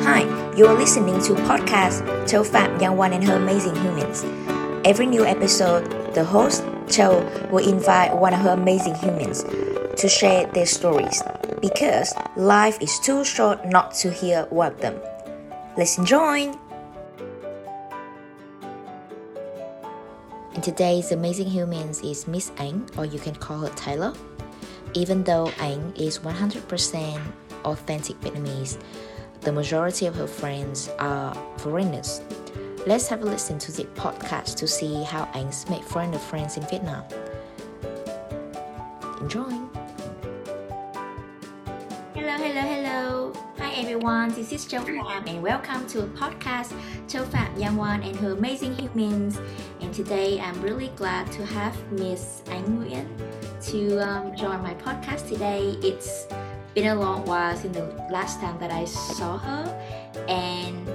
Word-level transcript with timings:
Hi, 0.00 0.24
you're 0.56 0.72
listening 0.72 1.20
to 1.28 1.34
podcast 1.44 2.00
Châu 2.24 2.40
Phạm 2.48 2.80
Young 2.80 2.96
One 2.96 3.12
and 3.12 3.22
Her 3.22 3.36
Amazing 3.36 3.76
Humans. 3.76 4.24
Every 4.88 5.04
new 5.04 5.26
episode, 5.26 5.84
the 6.14 6.24
host, 6.24 6.64
Châu, 6.88 7.20
will 7.52 7.60
invite 7.60 8.16
one 8.16 8.32
of 8.32 8.40
her 8.40 8.56
amazing 8.56 8.94
humans 8.94 9.44
to 10.00 10.08
share 10.08 10.46
their 10.56 10.64
stories 10.64 11.22
because 11.60 12.14
life 12.36 12.80
is 12.80 12.98
too 13.00 13.22
short 13.22 13.68
not 13.68 13.92
to 14.00 14.10
hear 14.10 14.48
one 14.48 14.72
of 14.72 14.80
them. 14.80 14.96
Let's 15.76 16.00
join! 16.08 16.56
And 20.54 20.64
today's 20.64 21.12
amazing 21.12 21.52
humans 21.52 22.00
is 22.00 22.26
Miss 22.26 22.50
Anh, 22.56 22.88
or 22.96 23.04
you 23.04 23.20
can 23.20 23.36
call 23.36 23.60
her 23.60 23.72
Tyler. 23.76 24.14
Even 24.94 25.22
though 25.24 25.52
Anh 25.60 25.92
is 25.96 26.18
100% 26.18 27.20
authentic 27.64 28.18
Vietnamese, 28.20 28.80
the 29.42 29.50
majority 29.50 30.06
of 30.06 30.14
her 30.14 30.26
friends 30.26 30.88
are 31.00 31.34
foreigners. 31.58 32.20
Let's 32.86 33.08
have 33.08 33.22
a 33.22 33.24
listen 33.24 33.58
to 33.58 33.72
the 33.72 33.84
podcast 33.96 34.56
to 34.56 34.68
see 34.68 35.02
how 35.02 35.24
Anh's 35.34 35.68
made 35.68 35.84
foreigner 35.84 36.18
friends 36.18 36.56
in 36.56 36.62
Vietnam. 36.66 37.04
Enjoy! 39.20 39.50
Hello, 42.14 42.36
hello, 42.38 42.60
hello! 42.60 43.32
Hi 43.58 43.72
everyone, 43.74 44.32
this 44.34 44.52
is 44.52 44.64
Châu 44.64 44.84
Phạm 44.84 45.26
and 45.26 45.42
welcome 45.42 45.86
to 45.88 46.02
a 46.02 46.06
podcast 46.06 46.72
Châu 47.08 47.24
Phạm 47.26 47.76
One 47.76 48.02
and 48.02 48.14
her 48.16 48.32
amazing 48.32 48.74
humans. 48.76 49.40
And 49.80 49.92
today 49.92 50.38
I'm 50.38 50.60
really 50.62 50.92
glad 50.94 51.32
to 51.32 51.44
have 51.46 51.74
Miss 51.90 52.42
Anh 52.46 52.78
Nguyen 52.78 53.08
to 53.70 53.98
um, 53.98 54.36
join 54.36 54.62
my 54.62 54.74
podcast 54.74 55.28
today. 55.28 55.76
It's 55.82 56.26
been 56.74 56.88
a 56.88 56.94
long 56.94 57.24
while 57.24 57.56
since 57.56 57.76
the 57.76 57.84
last 58.10 58.40
time 58.40 58.58
that 58.58 58.70
I 58.70 58.84
saw 58.84 59.38
her, 59.38 60.24
and 60.28 60.86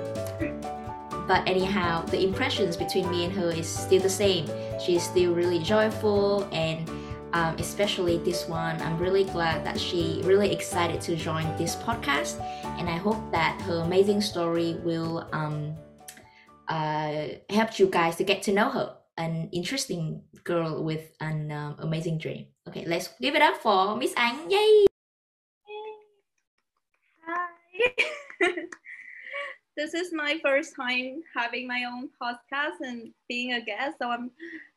but 1.28 1.48
anyhow, 1.48 2.06
the 2.06 2.24
impressions 2.24 2.78
between 2.78 3.10
me 3.12 3.26
and 3.26 3.34
her 3.34 3.52
is 3.52 3.68
still 3.68 4.02
the 4.02 4.10
same. 4.10 4.50
She's 4.84 5.04
still 5.04 5.34
really 5.34 5.60
joyful, 5.60 6.48
and 6.52 6.90
um, 7.34 7.56
especially 7.60 8.18
this 8.20 8.48
one, 8.48 8.82
I'm 8.82 8.98
really 8.98 9.26
glad 9.26 9.66
that 9.66 9.80
she 9.80 10.22
really 10.24 10.52
excited 10.52 11.02
to 11.02 11.16
join 11.16 11.46
this 11.58 11.76
podcast, 11.76 12.40
and 12.80 12.90
I 12.90 12.96
hope 12.96 13.20
that 13.32 13.62
her 13.64 13.82
amazing 13.82 14.22
story 14.22 14.80
will 14.84 15.28
um, 15.34 15.76
uh, 16.70 17.28
help 17.50 17.78
you 17.78 17.88
guys 17.88 18.16
to 18.18 18.24
get 18.24 18.42
to 18.44 18.54
know 18.54 18.70
her 18.70 18.96
an 19.18 19.50
interesting 19.52 20.22
girl 20.44 20.84
with 20.84 21.12
an 21.20 21.52
um, 21.52 21.76
amazing 21.80 22.18
dream. 22.20 22.48
Okay, 22.68 22.86
let's 22.86 23.10
give 23.20 23.36
it 23.36 23.42
up 23.42 23.58
for 23.58 23.96
Miss 23.98 24.14
Anh. 24.16 24.50
Yay! 24.50 24.87
Hi. 27.80 27.94
this 29.78 29.94
is 29.94 30.14
my 30.14 30.40
first 30.42 30.76
time 30.76 31.22
having 31.36 31.68
my 31.68 31.84
own 31.84 32.10
podcast 32.22 32.80
and 32.82 33.12
being 33.28 33.54
a 33.54 33.62
guest. 33.62 33.98
So 34.00 34.10
I'm 34.10 34.32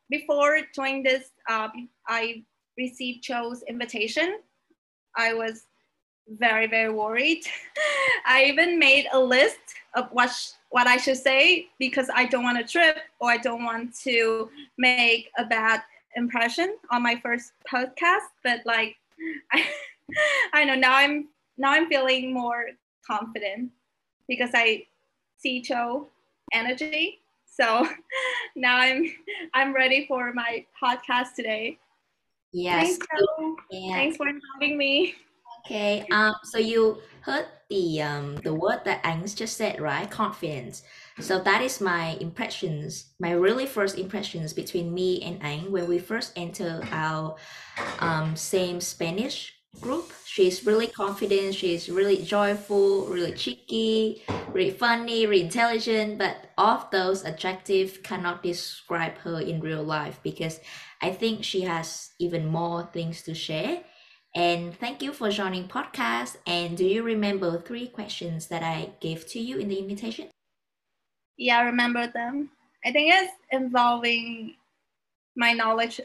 before 0.08 0.60
joining 0.74 1.02
this, 1.02 1.30
uh, 1.48 1.68
I 2.06 2.42
received 2.76 3.24
Châu's 3.24 3.62
invitation. 3.68 4.40
I 5.16 5.34
was 5.34 5.64
very 6.38 6.66
very 6.66 6.92
worried. 6.92 7.44
I 8.26 8.44
even 8.44 8.78
made 8.78 9.06
a 9.12 9.18
list 9.18 9.58
of 9.94 10.08
what 10.12 10.30
sh- 10.30 10.52
what 10.70 10.86
I 10.86 10.96
should 10.96 11.16
say 11.16 11.68
because 11.78 12.08
I 12.14 12.26
don't 12.26 12.44
want 12.44 12.58
to 12.58 12.70
trip 12.70 12.98
or 13.20 13.30
I 13.30 13.38
don't 13.38 13.64
want 13.64 13.94
to 14.04 14.50
make 14.78 15.30
a 15.38 15.44
bad 15.44 15.82
impression 16.16 16.76
on 16.90 17.02
my 17.02 17.18
first 17.20 17.52
podcast. 17.72 18.28
But 18.44 18.60
like, 18.64 18.96
I, 19.52 19.64
I 20.52 20.64
know 20.64 20.74
now 20.74 20.94
I'm 20.94 21.28
now 21.58 21.72
I'm 21.72 21.88
feeling 21.88 22.32
more 22.32 22.66
confident 23.10 23.70
because 24.28 24.50
I 24.54 24.86
see 25.36 25.62
Châu 25.62 26.06
energy. 26.52 27.20
So 27.46 27.86
now 28.56 28.76
I'm 28.76 29.10
I'm 29.54 29.74
ready 29.74 30.06
for 30.06 30.32
my 30.32 30.64
podcast 30.82 31.34
today. 31.34 31.78
Yes. 32.52 32.98
Thanks. 32.98 33.06
Yeah. 33.70 33.94
Thanks 33.94 34.16
for 34.16 34.26
having 34.54 34.78
me. 34.78 35.14
Okay. 35.66 36.06
Um. 36.10 36.34
So 36.44 36.58
you 36.58 36.98
heard 37.22 37.46
the 37.68 38.02
um 38.02 38.36
the 38.36 38.54
word 38.54 38.80
that 38.84 39.02
Anh's 39.04 39.34
just 39.34 39.56
said, 39.56 39.80
right? 39.80 40.10
Confidence. 40.10 40.82
So 41.20 41.38
that 41.40 41.60
is 41.60 41.80
my 41.80 42.16
impressions, 42.20 43.12
my 43.18 43.32
really 43.32 43.66
first 43.66 43.98
impressions 43.98 44.52
between 44.54 44.94
me 44.94 45.20
and 45.22 45.42
Anh 45.42 45.70
when 45.70 45.86
we 45.86 45.98
first 45.98 46.32
enter 46.34 46.80
our 46.92 47.36
um 48.00 48.36
same 48.36 48.80
Spanish 48.80 49.59
group. 49.78 50.12
She's 50.24 50.66
really 50.66 50.86
confident. 50.86 51.54
She's 51.54 51.88
really 51.88 52.22
joyful, 52.22 53.06
really 53.06 53.32
cheeky, 53.32 54.22
really 54.52 54.70
funny, 54.70 55.26
really 55.26 55.44
intelligent. 55.44 56.18
But 56.18 56.50
all 56.58 56.78
of 56.78 56.90
those 56.90 57.24
adjectives 57.24 57.98
cannot 57.98 58.42
describe 58.42 59.18
her 59.18 59.40
in 59.40 59.60
real 59.60 59.82
life 59.82 60.20
because 60.22 60.60
I 61.00 61.12
think 61.12 61.44
she 61.44 61.62
has 61.62 62.10
even 62.18 62.46
more 62.46 62.88
things 62.92 63.22
to 63.22 63.34
share. 63.34 63.82
And 64.34 64.74
thank 64.78 65.02
you 65.02 65.12
for 65.12 65.30
joining 65.30 65.66
podcast. 65.66 66.36
And 66.46 66.76
do 66.76 66.84
you 66.84 67.02
remember 67.02 67.58
three 67.58 67.88
questions 67.88 68.46
that 68.48 68.62
I 68.62 68.90
gave 69.00 69.26
to 69.28 69.40
you 69.40 69.58
in 69.58 69.68
the 69.68 69.78
invitation? 69.78 70.28
Yeah, 71.36 71.58
I 71.58 71.62
remember 71.62 72.06
them. 72.06 72.50
I 72.84 72.92
think 72.92 73.12
it's 73.12 73.32
involving 73.50 74.54
my 75.36 75.52
knowledge 75.52 76.00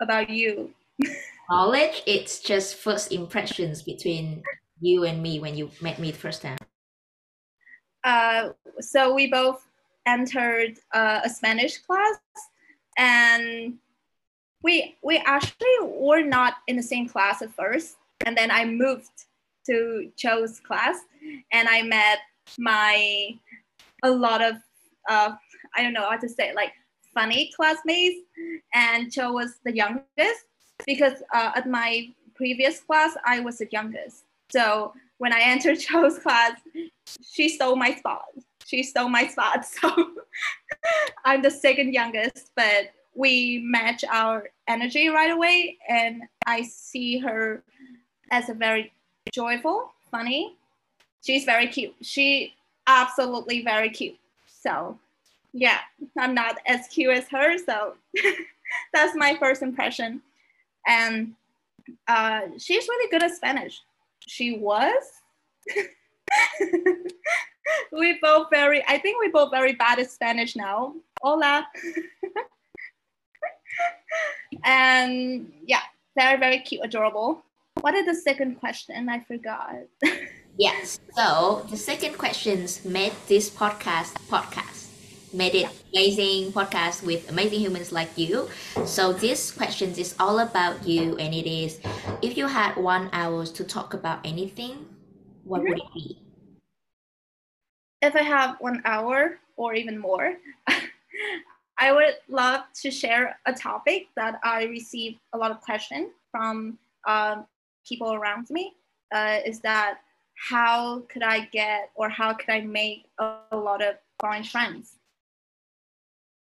about 0.00 0.30
you. 0.30 0.74
Knowledge, 1.50 2.04
it's 2.06 2.38
just 2.38 2.76
first 2.76 3.10
impressions 3.10 3.82
between 3.82 4.40
you 4.80 5.02
and 5.02 5.20
me 5.20 5.40
when 5.40 5.56
you 5.56 5.68
met 5.80 5.98
me 5.98 6.12
the 6.12 6.16
first 6.16 6.42
time. 6.42 6.58
Uh, 8.04 8.50
so 8.78 9.12
we 9.12 9.26
both 9.26 9.66
entered 10.06 10.78
uh, 10.94 11.20
a 11.24 11.28
Spanish 11.28 11.78
class, 11.78 12.18
and 12.96 13.74
we 14.62 14.96
we 15.02 15.18
actually 15.26 15.76
were 15.82 16.22
not 16.22 16.54
in 16.68 16.76
the 16.76 16.82
same 16.82 17.08
class 17.08 17.42
at 17.42 17.52
first, 17.52 17.96
and 18.24 18.36
then 18.36 18.52
I 18.52 18.64
moved 18.64 19.10
to 19.66 20.08
Châu's 20.16 20.60
class, 20.60 20.98
and 21.52 21.68
I 21.68 21.82
met 21.82 22.18
my 22.56 23.34
a 24.04 24.10
lot 24.10 24.40
of 24.40 24.54
uh, 25.08 25.32
I 25.76 25.82
don't 25.82 25.94
know 25.94 26.08
how 26.08 26.16
to 26.16 26.28
say 26.28 26.50
it, 26.50 26.54
like 26.54 26.72
funny 27.12 27.50
classmates, 27.56 28.20
and 28.72 29.10
Châu 29.10 29.34
was 29.34 29.58
the 29.64 29.74
youngest 29.74 30.44
because 30.92 31.22
uh, 31.32 31.52
at 31.54 31.68
my 31.68 32.08
previous 32.34 32.80
class 32.80 33.12
I 33.24 33.38
was 33.38 33.58
the 33.58 33.68
youngest. 33.70 34.24
So 34.50 34.92
when 35.18 35.32
I 35.32 35.40
entered 35.40 35.78
Châu's 35.86 36.18
class, 36.18 36.58
she 37.22 37.48
stole 37.48 37.76
my 37.76 37.94
spot. 37.94 38.24
She 38.66 38.82
stole 38.82 39.08
my 39.08 39.26
spot. 39.28 39.64
So 39.80 39.88
I'm 41.24 41.42
the 41.42 41.50
second 41.50 41.92
youngest, 41.92 42.50
but 42.56 42.90
we 43.14 43.60
match 43.64 44.02
our 44.10 44.48
energy 44.66 45.08
right 45.08 45.30
away. 45.30 45.78
And 45.88 46.22
I 46.46 46.62
see 46.62 47.18
her 47.18 47.62
as 48.30 48.48
a 48.48 48.54
very 48.54 48.92
joyful, 49.32 49.92
funny. 50.10 50.56
She's 51.24 51.44
very 51.44 51.68
cute. 51.68 51.94
She 52.00 52.54
absolutely 52.86 53.62
very 53.62 53.90
cute. 53.90 54.18
So 54.46 54.98
yeah, 55.52 55.78
I'm 56.18 56.34
not 56.34 56.58
as 56.66 56.88
cute 56.88 57.14
as 57.14 57.28
her. 57.28 57.58
So 57.58 57.94
that's 58.92 59.14
my 59.14 59.36
first 59.38 59.62
impression. 59.62 60.22
And 60.86 61.34
uh, 62.08 62.42
she's 62.58 62.88
really 62.88 63.10
good 63.10 63.22
at 63.22 63.34
Spanish. 63.34 63.80
She 64.26 64.58
was. 64.58 65.02
we 67.92 68.18
both 68.20 68.48
very, 68.50 68.84
I 68.86 68.98
think 68.98 69.20
we 69.20 69.28
both 69.28 69.50
very 69.50 69.74
bad 69.74 69.98
at 69.98 70.10
Spanish 70.10 70.56
now. 70.56 70.94
Hola. 71.22 71.66
and 74.64 75.52
yeah, 75.66 75.82
very, 76.16 76.38
very 76.38 76.58
cute, 76.58 76.82
adorable. 76.84 77.42
What 77.80 77.94
is 77.94 78.06
the 78.06 78.14
second 78.14 78.56
question? 78.56 79.08
I 79.08 79.20
forgot. 79.20 79.76
Yes. 80.58 80.98
So 81.16 81.64
the 81.70 81.76
second 81.76 82.18
questions 82.18 82.84
made 82.84 83.12
this 83.28 83.48
podcast 83.48 84.14
podcast. 84.28 84.79
Made 85.32 85.54
it 85.54 85.68
amazing 85.92 86.52
podcast 86.52 87.04
with 87.04 87.30
amazing 87.30 87.60
humans 87.60 87.92
like 87.92 88.10
you. 88.16 88.48
So 88.84 89.12
this 89.12 89.50
questions 89.50 89.98
is 89.98 90.14
all 90.18 90.40
about 90.40 90.86
you 90.86 91.16
and 91.18 91.32
it 91.32 91.48
is 91.48 91.78
if 92.20 92.36
you 92.36 92.46
had 92.46 92.76
one 92.76 93.10
hours 93.12 93.52
to 93.52 93.64
talk 93.64 93.94
about 93.94 94.18
anything, 94.24 94.86
what 95.44 95.62
would 95.62 95.78
it 95.78 95.94
be? 95.94 96.18
if 98.02 98.16
I 98.16 98.22
have 98.22 98.56
one 98.60 98.82
hour 98.84 99.38
or 99.56 99.74
even 99.74 99.98
more, 99.98 100.36
I 101.78 101.92
would 101.92 102.16
love 102.28 102.62
to 102.82 102.90
share 102.90 103.38
a 103.46 103.52
topic 103.52 104.08
that 104.16 104.40
I 104.44 104.64
receive 104.64 105.18
a 105.32 105.38
lot 105.38 105.50
of 105.50 105.60
questions 105.60 106.10
from 106.30 106.78
um, 107.06 107.46
people 107.86 108.14
around 108.14 108.48
me. 108.50 108.74
Uh, 109.14 109.38
is 109.44 109.60
that 109.60 109.98
how 110.34 111.02
could 111.12 111.22
I 111.22 111.40
get 111.46 111.90
or 111.94 112.08
how 112.08 112.32
could 112.32 112.50
I 112.50 112.60
make 112.60 113.06
a, 113.18 113.36
a 113.52 113.56
lot 113.56 113.82
of 113.82 113.96
foreign 114.20 114.44
friends? 114.44 114.96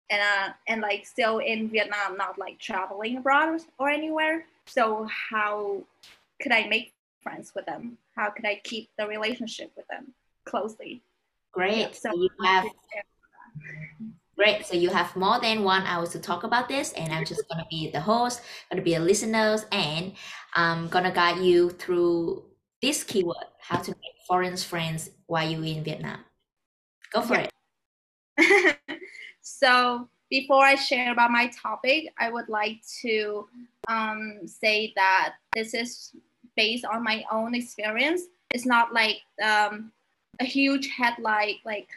And 0.10 0.22
uh, 0.22 0.54
and 0.68 0.81
like 0.81 1.06
still 1.06 1.40
in 1.40 1.69
Vietnam, 1.69 2.18
not 2.18 2.38
like 2.38 2.60
traveling 2.60 3.18
abroad 3.18 3.60
or, 3.80 3.90
anywhere. 3.90 4.46
So 4.68 5.07
how 5.31 5.81
could 6.42 6.52
I 6.52 6.68
make 6.68 6.94
friends 7.22 7.54
with 7.56 7.66
them? 7.66 7.98
How 8.16 8.30
could 8.30 8.46
I 8.46 8.62
keep 8.63 8.90
the 8.98 9.07
relationship 9.07 9.72
with 9.75 9.88
them? 9.88 10.13
closely. 10.46 11.02
Great. 11.52 11.78
Yeah, 11.78 11.92
so 11.92 12.10
you 12.13 12.30
have 12.44 12.66
Great. 14.38 14.66
So 14.66 14.75
you 14.75 14.90
have 14.90 15.16
more 15.16 15.40
than 15.40 15.63
one 15.63 15.84
hour 15.84 16.06
to 16.08 16.19
talk 16.19 16.44
about 16.44 16.68
this, 16.68 16.92
and 16.94 17.12
I'm 17.13 17.25
just 17.25 17.48
gonna 17.50 17.66
be 17.69 17.90
the 17.90 18.01
host, 18.01 18.42
gonna 18.69 18.81
be 18.81 18.96
a 18.96 19.00
listeners, 19.00 19.66
and 19.72 20.12
I'm 20.54 20.90
gonna 20.90 21.12
guide 21.12 21.40
you 21.40 21.69
through 21.69 22.44
this 22.81 23.04
keyword, 23.04 23.46
how 23.60 23.78
to 23.80 23.92
make 23.92 24.16
foreign 24.28 24.58
friends 24.58 25.10
while 25.28 25.50
you're 25.50 25.63
in 25.63 25.84
Vietnam. 25.86 26.19
Go 27.13 27.22
for 27.22 27.36
Yeah. 27.36 27.48
it. 28.38 28.78
so 29.45 30.09
before 30.31 30.65
I 30.65 30.74
share 30.74 31.12
about 31.12 31.30
my 31.30 31.47
topic, 31.47 32.12
I 32.19 32.31
would 32.31 32.50
like 32.50 32.81
to 33.01 33.47
um, 33.88 34.39
say 34.47 34.92
that 34.95 35.36
this 35.53 35.75
is 35.75 36.12
based 36.56 36.83
on 36.83 37.03
my 37.03 37.24
own 37.31 37.53
experience. 37.53 38.24
It's 38.50 38.65
not 38.65 38.92
like 38.92 39.18
um, 39.44 39.92
a 40.39 40.45
huge 40.45 40.88
headlight, 40.88 41.57
Like 41.63 41.88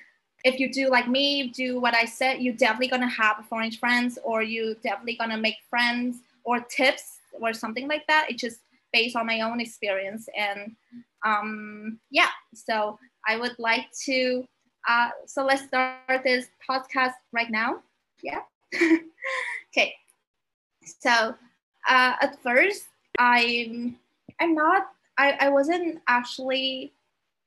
if 0.44 0.60
you 0.60 0.70
do 0.70 0.90
like 0.90 1.08
me, 1.08 1.48
do 1.48 1.80
what 1.80 1.94
I 1.94 2.04
said, 2.04 2.42
you're 2.42 2.54
definitely 2.54 2.88
gonna 2.88 3.08
have 3.08 3.46
foreign 3.48 3.72
friends, 3.72 4.18
or 4.22 4.42
you 4.42 4.76
definitely 4.82 5.16
gonna 5.16 5.38
make 5.38 5.56
friends 5.70 6.18
or 6.44 6.60
tips 6.60 7.18
or 7.40 7.54
something 7.54 7.88
like 7.88 8.06
that. 8.08 8.26
It's 8.28 8.42
just 8.42 8.58
based 8.92 9.16
on 9.16 9.26
my 9.26 9.40
own 9.40 9.58
experience, 9.58 10.28
and 10.36 10.76
um, 11.24 11.98
yeah. 12.10 12.28
So 12.54 12.98
I 13.26 13.38
would 13.38 13.58
like 13.58 13.86
to. 14.04 14.46
Uh, 14.88 15.10
so 15.26 15.44
let's 15.44 15.64
start 15.64 16.24
this 16.24 16.48
podcast 16.68 17.12
right 17.32 17.50
now. 17.50 17.80
Yeah. 18.22 18.40
okay. 19.70 19.94
So 20.82 21.34
uh, 21.88 22.14
at 22.20 22.42
first, 22.42 22.86
I'm 23.18 23.98
I'm 24.40 24.54
not. 24.54 24.88
I, 25.18 25.36
I 25.40 25.48
wasn't 25.50 26.00
actually 26.08 26.92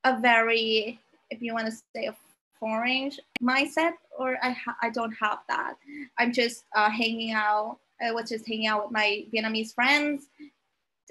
a 0.03 0.19
very, 0.19 0.99
if 1.29 1.41
you 1.41 1.53
want 1.53 1.67
to 1.67 1.71
say, 1.95 2.05
a 2.05 2.15
foreign 2.59 3.11
mindset, 3.41 3.93
or 4.17 4.37
I 4.43 4.51
ha- 4.51 4.77
I 4.81 4.89
don't 4.89 5.13
have 5.13 5.39
that. 5.49 5.75
I'm 6.19 6.31
just 6.31 6.65
uh, 6.75 6.89
hanging 6.89 7.31
out. 7.31 7.79
I 8.01 8.11
was 8.11 8.29
just 8.29 8.47
hanging 8.47 8.67
out 8.67 8.83
with 8.83 8.91
my 8.91 9.25
Vietnamese 9.33 9.73
friends, 9.73 10.27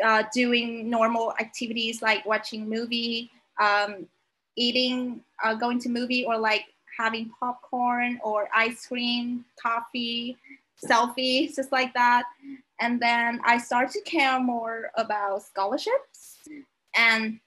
uh, 0.05 0.25
doing 0.33 0.89
normal 0.89 1.35
activities 1.41 2.03
like 2.03 2.25
watching 2.27 2.69
movie, 2.69 3.31
um, 3.61 4.07
eating, 4.57 5.21
uh, 5.45 5.55
going 5.55 5.79
to 5.81 5.89
movie, 5.89 6.25
or 6.25 6.37
like 6.39 6.65
having 6.99 7.31
popcorn 7.41 8.21
or 8.23 8.49
ice 8.55 8.87
cream, 8.87 9.45
coffee, 9.61 10.37
selfies, 10.85 11.57
just 11.57 11.73
like 11.73 11.93
that. 11.95 12.25
And 12.81 13.01
then 13.01 13.41
I 13.45 13.59
started 13.59 13.93
to 13.93 14.01
care 14.03 14.41
more 14.41 14.91
about 14.97 15.43
scholarships. 15.43 16.39
And 16.97 17.41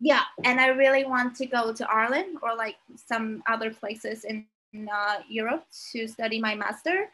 yeah, 0.00 0.22
and 0.44 0.60
I 0.60 0.68
really 0.68 1.04
want 1.04 1.34
to 1.36 1.46
go 1.46 1.72
to 1.72 1.90
Ireland 1.90 2.38
or 2.42 2.54
like 2.54 2.76
some 2.94 3.42
other 3.48 3.70
places 3.70 4.24
in 4.24 4.46
uh, 4.92 5.16
Europe 5.28 5.64
to 5.92 6.06
study 6.06 6.40
my 6.40 6.54
master. 6.54 7.08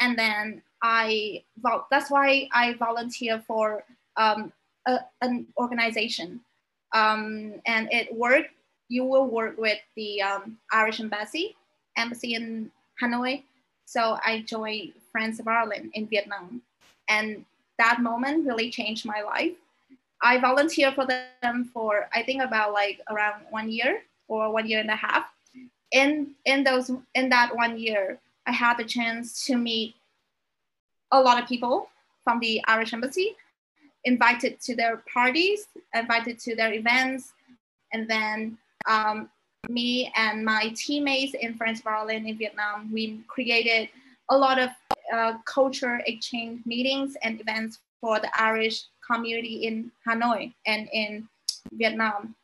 And 0.00 0.18
then 0.18 0.62
I, 0.82 1.44
that's 1.90 2.10
why 2.10 2.48
I 2.52 2.74
volunteer 2.74 3.42
for 3.46 3.84
um, 4.16 4.52
a, 4.86 5.00
an 5.22 5.46
organization. 5.58 6.40
Um, 6.92 7.54
and 7.66 7.88
it 7.92 8.14
worked 8.14 8.50
you 8.88 9.04
will 9.04 9.26
work 9.26 9.58
with 9.58 9.78
the 9.96 10.22
um, 10.22 10.58
Irish 10.72 11.00
embassy, 11.00 11.56
embassy 11.96 12.34
in 12.34 12.70
Hanoi. 13.02 13.42
So 13.84 14.18
I 14.24 14.44
joined 14.46 14.92
Friends 15.12 15.40
of 15.40 15.48
Ireland 15.48 15.90
in 15.94 16.06
Vietnam, 16.06 16.62
and 17.08 17.44
that 17.78 18.00
moment 18.00 18.46
really 18.46 18.70
changed 18.70 19.04
my 19.04 19.22
life. 19.22 19.52
I 20.22 20.38
volunteered 20.38 20.94
for 20.94 21.06
them 21.06 21.70
for 21.72 22.08
I 22.12 22.22
think 22.22 22.42
about 22.42 22.72
like 22.72 23.00
around 23.10 23.42
one 23.50 23.70
year 23.70 24.02
or 24.28 24.50
one 24.50 24.66
year 24.66 24.80
and 24.80 24.90
a 24.90 24.96
half. 24.96 25.26
In 25.92 26.32
in 26.44 26.64
those 26.64 26.90
in 27.14 27.28
that 27.30 27.54
one 27.54 27.78
year, 27.78 28.18
I 28.46 28.52
had 28.52 28.76
the 28.76 28.84
chance 28.84 29.44
to 29.46 29.56
meet 29.56 29.94
a 31.12 31.20
lot 31.20 31.40
of 31.40 31.48
people 31.48 31.88
from 32.24 32.40
the 32.40 32.60
Irish 32.66 32.92
embassy, 32.92 33.36
invited 34.06 34.60
to 34.62 34.74
their 34.74 35.02
parties, 35.12 35.66
invited 35.94 36.38
to 36.38 36.56
their 36.56 36.72
events, 36.72 37.34
and 37.92 38.08
then 38.08 38.56
um, 38.88 39.28
me 39.68 40.12
and 40.16 40.44
my 40.44 40.72
teammates 40.74 41.34
in 41.34 41.58
of 41.80 41.86
Ireland 41.86 42.26
in 42.26 42.38
Vietnam, 42.38 42.90
we 42.92 43.20
created 43.28 43.88
a 44.30 44.36
lot 44.36 44.58
of 44.58 44.70
uh, 45.12 45.34
culture 45.44 46.00
exchange 46.06 46.64
meetings 46.64 47.16
and 47.22 47.40
events 47.40 47.80
for 48.00 48.18
the 48.20 48.30
Irish 48.40 48.84
community 49.08 49.66
in 49.66 49.90
Hanoi 50.06 50.52
and 50.66 50.88
in 50.92 51.28
Vietnam. 51.72 52.34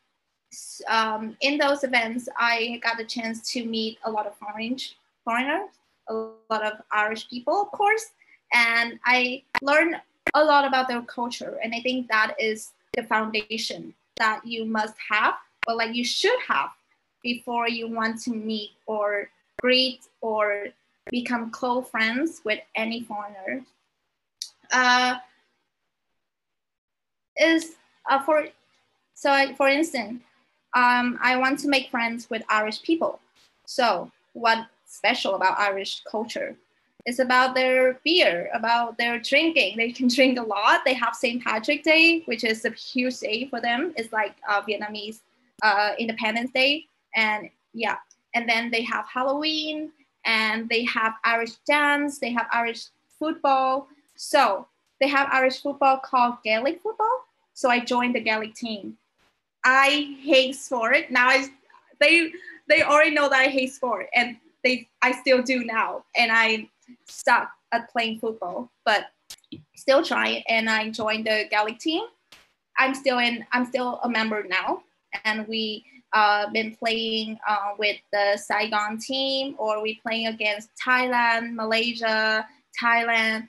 Um, 0.87 1.35
in 1.41 1.57
those 1.57 1.83
events, 1.83 2.29
I 2.37 2.79
got 2.83 2.97
the 2.97 3.05
chance 3.05 3.51
to 3.53 3.65
meet 3.65 3.97
a 4.05 4.11
lot 4.11 4.27
of 4.27 4.35
foreign 4.35 4.77
foreigners, 5.23 5.69
a 6.09 6.13
lot 6.13 6.63
of 6.63 6.73
Irish 6.91 7.29
people, 7.29 7.61
of 7.61 7.71
course, 7.71 8.11
and 8.53 8.99
I 9.05 9.43
learned 9.61 9.95
a 10.33 10.43
lot 10.43 10.65
about 10.65 10.87
their 10.87 11.01
culture. 11.01 11.59
And 11.63 11.73
I 11.75 11.81
think 11.81 12.07
that 12.07 12.35
is 12.39 12.71
the 12.95 13.03
foundation 13.03 13.93
that 14.17 14.45
you 14.45 14.65
must 14.65 14.95
have 15.09 15.35
or 15.67 15.75
like 15.75 15.95
you 15.95 16.03
should 16.03 16.39
have 16.47 16.69
before 17.21 17.67
you 17.67 17.87
want 17.87 18.21
to 18.21 18.31
meet 18.31 18.71
or 18.85 19.29
greet 19.61 20.01
or 20.21 20.67
become 21.09 21.51
close 21.51 21.87
friends 21.89 22.41
with 22.43 22.59
any 22.75 23.03
foreigner. 23.03 23.63
Uh, 24.71 25.15
is 27.37 27.75
uh, 28.09 28.21
for 28.21 28.47
so 29.13 29.31
I, 29.31 29.53
for 29.53 29.67
instance, 29.67 30.21
um, 30.75 31.17
I 31.21 31.37
want 31.37 31.59
to 31.59 31.67
make 31.67 31.89
friends 31.89 32.29
with 32.29 32.43
Irish 32.49 32.81
people. 32.81 33.19
So 33.65 34.11
what's 34.33 34.67
special 34.85 35.35
about 35.35 35.59
Irish 35.59 36.01
culture? 36.09 36.55
It's 37.05 37.19
about 37.19 37.53
their 37.53 37.99
beer, 38.05 38.49
about 38.53 38.97
their 38.97 39.19
drinking. 39.19 39.77
They 39.77 39.91
can 39.91 40.07
drink 40.15 40.39
a 40.39 40.43
lot. 40.43 40.81
They 40.85 40.93
have 40.93 41.15
St. 41.15 41.43
Patrick 41.43 41.83
Day, 41.83 42.21
which 42.25 42.43
is 42.43 42.65
a 42.65 42.71
huge 42.71 43.19
day 43.19 43.47
for 43.47 43.59
them. 43.59 43.93
It's 43.97 44.13
like 44.13 44.35
uh, 44.47 44.61
Vietnamese 44.61 45.19
uh, 45.61 45.91
Independence 45.99 46.51
Day, 46.51 46.85
and 47.15 47.49
yeah, 47.73 47.97
and 48.33 48.47
then 48.47 48.71
they 48.71 48.83
have 48.83 49.05
Halloween, 49.07 49.91
and 50.25 50.69
they 50.69 50.83
have 50.85 51.13
Irish 51.23 51.53
dance, 51.67 52.19
they 52.19 52.31
have 52.31 52.47
Irish 52.51 52.85
football. 53.19 53.87
So 54.15 54.67
they 54.99 55.07
have 55.07 55.27
Irish 55.31 55.61
football 55.61 55.97
called 55.97 56.35
Gaelic 56.43 56.81
football. 56.81 57.25
So 57.53 57.69
I 57.69 57.79
joined 57.79 58.15
the 58.15 58.21
Gaelic 58.21 58.55
team. 58.55 58.97
I 59.63 60.17
hate 60.21 60.55
sport 60.55 61.09
now. 61.09 61.27
I 61.27 61.47
they 61.99 62.31
they 62.67 62.83
already 62.83 63.11
know 63.11 63.29
that 63.29 63.39
I 63.39 63.47
hate 63.47 63.73
sport, 63.73 64.07
and 64.15 64.37
they 64.63 64.87
I 65.01 65.11
still 65.11 65.41
do 65.41 65.63
now, 65.63 66.03
and 66.15 66.31
I 66.31 66.69
stuck 67.07 67.49
at 67.71 67.89
playing 67.91 68.19
football, 68.19 68.71
but 68.85 69.07
still 69.75 70.03
trying. 70.03 70.43
And 70.47 70.69
I 70.69 70.89
joined 70.89 71.25
the 71.25 71.45
Gaelic 71.49 71.79
team. 71.79 72.03
I'm 72.77 72.95
still 72.95 73.19
in. 73.19 73.45
I'm 73.51 73.65
still 73.65 73.99
a 74.03 74.09
member 74.09 74.43
now, 74.43 74.83
and 75.25 75.47
we 75.47 75.85
uh, 76.13 76.49
been 76.51 76.75
playing 76.75 77.39
uh, 77.47 77.71
with 77.77 77.97
the 78.11 78.37
Saigon 78.37 78.97
team, 78.97 79.55
or 79.57 79.81
we 79.81 79.99
playing 80.05 80.27
against 80.27 80.69
Thailand, 80.83 81.53
Malaysia, 81.53 82.47
Thailand. 82.81 83.47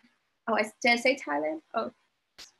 Oh, 0.49 0.57
I 0.57 0.65
did 0.83 0.93
I 0.93 0.97
say 0.97 1.17
Thailand? 1.17 1.61
Oh, 1.75 1.91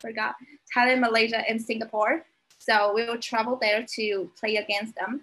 forgot. 0.01 0.37
Thailand, 0.75 1.01
Malaysia, 1.01 1.43
and 1.49 1.61
Singapore. 1.61 2.25
So 2.59 2.95
we 2.95 3.05
will 3.05 3.19
travel 3.19 3.59
there 3.61 3.85
to 3.97 4.31
play 4.41 4.57
against 4.57 4.95
them. 4.95 5.23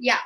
Yeah, 0.00 0.18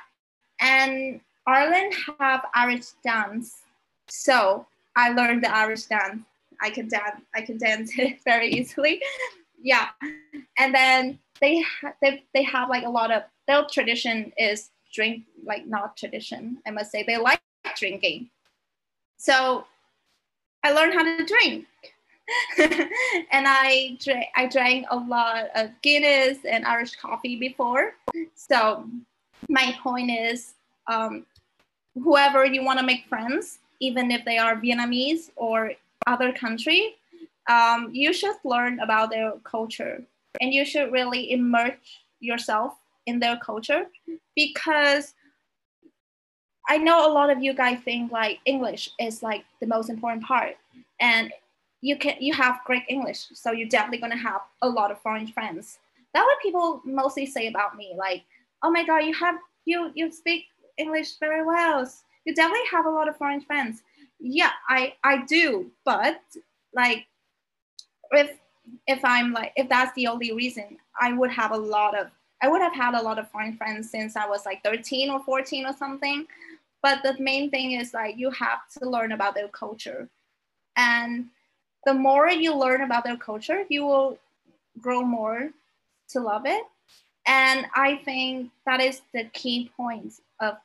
and 0.61 1.21
Ireland 1.47 1.95
have 2.19 2.47
Irish 2.55 2.87
dance. 3.05 3.63
So 4.11 4.67
I 4.97 5.11
learned 5.11 5.45
the 5.45 5.55
Irish 5.55 5.85
dance. 5.85 6.25
I 6.61 6.71
can 6.71 6.89
dance. 6.89 7.23
I 7.35 7.43
can 7.43 7.59
dance 7.59 7.93
very 8.25 8.49
easily. 8.51 9.01
Yeah, 9.63 9.89
and 10.59 10.75
then 10.75 11.19
they 11.41 11.65
they 12.03 12.25
they 12.35 12.43
have 12.43 12.69
like 12.69 12.85
a 12.85 12.91
lot 12.91 13.11
of 13.11 13.23
their 13.47 13.65
tradition 13.65 14.33
is 14.37 14.71
drink 14.93 15.25
like 15.45 15.67
not 15.67 15.97
tradition. 15.97 16.59
I 16.67 16.71
must 16.71 16.91
say 16.91 17.05
they 17.07 17.17
like 17.17 17.41
drinking. 17.77 18.31
So 19.17 19.67
I 20.65 20.73
learned 20.73 20.95
how 20.95 21.05
to 21.05 21.25
drink. 21.25 21.67
and 22.59 23.47
I 23.49 23.99
drank, 24.01 24.27
I 24.37 24.47
drank 24.47 24.87
a 24.91 24.97
lot 24.97 25.47
of 25.55 25.71
Guinness 25.83 26.39
and 26.49 26.65
Irish 26.65 26.97
coffee 26.97 27.37
before. 27.37 27.95
So 28.35 28.85
my 29.49 29.77
point 29.83 30.11
is, 30.11 30.55
um, 30.87 31.27
whoever 31.95 32.45
you 32.45 32.63
want 32.63 32.79
to 32.79 32.85
make 32.85 33.07
friends, 33.07 33.60
even 33.81 34.11
if 34.11 34.25
they 34.25 34.39
are 34.39 34.57
Vietnamese 34.57 35.31
or 35.37 35.73
other 36.07 36.33
country, 36.33 36.97
um, 37.49 37.91
you 37.93 38.13
should 38.13 38.37
learn 38.45 38.79
about 38.81 39.11
their 39.11 39.33
culture 39.45 40.03
and 40.41 40.53
you 40.55 40.65
should 40.65 40.93
really 40.93 41.33
immerse 41.33 41.75
yourself 42.21 42.75
in 43.07 43.19
their 43.19 43.39
culture 43.39 43.87
because 44.37 45.15
I 46.69 46.77
know 46.77 47.11
a 47.11 47.13
lot 47.13 47.31
of 47.31 47.43
you 47.43 47.53
guys 47.53 47.81
think 47.85 48.13
like 48.13 48.39
English 48.45 48.91
is 49.01 49.23
like 49.23 49.45
the 49.61 49.67
most 49.67 49.91
important 49.91 50.23
part 50.23 50.57
and 51.01 51.33
you 51.81 51.97
can 51.97 52.17
you 52.21 52.35
have 52.35 52.61
great 52.65 52.85
English 52.89 53.27
so 53.33 53.51
you're 53.53 53.69
definitely 53.69 53.99
gonna 53.99 54.17
have 54.17 54.43
a 54.63 54.69
lot 54.69 54.91
of 54.91 55.01
foreign 55.01 55.27
friends. 55.27 55.79
That's 56.13 56.25
what 56.25 56.43
people 56.43 56.83
mostly 56.85 57.27
say 57.27 57.49
about 57.49 57.77
me 57.77 57.95
like 57.97 58.23
oh 58.63 58.71
my 58.71 58.85
god, 58.85 58.99
you 58.99 59.15
have 59.15 59.37
you 59.65 59.91
you 59.95 60.13
speak 60.13 60.45
English 60.77 61.19
very 61.19 61.45
well. 61.45 61.91
You 62.25 62.35
definitely 62.35 62.67
have 62.71 62.87
a 62.87 62.91
lot 62.91 63.09
of 63.09 63.17
foreign 63.17 63.41
friends. 63.41 63.83
Yeah, 64.19 64.51
I 64.69 64.95
I 65.05 65.25
do, 65.25 65.71
but 65.85 66.21
like 66.75 67.07
if 68.13 68.39
if 68.87 69.05
I'm 69.05 69.33
like 69.33 69.53
if 69.57 69.69
that's 69.69 69.95
the 69.95 70.07
only 70.07 70.33
reason, 70.33 70.79
I 71.01 71.13
would 71.13 71.31
have 71.31 71.53
a 71.53 71.57
lot 71.57 71.99
of 71.99 72.09
I 72.43 72.49
would 72.49 72.63
have 72.63 72.75
had 72.75 72.95
a 72.95 73.03
lot 73.03 73.19
of 73.19 73.31
foreign 73.31 73.57
friends 73.57 73.91
since 73.91 74.17
I 74.17 74.27
was 74.27 74.47
like 74.47 74.63
13 74.63 75.11
or 75.11 75.23
14 75.25 75.67
or 75.67 75.75
something. 75.77 76.27
But 76.83 77.03
the 77.03 77.17
main 77.19 77.51
thing 77.51 77.73
is 77.73 77.93
like 77.93 78.17
you 78.17 78.31
have 78.31 78.61
to 78.79 78.89
learn 78.89 79.13
about 79.13 79.35
their 79.35 79.49
culture. 79.49 80.09
And 80.77 81.27
the 81.85 81.95
more 81.95 82.29
you 82.31 82.55
learn 82.55 82.83
about 82.83 83.05
their 83.05 83.17
culture, 83.17 83.65
you 83.69 83.85
will 83.85 84.19
grow 84.81 85.03
more 85.03 85.51
to 86.11 86.21
love 86.21 86.47
it. 86.47 86.65
And 87.27 87.67
I 87.75 87.97
think 88.05 88.51
that 88.67 88.81
is 88.81 89.03
the 89.13 89.25
key 89.33 89.71
point 89.77 90.15
of 90.41 90.57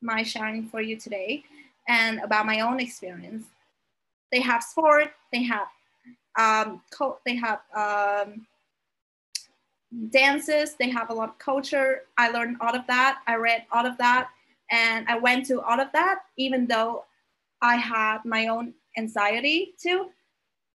my 0.00 0.22
sharing 0.22 0.66
for 0.68 0.80
you 0.80 0.96
today 0.96 1.44
and 1.88 2.20
about 2.20 2.46
my 2.46 2.60
own 2.60 2.80
experience. 2.80 3.46
They 4.32 4.40
have 4.40 4.62
sport, 4.62 5.12
they 5.32 5.42
have 5.44 5.68
um, 6.38 6.82
they 7.24 7.34
have 7.36 7.60
um, 7.74 8.46
dances, 10.10 10.74
they 10.74 10.90
have 10.90 11.10
a 11.10 11.14
lot 11.14 11.30
of 11.30 11.38
culture. 11.38 12.02
I 12.18 12.30
learned 12.30 12.58
all 12.60 12.74
of 12.74 12.86
that. 12.88 13.20
I 13.26 13.36
read 13.36 13.64
all 13.72 13.86
of 13.86 13.96
that. 13.98 14.28
And 14.70 15.06
I 15.08 15.18
went 15.18 15.46
to 15.46 15.60
all 15.60 15.80
of 15.80 15.88
that, 15.92 16.20
even 16.36 16.66
though 16.66 17.04
I 17.62 17.76
had 17.76 18.18
my 18.24 18.48
own 18.48 18.74
anxiety 18.98 19.74
too. 19.80 20.10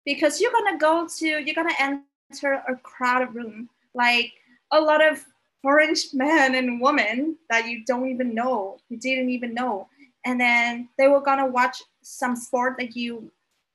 Because 0.06 0.40
you're 0.40 0.52
gonna 0.52 0.78
go 0.78 1.08
to, 1.18 1.28
you're 1.28 1.56
gonna 1.56 1.74
enter 1.80 2.62
a 2.68 2.76
crowded 2.76 3.34
room, 3.34 3.70
like 3.94 4.34
a 4.72 4.80
lot 4.80 5.04
of 5.04 5.26
orange 5.64 6.08
men 6.14 6.56
and 6.56 6.82
women 6.82 7.38
that 7.50 7.68
you 7.68 7.84
don't 7.86 8.10
even 8.10 8.34
know, 8.34 8.78
you 8.90 8.98
didn't 8.98 9.30
even 9.30 9.54
know. 9.54 9.88
And 10.26 10.40
then 10.40 10.90
they 10.98 11.08
were 11.08 11.22
gonna 11.22 11.48
watch 11.48 11.82
some 12.02 12.36
sport 12.36 12.76
that 12.80 12.96
you 12.96 13.32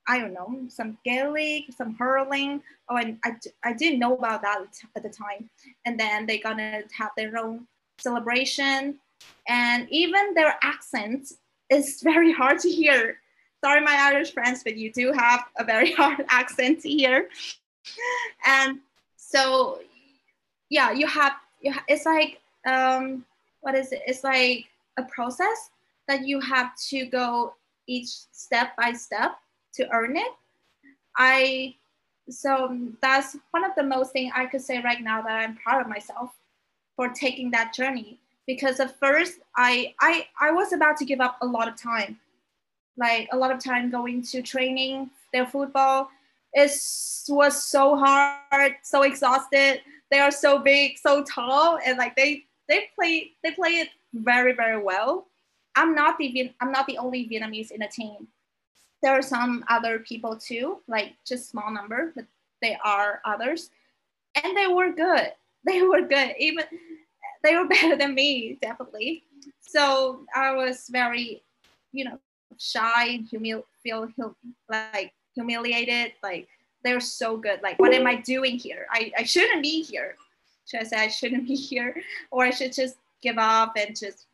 I 0.09 0.19
don't 0.19 0.35
know, 0.35 0.65
some 0.69 0.99
Gaelic, 1.05 1.67
some 1.77 1.95
hurling. 1.95 2.61
Oh, 2.89 2.97
and 2.97 3.19
I, 3.25 3.37
I 3.63 3.73
didn't 3.73 4.01
know 4.01 4.17
about 4.17 4.43
that 4.43 4.67
at 4.97 5.03
the 5.03 5.09
time. 5.09 5.49
And 5.87 5.99
then 5.99 6.27
they're 6.27 6.43
gonna 6.43 6.83
have 6.99 7.11
their 7.17 7.39
own 7.39 7.67
celebration. 7.99 8.99
And 9.49 9.87
even 9.91 10.35
their 10.35 10.57
accent 10.63 11.33
is 11.71 12.01
very 12.03 12.33
hard 12.33 12.59
to 12.61 12.69
hear. 12.69 13.19
Sorry, 13.65 13.81
my 13.81 13.97
Irish 13.97 14.33
friends, 14.33 14.65
but 14.65 14.77
you 14.77 14.93
do 14.93 15.13
have 15.13 15.45
a 15.57 15.65
very 15.65 15.93
hard 16.01 16.25
accent 16.29 16.83
hear. 16.83 17.29
And 18.45 18.81
so, 19.17 19.81
yeah, 20.69 20.91
you 20.91 21.07
have, 21.07 21.35
it's 21.63 22.07
like, 22.07 22.41
um, 22.67 23.25
what 23.61 23.75
is 23.75 23.93
it? 23.93 24.03
It's 24.07 24.25
like 24.25 24.67
a 24.99 25.05
process 25.05 25.71
that 26.09 26.27
you 26.27 26.41
have 26.41 26.77
to 26.89 27.07
go 27.07 27.55
each 27.87 28.09
step 28.33 28.77
by 28.77 28.93
step 28.93 29.33
to 29.75 29.89
earn 29.93 30.17
it. 30.17 30.33
I 31.17 31.75
so 32.31 32.79
that's 33.01 33.37
one 33.51 33.65
of 33.65 33.73
the 33.77 33.83
most 33.83 34.13
thing 34.13 34.31
I 34.35 34.47
could 34.47 34.63
say 34.63 34.81
right 34.81 35.03
now 35.03 35.23
that 35.23 35.41
I'm 35.41 35.57
proud 35.57 35.83
of 35.83 35.89
myself 35.89 36.31
for 36.97 37.09
taking 37.09 37.51
that 37.51 37.75
journey 37.75 38.19
because 38.47 38.81
at 38.81 38.99
first 38.99 39.41
I 39.57 39.95
I 40.01 40.27
I 40.41 40.53
was 40.53 40.73
about 40.73 40.97
to 40.99 41.05
give 41.05 41.21
up 41.21 41.39
a 41.43 41.47
lot 41.47 41.69
of 41.69 41.77
time 41.77 42.19
like 42.97 43.29
a 43.33 43.37
lot 43.37 43.51
of 43.51 43.63
time 43.63 43.91
going 43.91 44.23
to 44.23 44.43
training 44.43 45.11
their 45.33 45.47
football 45.47 46.11
it 46.53 46.71
was 47.29 47.63
so 47.63 47.97
hard 47.97 48.75
so 48.83 49.03
exhausted 49.03 49.81
they 50.13 50.21
are 50.21 50.31
so 50.31 50.59
big 50.59 50.99
so 50.99 51.23
tall 51.25 51.79
and 51.85 51.99
like 51.99 52.15
they 52.17 52.45
they 52.69 52.89
play 52.95 53.33
they 53.43 53.51
play 53.53 53.81
it 53.81 53.89
very 54.15 54.53
very 54.53 54.81
well 54.81 55.27
i'm 55.77 55.95
not 55.95 56.19
the 56.19 56.53
i'm 56.61 56.71
not 56.71 56.87
the 56.87 56.99
only 56.99 57.29
vietnamese 57.29 57.71
in 57.71 57.81
the 57.81 57.89
team 57.89 58.29
there 59.03 59.13
are 59.13 59.23
some 59.23 59.65
other 59.69 59.99
people 59.99 60.37
too, 60.37 60.79
like 60.87 61.15
just 61.27 61.51
small 61.51 61.71
number, 61.71 62.13
but 62.15 62.25
they 62.63 62.79
are 62.85 63.21
others, 63.25 63.71
and 64.43 64.57
they 64.57 64.69
were 64.69 64.93
good. 64.93 65.33
They 65.65 65.81
were 65.81 66.03
good. 66.03 66.35
Even 66.41 66.65
they 67.45 67.55
were 67.55 67.69
better 67.75 67.95
than 67.95 68.17
me, 68.17 68.59
definitely. 68.61 69.23
So 69.61 70.27
I 70.35 70.51
was 70.57 70.89
very, 70.91 71.41
you 71.93 72.05
know, 72.05 72.19
shy, 72.59 73.21
humil- 73.33 73.63
feel 73.81 74.11
like 74.69 75.13
humiliated. 75.37 76.15
Like 76.21 76.49
they're 76.85 77.01
so 77.01 77.37
good. 77.37 77.61
Like 77.63 77.79
what 77.79 77.93
am 77.93 78.07
I 78.07 78.17
doing 78.17 78.59
here? 78.59 78.87
I, 78.91 79.13
I 79.19 79.23
shouldn't 79.25 79.63
be 79.63 79.83
here. 79.83 80.17
Should 80.67 80.81
I 80.81 80.85
say 80.85 80.97
I 80.97 81.09
shouldn't 81.09 81.47
be 81.49 81.55
here, 81.55 81.97
or 82.31 82.45
I 82.45 82.51
should 82.51 82.73
just 82.73 82.97
give 83.23 83.39
up 83.39 83.75
and 83.77 83.97
just 83.97 84.27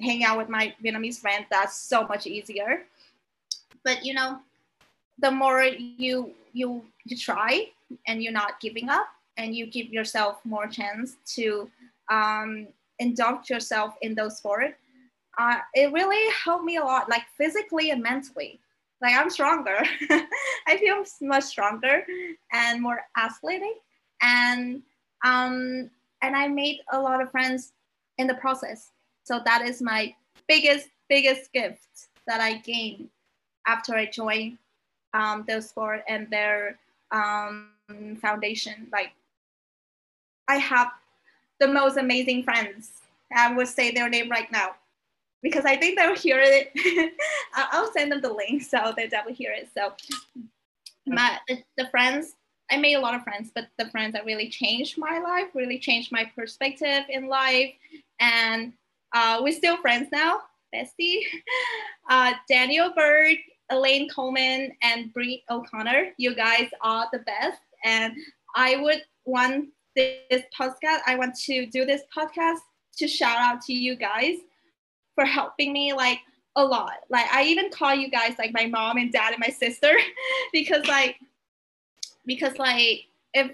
hang 0.00 0.24
out 0.24 0.38
with 0.38 0.48
my 0.48 0.74
Vietnamese 0.84 1.18
friends? 1.18 1.46
That's 1.50 1.76
so 1.76 2.06
much 2.06 2.26
easier 2.26 2.84
but 3.86 4.04
you 4.04 4.12
know 4.12 4.40
the 5.20 5.30
more 5.30 5.62
you 5.62 6.32
you 6.52 6.84
you 7.04 7.16
try 7.16 7.68
and 8.06 8.22
you're 8.22 8.32
not 8.42 8.60
giving 8.60 8.90
up 8.90 9.06
and 9.38 9.54
you 9.54 9.66
give 9.66 9.88
yourself 9.88 10.40
more 10.44 10.66
chance 10.66 11.16
to 11.24 11.70
um, 12.10 12.66
indulge 12.98 13.48
yourself 13.48 13.94
in 14.02 14.14
those 14.14 14.36
sports 14.36 14.74
uh, 15.38 15.58
it 15.74 15.92
really 15.92 16.30
helped 16.44 16.64
me 16.64 16.76
a 16.76 16.84
lot 16.84 17.08
like 17.08 17.22
physically 17.38 17.90
and 17.90 18.02
mentally 18.02 18.58
like 19.02 19.14
i'm 19.14 19.30
stronger 19.30 19.78
i 20.66 20.76
feel 20.78 21.02
much 21.22 21.44
stronger 21.44 22.04
and 22.52 22.80
more 22.80 23.00
athletic 23.18 23.76
and 24.22 24.82
um, 25.24 25.90
and 26.22 26.36
i 26.36 26.46
made 26.46 26.80
a 26.92 27.00
lot 27.00 27.20
of 27.20 27.30
friends 27.30 27.72
in 28.18 28.26
the 28.26 28.34
process 28.34 28.90
so 29.24 29.40
that 29.44 29.62
is 29.62 29.82
my 29.82 30.14
biggest 30.48 30.88
biggest 31.08 31.52
gift 31.52 32.08
that 32.26 32.40
i 32.40 32.54
gained 32.58 33.08
after 33.66 33.94
I 33.94 34.06
joined 34.06 34.58
um, 35.12 35.44
the 35.46 35.60
sport 35.60 36.02
and 36.08 36.30
their 36.30 36.78
um, 37.10 37.70
foundation. 38.20 38.88
Like 38.92 39.12
I 40.48 40.56
have 40.56 40.88
the 41.60 41.68
most 41.68 41.96
amazing 41.96 42.44
friends. 42.44 42.92
I 43.34 43.52
would 43.54 43.68
say 43.68 43.90
their 43.90 44.08
name 44.08 44.30
right 44.30 44.50
now 44.52 44.76
because 45.46 45.64
I 45.64 45.76
think 45.76 45.96
they'll 45.96 46.16
hear 46.16 46.40
it. 46.40 46.72
I'll 47.54 47.92
send 47.92 48.10
them 48.10 48.20
the 48.20 48.32
link 48.32 48.62
so 48.62 48.92
they 48.96 49.06
definitely 49.06 49.34
hear 49.34 49.52
it. 49.52 49.68
So 49.76 49.92
my 51.06 51.38
the, 51.76 51.86
friends 51.86 52.34
I 52.68 52.78
made 52.78 52.94
a 52.94 53.00
lot 53.00 53.14
of 53.14 53.22
friends, 53.22 53.52
but 53.54 53.68
the 53.78 53.88
friends 53.90 54.14
that 54.14 54.24
really 54.24 54.48
changed 54.48 54.98
my 54.98 55.20
life, 55.20 55.46
really 55.54 55.78
changed 55.78 56.10
my 56.10 56.24
perspective 56.34 57.04
in 57.08 57.28
life, 57.28 57.72
and 58.18 58.72
uh, 59.14 59.38
we're 59.40 59.52
still 59.52 59.76
friends 59.76 60.08
now, 60.12 60.40
bestie. 60.74 61.20
Uh, 62.08 62.34
Daniel 62.48 62.92
Berg 62.94 63.38
Elaine 63.70 64.08
Coleman 64.08 64.70
and 64.80 65.12
Brie 65.12 65.42
O'Connor. 65.50 66.12
You 66.18 66.36
guys 66.36 66.68
are 66.82 67.08
the 67.12 67.18
best. 67.18 67.60
And 67.84 68.14
I 68.54 68.76
would 68.76 69.02
want 69.24 69.70
this 69.96 70.44
podcast, 70.56 71.00
I 71.04 71.16
want 71.16 71.34
to 71.46 71.66
do 71.66 71.84
this 71.84 72.02
podcast 72.16 72.58
to 72.98 73.08
shout 73.08 73.38
out 73.38 73.60
to 73.62 73.72
you 73.72 73.96
guys 73.96 74.36
for 75.16 75.24
helping 75.24 75.72
me 75.72 75.92
like 75.92 76.20
a 76.54 76.64
lot. 76.64 76.98
Like 77.10 77.26
I 77.32 77.42
even 77.44 77.70
call 77.70 77.94
you 77.94 78.08
guys 78.08 78.36
like 78.38 78.52
my 78.52 78.66
mom 78.66 78.98
and 78.98 79.12
dad 79.12 79.32
and 79.32 79.40
my 79.40 79.50
sister 79.50 79.92
because 80.52 80.86
like 80.86 81.16
because 82.24 82.56
like 82.58 83.06
if 83.34 83.50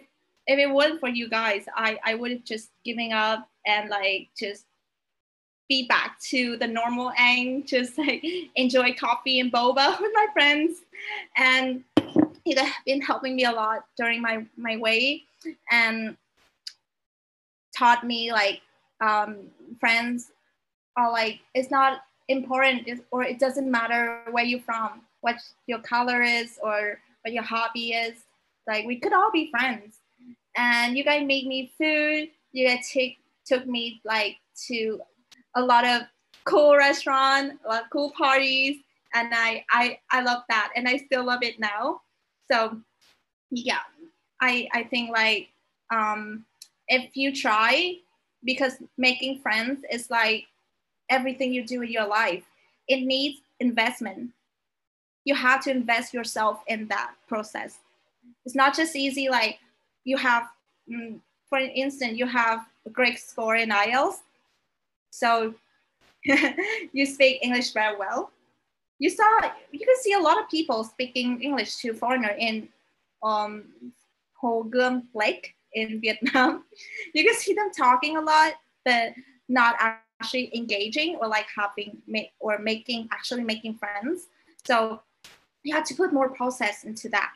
if 0.46 0.58
it 0.58 0.70
wasn't 0.70 1.00
for 1.00 1.08
you 1.08 1.30
guys, 1.30 1.64
I 1.74 1.98
I 2.04 2.14
would 2.14 2.30
have 2.30 2.44
just 2.44 2.70
giving 2.84 3.12
up 3.12 3.48
and 3.66 3.88
like 3.88 4.28
just 4.36 4.66
be 5.68 5.86
back 5.86 6.20
to 6.20 6.56
the 6.58 6.66
normal 6.66 7.12
and 7.18 7.66
just 7.74 7.96
like 7.96 8.22
enjoy 8.56 8.92
coffee 8.92 9.40
and 9.40 9.52
boba 9.52 9.98
with 10.00 10.12
my 10.14 10.26
friends. 10.32 10.80
And 11.36 11.84
it 12.44 12.58
has 12.58 12.72
been 12.84 13.00
helping 13.00 13.36
me 13.36 13.44
a 13.44 13.52
lot 13.52 13.86
during 13.96 14.20
my, 14.20 14.44
my 14.56 14.76
way 14.76 15.22
and 15.70 16.16
taught 17.76 18.04
me 18.04 18.32
like 18.32 18.60
um, 19.00 19.36
friends 19.80 20.31
are 20.96 21.10
like, 21.10 21.40
it's 21.54 21.70
not 21.70 22.02
important 22.28 22.88
or 23.10 23.22
it 23.24 23.38
doesn't 23.38 23.70
matter 23.70 24.22
where 24.30 24.44
you're 24.44 24.60
from, 24.60 25.02
what 25.20 25.36
your 25.66 25.80
color 25.80 26.22
is 26.22 26.58
or 26.62 27.00
what 27.22 27.32
your 27.32 27.42
hobby 27.42 27.92
is. 27.92 28.24
Like 28.66 28.86
we 28.86 28.98
could 28.98 29.12
all 29.12 29.30
be 29.32 29.50
friends. 29.50 29.98
And 30.56 30.96
you 30.96 31.04
guys 31.04 31.26
made 31.26 31.46
me 31.46 31.72
food. 31.78 32.28
You 32.52 32.68
guys 32.68 32.90
take, 32.92 33.18
took 33.46 33.66
me 33.66 34.00
like 34.04 34.36
to 34.68 35.00
a 35.54 35.62
lot 35.62 35.86
of 35.86 36.02
cool 36.44 36.76
restaurant, 36.76 37.58
a 37.64 37.68
lot 37.68 37.84
of 37.84 37.90
cool 37.90 38.10
parties, 38.16 38.78
and 39.14 39.32
I 39.32 39.64
I 39.70 39.98
I 40.10 40.22
love 40.22 40.42
that, 40.48 40.72
and 40.76 40.88
I 40.88 40.96
still 40.96 41.24
love 41.24 41.42
it 41.42 41.58
now. 41.58 42.00
So 42.50 42.80
yeah, 43.50 43.80
I 44.40 44.68
I 44.72 44.84
think 44.84 45.10
like 45.10 45.48
um, 45.92 46.44
if 46.88 47.16
you 47.16 47.34
try, 47.34 47.96
because 48.44 48.74
making 48.98 49.40
friends 49.40 49.82
is 49.90 50.10
like 50.10 50.44
everything 51.12 51.52
you 51.52 51.64
do 51.64 51.82
in 51.82 51.92
your 51.92 52.06
life. 52.06 52.42
It 52.88 53.00
needs 53.04 53.40
investment. 53.60 54.30
You 55.24 55.34
have 55.34 55.62
to 55.64 55.70
invest 55.70 56.12
yourself 56.12 56.64
in 56.66 56.88
that 56.88 57.12
process. 57.28 57.78
It's 58.44 58.56
not 58.56 58.74
just 58.74 58.96
easy 58.96 59.28
like 59.28 59.58
you 60.04 60.16
have, 60.16 60.48
mm, 60.90 61.20
for 61.48 61.58
instance, 61.58 62.18
you 62.18 62.26
have 62.26 62.60
a 62.86 62.90
great 62.90 63.18
score 63.20 63.56
in 63.56 63.68
IELTS. 63.70 64.18
So 65.10 65.54
you 66.92 67.06
speak 67.06 67.38
English 67.42 67.72
very 67.72 67.96
well. 67.96 68.30
You 68.98 69.10
saw 69.10 69.50
you 69.70 69.80
can 69.80 69.96
see 70.00 70.12
a 70.14 70.18
lot 70.18 70.38
of 70.38 70.48
people 70.48 70.84
speaking 70.84 71.42
English 71.42 71.76
to 71.82 71.92
foreigner 71.92 72.34
in 72.38 72.68
um 73.22 73.64
Ho 74.40 74.64
Gươm 74.64 75.04
Lake 75.14 75.54
in 75.74 76.00
Vietnam. 76.00 76.64
You 77.14 77.24
can 77.24 77.34
see 77.34 77.54
them 77.54 77.70
talking 77.76 78.16
a 78.16 78.20
lot, 78.20 78.54
but 78.84 79.12
not 79.48 79.74
actually 80.22 80.56
engaging 80.56 81.16
or 81.16 81.26
like 81.26 81.46
having 81.54 82.00
or 82.38 82.58
making 82.58 83.08
actually 83.12 83.42
making 83.42 83.74
friends. 83.74 84.28
So 84.64 85.02
you 85.64 85.74
have 85.74 85.84
to 85.86 85.94
put 85.94 86.12
more 86.12 86.28
process 86.28 86.84
into 86.84 87.08
that. 87.10 87.32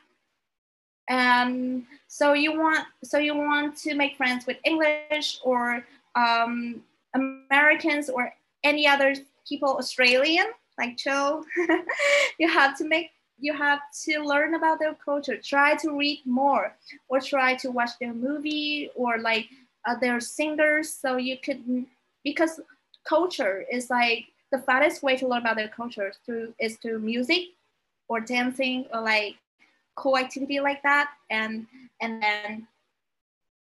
And 1.08 1.84
so 2.08 2.32
you 2.32 2.58
want 2.58 2.86
so 3.04 3.18
you 3.18 3.34
want 3.34 3.76
to 3.78 3.94
make 3.94 4.16
friends 4.16 4.46
with 4.46 4.58
English 4.64 5.38
or 5.42 5.84
um, 6.14 6.82
Americans 7.14 8.08
or 8.08 8.32
any 8.64 8.88
other 8.88 9.14
people 9.48 9.76
Australian 9.76 10.46
like 10.78 10.96
Joe. 10.96 11.44
you 12.38 12.48
have 12.48 12.76
to 12.78 12.84
make 12.86 13.10
you 13.38 13.52
have 13.52 13.80
to 14.04 14.20
learn 14.20 14.54
about 14.54 14.78
their 14.78 14.94
culture. 14.94 15.36
Try 15.36 15.76
to 15.76 15.96
read 15.96 16.22
more 16.24 16.74
or 17.08 17.20
try 17.20 17.54
to 17.56 17.70
watch 17.70 17.90
their 18.00 18.14
movie 18.14 18.90
or 18.94 19.18
like 19.18 19.46
uh, 19.86 19.94
their 19.98 20.20
singers 20.20 20.92
so 20.92 21.16
you 21.16 21.36
could 21.38 21.86
because 22.24 22.60
culture 23.08 23.64
is 23.70 23.90
like 23.90 24.26
the 24.50 24.58
fastest 24.58 25.02
way 25.02 25.16
to 25.16 25.26
learn 25.26 25.40
about 25.40 25.56
their 25.56 25.68
culture 25.68 26.12
through 26.24 26.54
is 26.60 26.76
through 26.76 27.00
music 27.00 27.48
or 28.08 28.20
dancing 28.20 28.86
or 28.92 29.00
like 29.00 29.36
cool 29.94 30.16
activity 30.16 30.60
like 30.60 30.82
that. 30.82 31.10
And 31.30 31.66
and 32.00 32.22
then 32.22 32.66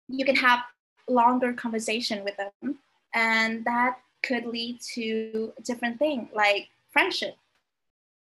you 0.09 0.25
can 0.25 0.37
have 0.37 0.61
longer 1.09 1.52
conversation 1.52 2.25
with 2.25 2.37
them. 2.37 2.78
And 3.14 3.64
that 3.64 3.99
could 4.23 4.47
lead 4.47 4.80
to 4.94 5.52
a 5.59 5.62
different 5.62 5.99
thing 5.99 6.28
like 6.35 6.68
friendship. 6.92 7.37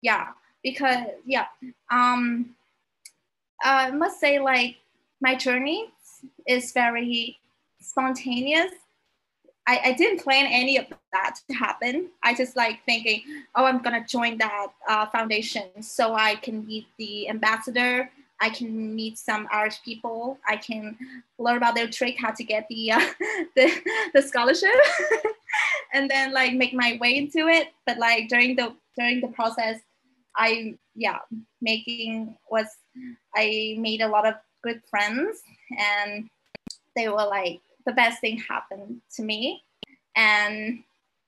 Yeah 0.01 0.29
because 0.63 1.07
yeah 1.27 1.47
um 1.91 2.55
i 3.63 3.91
must 3.91 4.21
say 4.21 4.39
like 4.39 4.77
my 5.21 5.35
journey 5.35 5.89
is 6.47 6.73
very 6.73 7.39
spontaneous 7.81 8.73
I, 9.67 9.81
I 9.85 9.93
didn't 9.93 10.23
plan 10.23 10.47
any 10.47 10.77
of 10.77 10.87
that 11.13 11.37
to 11.49 11.55
happen. 11.55 12.09
I 12.23 12.35
just 12.35 12.57
like 12.57 12.85
thinking, 12.85 13.23
oh, 13.55 13.65
I'm 13.65 13.79
gonna 13.79 14.05
join 14.05 14.39
that 14.39 14.69
uh, 14.89 15.07
foundation 15.07 15.83
so 15.83 16.15
I 16.15 16.37
can 16.37 16.67
meet 16.67 16.87
the 16.99 17.29
ambassador. 17.29 18.11
I 18.41 18.51
can 18.51 18.95
meet 18.97 19.19
some 19.19 19.47
Irish 19.53 19.81
people. 19.85 20.37
I 20.49 20.57
can 20.57 20.97
learn 21.39 21.59
about 21.59 21.77
their 21.77 21.89
trick, 21.89 22.17
how 22.19 22.33
to 22.33 22.43
get 22.43 22.67
the 22.69 22.91
uh, 22.91 22.99
the, 23.57 23.71
the 24.15 24.23
scholarship, 24.23 24.75
and 25.95 26.11
then 26.11 26.33
like 26.33 26.55
make 26.55 26.75
my 26.75 26.99
way 27.01 27.17
into 27.17 27.47
it. 27.47 27.69
But 27.87 27.99
like 27.99 28.29
during 28.29 28.57
the 28.57 28.75
during 28.97 29.21
the 29.21 29.29
process, 29.29 29.79
I 30.37 30.75
yeah 30.97 31.19
making 31.61 32.37
was 32.51 32.67
I 33.37 33.77
made 33.79 34.01
a 34.01 34.09
lot 34.09 34.27
of 34.27 34.35
good 34.65 34.83
friends, 34.91 35.41
and 35.79 36.29
they 36.97 37.09
were 37.09 37.27
like 37.27 37.61
the 37.85 37.93
best 37.93 38.21
thing 38.21 38.39
happened 38.39 39.01
to 39.17 39.23
me. 39.23 39.63
And 40.17 40.83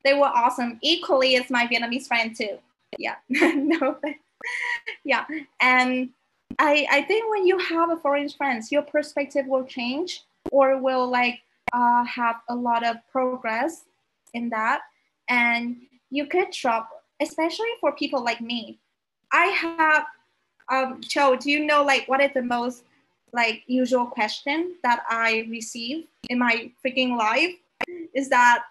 they 0.04 0.14
were 0.14 0.26
awesome, 0.26 0.78
equally 0.82 1.36
as 1.36 1.50
my 1.50 1.66
Vietnamese 1.66 2.06
friend 2.06 2.36
too. 2.36 2.58
Yeah, 2.98 3.16
no, 3.28 3.98
yeah. 5.04 5.24
And 5.60 6.10
I, 6.58 6.86
I 6.90 7.02
think 7.02 7.30
when 7.30 7.46
you 7.46 7.58
have 7.58 7.90
a 7.90 7.96
foreign 7.96 8.28
friends, 8.28 8.70
your 8.70 8.82
perspective 8.82 9.46
will 9.46 9.64
change 9.64 10.22
or 10.52 10.78
will 10.78 11.10
like 11.10 11.40
uh, 11.72 12.04
have 12.04 12.36
a 12.48 12.54
lot 12.54 12.86
of 12.86 12.96
progress 13.10 13.84
in 14.34 14.50
that. 14.50 14.82
And 15.28 15.76
you 16.10 16.26
could 16.26 16.50
drop, 16.50 16.88
especially 17.20 17.70
for 17.80 17.92
people 17.92 18.22
like 18.22 18.40
me. 18.40 18.78
I 19.32 19.46
have, 19.46 20.04
um, 20.70 21.00
Joe, 21.00 21.36
do 21.36 21.50
you 21.50 21.64
know 21.64 21.82
like 21.82 22.06
what 22.06 22.20
is 22.20 22.30
the 22.34 22.42
most 22.42 22.84
like 23.34 23.64
usual 23.66 24.06
question 24.06 24.76
that 24.84 25.02
I 25.10 25.46
receive 25.50 26.06
in 26.30 26.38
my 26.38 26.70
freaking 26.84 27.18
life 27.18 27.54
is 28.14 28.28
that 28.28 28.62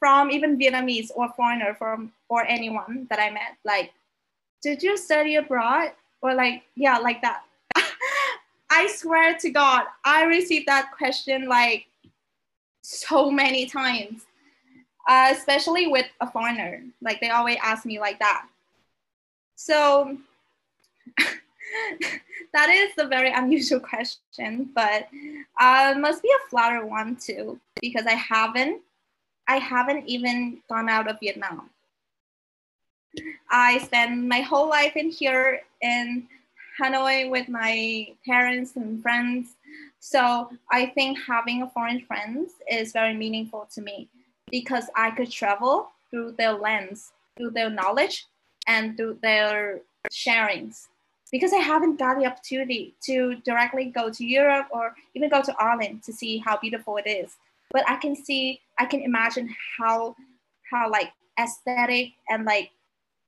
from 0.00 0.30
even 0.30 0.58
Vietnamese 0.58 1.10
or 1.14 1.28
foreigner 1.36 1.74
from 1.74 2.12
or 2.28 2.44
anyone 2.44 3.06
that 3.08 3.20
I 3.20 3.30
met, 3.30 3.56
like, 3.64 3.92
did 4.62 4.82
you 4.82 4.96
study 4.96 5.36
abroad? 5.36 5.92
Or 6.20 6.34
like, 6.34 6.64
yeah, 6.74 6.98
like 6.98 7.22
that. 7.22 7.44
I 8.70 8.88
swear 8.88 9.36
to 9.38 9.50
God, 9.50 9.84
I 10.04 10.24
received 10.24 10.66
that 10.66 10.90
question 10.96 11.48
like 11.48 11.86
so 12.82 13.30
many 13.30 13.66
times, 13.66 14.26
uh, 15.08 15.28
especially 15.30 15.86
with 15.86 16.06
a 16.20 16.28
foreigner. 16.28 16.82
Like 17.00 17.20
they 17.20 17.30
always 17.30 17.58
ask 17.62 17.86
me 17.86 18.00
like 18.00 18.18
that. 18.18 18.46
So 19.54 20.18
that 22.52 22.68
is 22.70 22.92
a 22.98 23.06
very 23.06 23.32
unusual 23.34 23.80
question, 23.80 24.70
but 24.74 25.08
uh, 25.60 25.94
must 25.98 26.22
be 26.22 26.28
a 26.28 26.48
flatter 26.48 26.84
one 26.86 27.16
too, 27.16 27.60
because 27.80 28.06
I 28.06 28.14
haven't, 28.14 28.82
I 29.46 29.56
haven't 29.56 30.06
even 30.08 30.60
gone 30.68 30.88
out 30.88 31.08
of 31.08 31.18
Vietnam. 31.20 31.70
I 33.50 33.78
spent 33.78 34.26
my 34.26 34.40
whole 34.40 34.68
life 34.68 34.96
in 34.96 35.10
here 35.10 35.60
in 35.80 36.28
Hanoi 36.80 37.30
with 37.30 37.48
my 37.48 38.08
parents 38.26 38.76
and 38.76 39.02
friends. 39.02 39.56
So 39.98 40.50
I 40.70 40.86
think 40.86 41.18
having 41.26 41.62
a 41.62 41.70
foreign 41.70 42.00
friends 42.00 42.52
is 42.70 42.92
very 42.92 43.14
meaningful 43.14 43.66
to 43.74 43.80
me 43.80 44.08
because 44.50 44.84
I 44.94 45.10
could 45.10 45.30
travel 45.30 45.90
through 46.10 46.32
their 46.32 46.52
lens, 46.52 47.12
through 47.36 47.50
their 47.50 47.70
knowledge, 47.70 48.26
and 48.66 48.96
through 48.96 49.18
their 49.22 49.80
sharings 50.12 50.88
because 51.30 51.52
I 51.52 51.58
haven't 51.58 51.98
got 51.98 52.18
the 52.18 52.26
opportunity 52.26 52.94
to 53.02 53.36
directly 53.44 53.86
go 53.86 54.10
to 54.10 54.24
Europe 54.24 54.68
or 54.70 54.94
even 55.14 55.28
go 55.28 55.42
to 55.42 55.54
Ireland 55.58 56.02
to 56.04 56.12
see 56.12 56.38
how 56.38 56.58
beautiful 56.58 56.96
it 56.96 57.08
is. 57.08 57.36
But 57.70 57.88
I 57.88 57.96
can 57.96 58.16
see, 58.16 58.60
I 58.78 58.86
can 58.86 59.02
imagine 59.02 59.54
how, 59.78 60.16
how 60.70 60.90
like 60.90 61.12
aesthetic 61.38 62.12
and 62.30 62.44
like 62.44 62.70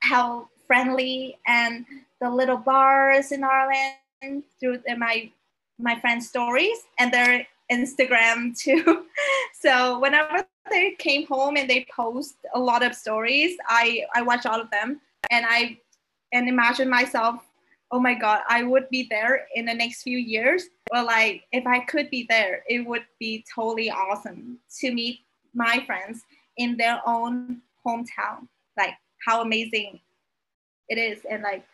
how 0.01 0.49
friendly 0.67 1.39
and 1.47 1.85
the 2.21 2.31
little 2.31 2.57
bars 2.57 3.33
in 3.33 3.45
Ireland 3.45 4.45
through 4.59 4.81
my 4.97 5.31
my 5.79 5.99
friends' 5.99 6.29
stories 6.29 6.77
and 6.99 7.11
their 7.11 7.47
Instagram 7.73 8.59
too. 8.65 9.07
so 9.61 9.99
whenever 9.99 10.45
they 10.71 10.93
came 10.99 11.27
home 11.27 11.57
and 11.57 11.69
they 11.69 11.87
post 11.95 12.35
a 12.55 12.59
lot 12.59 12.83
of 12.83 12.95
stories, 12.95 13.57
I 13.67 14.05
I 14.15 14.23
watch 14.23 14.47
all 14.47 14.61
of 14.61 14.71
them 14.71 15.01
and 15.31 15.45
I 15.49 15.79
and 16.33 16.49
imagine 16.49 16.89
myself 16.89 17.43
oh 17.93 18.01
my 18.01 18.15
god 18.15 18.43
i 18.49 18.63
would 18.63 18.89
be 18.91 19.07
there 19.11 19.47
in 19.55 19.65
the 19.65 19.75
next 19.75 20.03
few 20.03 20.19
years. 20.19 20.65
Well 20.93 21.07
like 21.07 21.45
if 21.53 21.67
i 21.67 21.81
could 21.81 22.11
be 22.11 22.27
there 22.29 22.63
it 22.69 22.87
would 22.87 23.05
be 23.19 23.45
totally 23.55 23.91
awesome 23.91 24.59
to 24.81 24.93
meet 24.93 25.21
my 25.55 25.83
friends 25.87 26.25
in 26.57 26.77
their 26.77 27.01
own 27.07 27.63
hometown. 27.87 28.49
Like 28.77 28.95
how 29.27 29.43
amazing 29.43 30.01
it 30.89 30.99
is. 30.99 31.21
And 31.29 31.43
like 31.43 31.65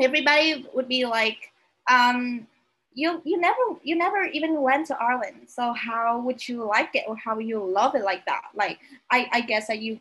everybody 0.00 0.66
would 0.74 0.88
be 0.88 1.04
like 1.06 1.52
um 1.90 2.46
you 2.94 3.20
you 3.24 3.38
never 3.38 3.60
you 3.82 3.96
never 3.96 4.24
even 4.24 4.60
went 4.62 4.86
to 4.88 4.96
Ireland. 5.00 5.48
So 5.48 5.72
how 5.72 6.20
would 6.20 6.48
you 6.48 6.64
like 6.64 6.94
it 6.94 7.04
or 7.06 7.16
how 7.16 7.36
would 7.36 7.46
you 7.46 7.62
love 7.64 7.94
it 7.94 8.04
like 8.04 8.24
that? 8.26 8.44
Like 8.54 8.78
I 9.10 9.28
I 9.32 9.40
guess 9.42 9.68
that 9.68 9.80
you 9.80 10.00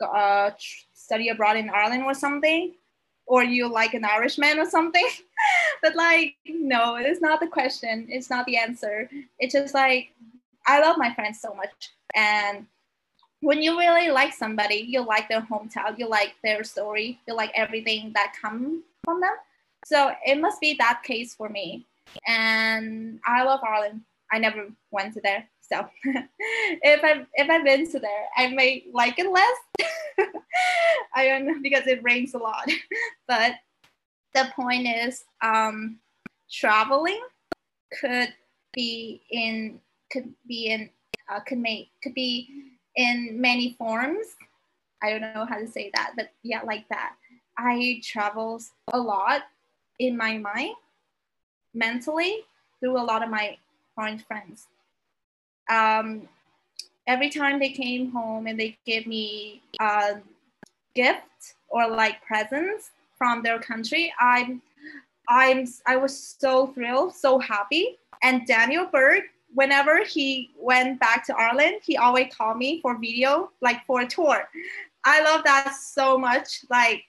uh 0.00 0.50
study 0.94 1.28
abroad 1.28 1.56
in 1.56 1.70
Ireland 1.70 2.04
or 2.04 2.14
something 2.14 2.74
or 3.32 3.42
you 3.42 3.66
like 3.66 3.94
an 3.94 4.04
Irishman 4.04 4.58
or 4.58 4.68
something. 4.68 5.08
but 5.82 5.96
like, 5.96 6.34
no, 6.46 6.96
it's 6.96 7.22
not 7.22 7.40
the 7.40 7.46
question. 7.46 8.06
It's 8.10 8.28
not 8.28 8.44
the 8.44 8.58
answer. 8.58 9.08
It's 9.38 9.54
just 9.54 9.72
like, 9.72 10.12
I 10.66 10.82
love 10.82 10.98
my 10.98 11.14
friends 11.14 11.40
so 11.40 11.54
much. 11.54 11.92
And 12.14 12.66
when 13.40 13.62
you 13.62 13.78
really 13.78 14.10
like 14.10 14.34
somebody, 14.34 14.84
you 14.86 15.00
like 15.00 15.30
their 15.30 15.40
hometown, 15.40 15.98
you 15.98 16.10
like 16.10 16.34
their 16.44 16.62
story, 16.62 17.20
you 17.26 17.34
like 17.34 17.50
everything 17.54 18.12
that 18.12 18.34
comes 18.38 18.82
from 19.02 19.22
them. 19.22 19.34
So 19.86 20.12
it 20.26 20.38
must 20.38 20.60
be 20.60 20.74
that 20.74 21.02
case 21.02 21.34
for 21.34 21.48
me. 21.48 21.86
And 22.28 23.18
I 23.24 23.44
love 23.44 23.60
Ireland. 23.66 24.02
I 24.30 24.40
never 24.40 24.66
went 24.90 25.14
to 25.14 25.22
there. 25.22 25.48
So 25.72 25.86
if 26.04 27.04
I've 27.04 27.26
if 27.34 27.48
I've 27.48 27.64
been 27.64 27.90
to 27.92 27.98
there, 27.98 28.26
I 28.36 28.48
may 28.48 28.84
like 28.92 29.18
it 29.18 29.30
less. 29.30 29.56
I 31.14 31.28
don't 31.28 31.46
know 31.46 31.60
because 31.62 31.86
it 31.86 32.02
rains 32.02 32.34
a 32.34 32.38
lot. 32.38 32.68
but 33.28 33.54
the 34.34 34.48
point 34.54 34.86
is, 34.86 35.24
um, 35.42 35.98
traveling 36.50 37.20
could 38.00 38.34
be 38.72 39.22
in 39.30 39.80
could 40.10 40.32
be 40.46 40.66
in 40.72 40.90
uh, 41.30 41.40
could 41.40 41.58
make 41.58 41.90
could 42.02 42.14
be 42.14 42.48
in 42.96 43.40
many 43.40 43.74
forms. 43.78 44.26
I 45.02 45.10
don't 45.10 45.20
know 45.22 45.46
how 45.48 45.58
to 45.58 45.66
say 45.66 45.90
that, 45.94 46.12
but 46.16 46.30
yeah, 46.42 46.62
like 46.62 46.88
that. 46.90 47.14
I 47.56 48.00
travel 48.02 48.60
a 48.92 48.98
lot 48.98 49.42
in 49.98 50.16
my 50.16 50.38
mind, 50.38 50.74
mentally, 51.74 52.44
through 52.80 53.00
a 53.00 53.02
lot 53.02 53.22
of 53.22 53.30
my 53.30 53.56
foreign 53.94 54.18
friends. 54.18 54.68
Um, 55.70 56.28
every 57.06 57.30
time 57.30 57.58
they 57.58 57.70
came 57.70 58.10
home 58.10 58.46
and 58.46 58.58
they 58.58 58.78
gave 58.86 59.06
me 59.06 59.62
a 59.80 60.20
gift 60.94 61.54
or 61.68 61.88
like 61.88 62.22
presents 62.24 62.90
from 63.16 63.42
their 63.42 63.58
country, 63.58 64.12
I'm 64.20 64.62
I'm 65.28 65.66
I 65.86 65.96
was 65.96 66.36
so 66.38 66.68
thrilled, 66.68 67.14
so 67.14 67.38
happy. 67.38 67.98
And 68.22 68.46
Daniel 68.46 68.86
Berg, 68.86 69.24
whenever 69.54 70.04
he 70.04 70.50
went 70.58 71.00
back 71.00 71.26
to 71.26 71.36
Ireland, 71.36 71.80
he 71.82 71.96
always 71.96 72.32
called 72.34 72.58
me 72.58 72.80
for 72.80 72.98
video, 72.98 73.50
like 73.60 73.84
for 73.86 74.00
a 74.00 74.06
tour. 74.06 74.48
I 75.04 75.22
love 75.22 75.44
that 75.44 75.74
so 75.74 76.18
much. 76.18 76.64
Like 76.70 77.04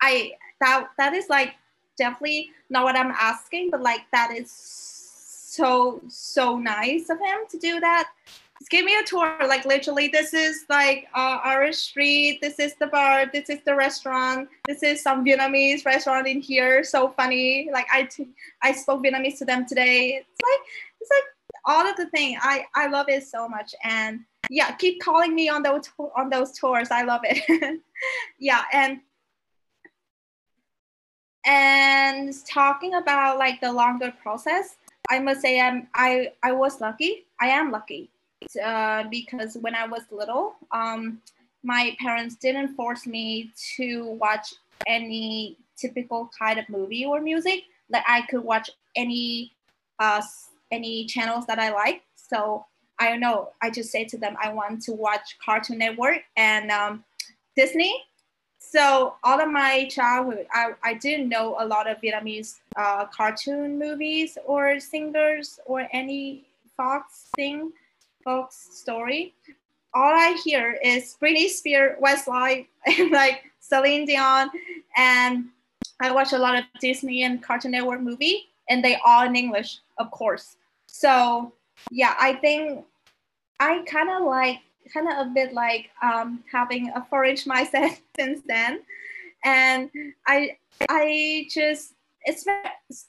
I 0.00 0.32
that 0.60 0.88
that 0.98 1.14
is 1.14 1.28
like 1.28 1.54
definitely 1.96 2.50
not 2.70 2.84
what 2.84 2.96
I'm 2.96 3.12
asking, 3.12 3.70
but 3.70 3.82
like 3.82 4.02
that 4.12 4.32
is 4.36 5.03
so 5.54 6.00
so 6.08 6.58
nice 6.58 7.08
of 7.10 7.18
him 7.18 7.40
to 7.50 7.58
do 7.58 7.80
that. 7.80 8.10
Just 8.58 8.70
give 8.70 8.84
me 8.84 8.94
a 8.96 9.02
tour. 9.02 9.36
Like 9.40 9.64
literally, 9.64 10.08
this 10.08 10.32
is 10.32 10.64
like 10.68 11.06
uh, 11.14 11.38
Irish 11.44 11.78
street. 11.78 12.40
This 12.40 12.58
is 12.58 12.74
the 12.76 12.86
bar. 12.86 13.26
This 13.32 13.50
is 13.50 13.60
the 13.64 13.74
restaurant. 13.74 14.48
This 14.66 14.82
is 14.82 15.02
some 15.02 15.24
Vietnamese 15.24 15.84
restaurant 15.84 16.26
in 16.26 16.40
here. 16.40 16.84
So 16.84 17.08
funny. 17.10 17.68
Like 17.72 17.86
I, 17.92 18.04
t- 18.04 18.28
I 18.62 18.72
spoke 18.72 19.04
Vietnamese 19.04 19.38
to 19.38 19.44
them 19.44 19.66
today. 19.66 20.20
It's 20.20 20.40
like 20.42 20.60
it's 21.00 21.10
like 21.10 21.24
all 21.64 21.86
of 21.86 21.96
the 21.96 22.06
thing. 22.06 22.38
I 22.40 22.64
I 22.74 22.86
love 22.86 23.08
it 23.08 23.24
so 23.26 23.48
much. 23.48 23.74
And 23.82 24.20
yeah, 24.50 24.72
keep 24.72 25.02
calling 25.02 25.34
me 25.34 25.48
on 25.48 25.62
those 25.62 25.90
on 26.16 26.30
those 26.30 26.56
tours. 26.58 26.88
I 26.90 27.02
love 27.02 27.22
it. 27.24 27.80
yeah, 28.38 28.62
and 28.72 29.00
and 31.44 32.32
talking 32.46 32.94
about 32.94 33.38
like 33.38 33.60
the 33.60 33.72
longer 33.72 34.12
process, 34.22 34.76
I 35.10 35.18
must 35.18 35.40
say 35.40 35.60
I'm 35.60 35.88
I 35.94 36.32
I 36.42 36.52
was 36.52 36.80
lucky. 36.80 37.26
I 37.40 37.48
am 37.48 37.70
lucky 37.70 38.10
uh, 38.62 39.04
because 39.10 39.56
when 39.60 39.74
I 39.74 39.86
was 39.86 40.02
little, 40.10 40.54
um, 40.72 41.20
my 41.62 41.96
parents 42.00 42.36
didn't 42.36 42.74
force 42.74 43.06
me 43.06 43.52
to 43.76 44.04
watch 44.20 44.54
any 44.86 45.56
typical 45.76 46.30
kind 46.38 46.58
of 46.58 46.68
movie 46.68 47.04
or 47.04 47.20
music. 47.20 47.64
Like 47.90 48.04
I 48.08 48.22
could 48.22 48.44
watch 48.44 48.70
any 48.96 49.52
uh, 49.98 50.22
any 50.70 51.06
channels 51.06 51.46
that 51.46 51.58
I 51.58 51.70
like. 51.70 52.02
So 52.16 52.64
I 52.98 53.08
don't 53.08 53.20
know. 53.20 53.50
I 53.60 53.70
just 53.70 53.90
say 53.90 54.04
to 54.04 54.18
them, 54.18 54.36
I 54.42 54.52
want 54.52 54.82
to 54.82 54.92
watch 54.92 55.36
Cartoon 55.44 55.78
Network 55.78 56.20
and 56.36 56.70
um, 56.70 57.04
Disney. 57.56 57.94
So 58.70 59.14
all 59.22 59.40
of 59.40 59.50
my 59.50 59.86
childhood, 59.88 60.46
I, 60.52 60.72
I 60.82 60.94
didn't 60.94 61.28
know 61.28 61.56
a 61.60 61.66
lot 61.66 61.88
of 61.88 62.00
Vietnamese 62.00 62.60
uh, 62.76 63.04
cartoon 63.06 63.78
movies 63.78 64.36
or 64.44 64.80
singers 64.80 65.60
or 65.66 65.86
any 65.92 66.44
Fox 66.76 67.28
thing, 67.36 67.72
Fox 68.24 68.68
story. 68.72 69.34
All 69.94 70.12
I 70.12 70.36
hear 70.44 70.78
is 70.82 71.16
Britney 71.22 71.48
Spears, 71.48 71.96
Westlife, 72.02 72.66
and 72.86 73.10
like 73.12 73.44
Celine 73.60 74.06
Dion, 74.06 74.50
and 74.96 75.46
I 76.00 76.10
watch 76.10 76.32
a 76.32 76.38
lot 76.38 76.58
of 76.58 76.64
Disney 76.80 77.22
and 77.22 77.42
Cartoon 77.42 77.70
Network 77.70 78.00
movie, 78.00 78.48
and 78.68 78.84
they 78.84 78.98
all 79.06 79.24
in 79.24 79.36
English, 79.36 79.78
of 79.98 80.10
course. 80.10 80.56
So 80.86 81.52
yeah, 81.90 82.14
I 82.18 82.34
think 82.34 82.84
I 83.60 83.84
kind 83.86 84.10
of 84.10 84.24
like 84.24 84.58
kind 84.92 85.08
of 85.08 85.26
a 85.26 85.30
bit 85.30 85.52
like 85.52 85.90
um, 86.02 86.42
having 86.50 86.90
a 86.94 87.04
foreign 87.04 87.36
mindset 87.36 87.98
since 88.18 88.42
then, 88.46 88.82
and 89.44 89.90
I 90.26 90.56
I 90.88 91.46
just 91.50 91.94
it's 92.24 92.44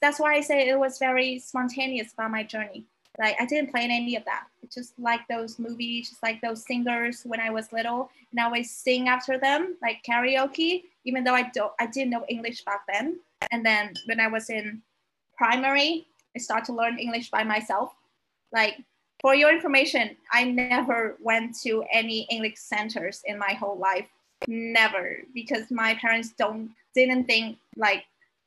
that's 0.00 0.20
why 0.20 0.34
I 0.34 0.40
say 0.40 0.68
it 0.68 0.78
was 0.78 0.98
very 0.98 1.38
spontaneous 1.38 2.12
about 2.12 2.30
my 2.30 2.42
journey. 2.42 2.84
Like 3.18 3.36
I 3.40 3.46
didn't 3.46 3.70
plan 3.70 3.90
any 3.90 4.16
of 4.16 4.24
that. 4.26 4.44
Just 4.72 4.98
like 4.98 5.20
those 5.28 5.58
movies, 5.58 6.10
just 6.10 6.22
like 6.22 6.40
those 6.40 6.66
singers 6.66 7.22
when 7.24 7.40
I 7.40 7.50
was 7.50 7.72
little, 7.72 8.10
and 8.30 8.40
I 8.40 8.44
always 8.44 8.70
sing 8.70 9.08
after 9.08 9.38
them, 9.38 9.76
like 9.80 10.02
karaoke. 10.06 10.82
Even 11.04 11.24
though 11.24 11.34
I 11.34 11.50
don't, 11.54 11.72
I 11.80 11.86
didn't 11.86 12.10
know 12.10 12.24
English 12.28 12.64
back 12.64 12.80
then. 12.92 13.18
And 13.52 13.64
then 13.64 13.94
when 14.06 14.20
I 14.20 14.26
was 14.26 14.50
in 14.50 14.82
primary, 15.36 16.06
I 16.34 16.40
started 16.40 16.66
to 16.66 16.72
learn 16.72 16.98
English 16.98 17.30
by 17.30 17.44
myself. 17.44 17.94
Like 18.52 18.78
for 19.26 19.34
your 19.34 19.50
information, 19.50 20.16
I 20.30 20.44
never 20.44 21.16
went 21.20 21.58
to 21.64 21.82
any 21.90 22.28
English 22.30 22.58
centers 22.58 23.22
in 23.24 23.36
my 23.36 23.54
whole 23.54 23.76
life. 23.76 24.06
Never, 24.46 25.16
because 25.34 25.68
my 25.68 25.94
parents 25.94 26.32
don't 26.38 26.70
didn't 26.94 27.24
think 27.24 27.58
like 27.76 28.04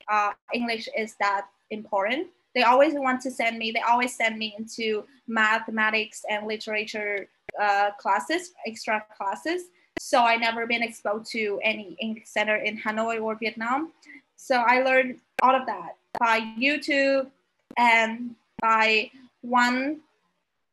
uh, 0.08 0.32
English 0.54 0.88
is 0.98 1.16
that 1.20 1.48
important. 1.70 2.28
They 2.56 2.64
always 2.64 2.94
want 2.94 3.20
to 3.24 3.30
send 3.30 3.58
me. 3.58 3.72
They 3.72 3.82
always 3.82 4.16
send 4.16 4.38
me 4.38 4.56
into 4.58 5.04
mathematics 5.28 6.24
and 6.30 6.48
literature 6.48 7.28
uh, 7.62 7.90
classes, 8.00 8.54
extra 8.66 9.04
classes. 9.18 9.64
So 10.00 10.24
I 10.24 10.38
never 10.38 10.66
been 10.66 10.82
exposed 10.82 11.30
to 11.34 11.60
any 11.62 11.98
English 12.00 12.28
center 12.28 12.56
in 12.56 12.80
Hanoi 12.80 13.22
or 13.22 13.36
Vietnam. 13.36 13.92
So 14.38 14.56
I 14.56 14.82
learned 14.84 15.20
all 15.44 15.56
of 15.60 15.66
that 15.66 15.98
by 16.18 16.40
YouTube 16.58 17.28
and 17.76 18.34
by 18.62 19.12
one 19.42 20.00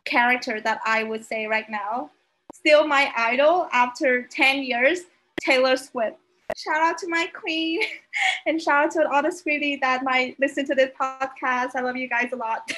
character 0.06 0.60
that 0.60 0.80
I 0.86 1.02
would 1.02 1.24
say 1.24 1.46
right 1.46 1.68
now. 1.68 2.10
Still 2.54 2.86
my 2.86 3.12
idol 3.16 3.68
after 3.72 4.22
10 4.22 4.62
years, 4.62 5.00
Taylor 5.40 5.76
Swift. 5.76 6.16
Shout 6.56 6.80
out 6.80 6.96
to 6.98 7.08
my 7.08 7.26
queen 7.26 7.82
and 8.46 8.62
shout 8.62 8.86
out 8.86 8.90
to 8.92 9.10
all 9.10 9.22
the 9.22 9.32
sweetie 9.32 9.76
that 9.82 10.04
might 10.04 10.38
listen 10.40 10.64
to 10.66 10.74
this 10.74 10.90
podcast. 10.98 11.74
I 11.74 11.80
love 11.80 11.96
you 11.96 12.08
guys 12.08 12.32
a 12.32 12.36
lot. 12.36 12.70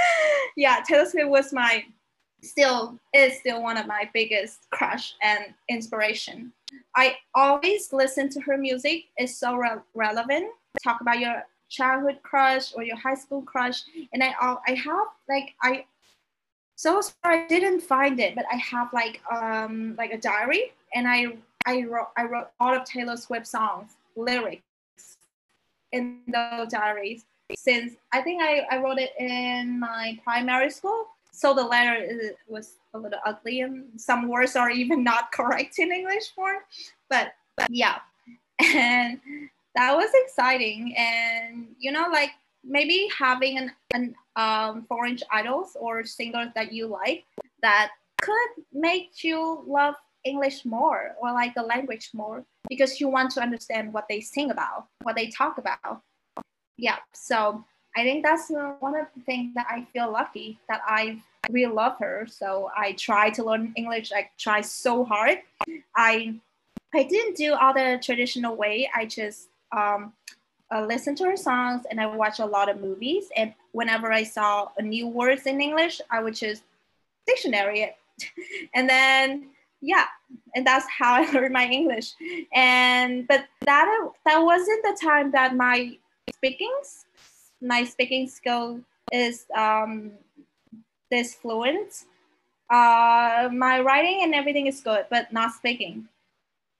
yeah, 0.56 0.80
Taylor 0.86 1.06
Swift 1.06 1.28
was 1.28 1.52
my 1.52 1.84
still 2.42 2.98
is 3.12 3.38
still 3.38 3.62
one 3.62 3.76
of 3.76 3.86
my 3.86 4.08
biggest 4.14 4.66
crush 4.70 5.14
and 5.22 5.46
inspiration. 5.68 6.52
I 6.94 7.16
always 7.34 7.92
listen 7.92 8.28
to 8.30 8.40
her 8.40 8.56
music. 8.56 9.04
It's 9.16 9.36
so 9.36 9.56
re- 9.56 9.82
relevant. 9.94 10.46
Talk 10.82 11.00
about 11.00 11.18
your 11.18 11.42
childhood 11.68 12.18
crush 12.22 12.72
or 12.74 12.84
your 12.84 12.96
high 12.96 13.14
school 13.14 13.42
crush, 13.42 13.82
and 14.12 14.22
I 14.22 14.34
all 14.40 14.62
I 14.66 14.72
have 14.72 15.06
like 15.28 15.54
I 15.62 15.84
so 16.76 17.00
sorry 17.00 17.44
I 17.44 17.46
didn't 17.48 17.80
find 17.80 18.20
it, 18.20 18.34
but 18.34 18.44
I 18.52 18.56
have 18.56 18.92
like 18.92 19.20
um 19.32 19.94
like 19.98 20.12
a 20.12 20.18
diary, 20.18 20.72
and 20.94 21.08
I 21.08 21.36
I 21.66 21.82
wrote 21.82 22.08
I 22.16 22.24
wrote 22.24 22.48
all 22.60 22.74
of 22.74 22.84
Taylor 22.84 23.16
Swift 23.16 23.46
songs 23.46 23.96
lyrics 24.14 24.62
in 25.92 26.20
those 26.32 26.68
diaries 26.68 27.24
since 27.54 27.94
I 28.12 28.22
think 28.22 28.42
I, 28.42 28.66
I 28.70 28.78
wrote 28.78 28.98
it 28.98 29.12
in 29.18 29.78
my 29.78 30.18
primary 30.24 30.70
school. 30.70 31.08
So 31.32 31.54
the 31.54 31.62
letter 31.62 31.94
is, 32.02 32.32
was 32.48 32.76
a 32.94 32.98
little 32.98 33.20
ugly 33.24 33.60
and 33.60 33.84
some 33.96 34.28
words 34.28 34.56
are 34.56 34.70
even 34.70 35.04
not 35.12 35.32
correct 35.32 35.78
in 35.78 35.92
English 35.92 36.32
form. 36.34 36.58
But, 37.08 37.34
but 37.56 37.68
yeah, 37.70 37.98
and 38.58 39.20
that 39.74 39.94
was 39.94 40.10
exciting. 40.24 40.94
And 40.96 41.68
you 41.78 41.92
know, 41.92 42.08
like 42.10 42.30
maybe 42.66 43.08
having 43.16 43.58
an, 43.58 43.72
an 43.92 44.14
um, 44.36 44.84
foreign 44.88 45.18
idols 45.32 45.76
or 45.78 46.04
singers 46.04 46.48
that 46.54 46.72
you 46.72 46.86
like 46.86 47.24
that 47.62 47.90
could 48.20 48.64
make 48.72 49.22
you 49.22 49.64
love 49.66 49.94
English 50.24 50.64
more 50.64 51.14
or 51.20 51.32
like 51.32 51.54
the 51.54 51.62
language 51.62 52.10
more 52.12 52.44
because 52.68 53.00
you 53.00 53.08
want 53.08 53.30
to 53.30 53.40
understand 53.40 53.92
what 53.92 54.06
they 54.08 54.20
sing 54.20 54.50
about, 54.50 54.86
what 55.02 55.14
they 55.14 55.28
talk 55.28 55.58
about. 55.58 56.02
Yeah, 56.76 56.96
so 57.14 57.64
I 57.96 58.02
think 58.02 58.24
that's 58.24 58.50
one 58.80 58.96
of 58.96 59.06
the 59.14 59.22
things 59.22 59.54
that 59.54 59.66
I 59.70 59.86
feel 59.92 60.10
lucky 60.12 60.58
that 60.68 60.82
I 60.86 61.22
really 61.48 61.72
love 61.72 61.96
her. 62.00 62.26
So 62.28 62.70
I 62.76 62.92
try 62.92 63.30
to 63.30 63.44
learn 63.44 63.72
English. 63.76 64.12
I 64.12 64.28
try 64.38 64.60
so 64.60 65.04
hard. 65.04 65.38
I 65.96 66.34
I 66.94 67.02
didn't 67.02 67.36
do 67.36 67.54
all 67.54 67.74
the 67.74 67.98
traditional 68.02 68.56
way. 68.56 68.88
I 68.94 69.06
just 69.06 69.48
um, 69.76 70.12
uh, 70.74 70.84
listen 70.84 71.14
to 71.16 71.24
her 71.24 71.36
songs 71.36 71.84
and 71.90 72.00
I 72.00 72.06
watch 72.06 72.38
a 72.38 72.46
lot 72.46 72.68
of 72.68 72.80
movies. 72.80 73.28
And 73.36 73.54
whenever 73.72 74.12
I 74.12 74.22
saw 74.24 74.68
a 74.78 74.82
new 74.82 75.06
words 75.08 75.46
in 75.46 75.60
English, 75.60 76.00
I 76.10 76.20
would 76.20 76.34
just 76.34 76.62
dictionary 77.26 77.80
it. 77.80 77.96
and 78.74 78.88
then 78.88 79.48
yeah, 79.80 80.06
and 80.54 80.66
that's 80.66 80.86
how 80.88 81.14
I 81.14 81.30
learned 81.32 81.52
my 81.52 81.66
English. 81.66 82.14
And 82.52 83.26
but 83.28 83.46
that 83.62 84.10
that 84.24 84.38
wasn't 84.38 84.82
the 84.82 84.98
time 85.00 85.30
that 85.32 85.54
my 85.54 85.96
speaking 86.34 86.74
my 87.60 87.84
speaking 87.84 88.28
skill 88.28 88.80
is 89.12 89.46
um, 89.56 90.12
this 91.10 91.34
fluent. 91.34 92.04
Uh, 92.68 93.48
my 93.52 93.80
writing 93.80 94.20
and 94.24 94.34
everything 94.34 94.66
is 94.66 94.80
good, 94.80 95.06
but 95.08 95.32
not 95.32 95.52
speaking. 95.52 96.08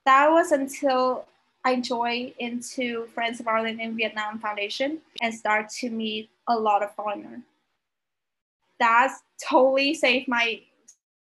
That 0.04 0.30
was 0.30 0.50
until 0.50 1.26
I 1.66 1.80
joined 1.80 2.34
into 2.38 3.06
Friends 3.06 3.40
of 3.40 3.48
Ireland 3.48 3.80
in 3.80 3.96
Vietnam 3.96 4.38
Foundation 4.38 5.00
and 5.20 5.34
start 5.34 5.68
to 5.80 5.90
meet 5.90 6.30
a 6.46 6.56
lot 6.56 6.80
of 6.84 6.94
foreigners. 6.94 7.40
That's 8.78 9.20
totally 9.50 9.92
saved 9.92 10.28
my 10.28 10.60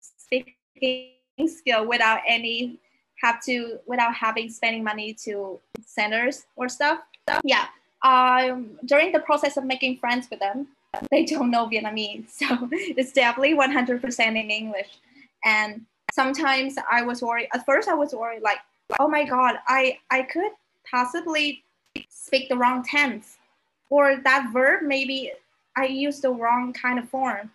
speaking 0.03 1.14
skill 1.46 1.88
without 1.88 2.20
any 2.29 2.79
have 3.22 3.42
to 3.44 3.79
without 3.87 4.14
having 4.14 4.51
spending 4.51 4.85
money 4.85 5.14
to 5.25 5.59
centers 5.81 6.44
or 6.55 6.68
stuff. 6.68 6.99
Yeah. 7.42 7.68
Um, 8.03 8.79
during 8.85 9.12
the 9.12 9.20
process 9.20 9.57
of 9.57 9.64
making 9.64 9.96
friends 9.96 10.29
with 10.29 10.40
them, 10.40 10.68
they 11.11 11.25
don't 11.25 11.51
know 11.51 11.66
Vietnamese. 11.66 12.27
So 12.31 12.68
it's 12.70 13.12
definitely 13.12 13.55
100% 13.57 14.20
in 14.29 14.51
English. 14.51 14.99
And 15.46 15.87
sometimes 16.12 16.75
I 16.92 17.01
was 17.01 17.22
worried. 17.22 17.49
At 17.55 17.64
first, 17.64 17.88
I 17.88 17.94
was 17.94 18.12
worried, 18.12 18.42
like, 18.42 18.59
oh 18.99 19.09
my 19.09 19.25
God, 19.25 19.57
I, 19.66 19.99
I 20.11 20.22
could 20.22 20.53
possibly 20.90 21.64
speak 22.09 22.49
the 22.49 22.57
wrong 22.57 22.83
tense. 22.83 23.38
Or 23.88 24.16
that 24.25 24.51
verb, 24.53 24.83
maybe 24.83 25.33
I 25.77 25.87
used 25.87 26.22
the 26.22 26.31
wrong 26.31 26.72
kind 26.72 26.99
of 26.99 27.09
form. 27.09 27.51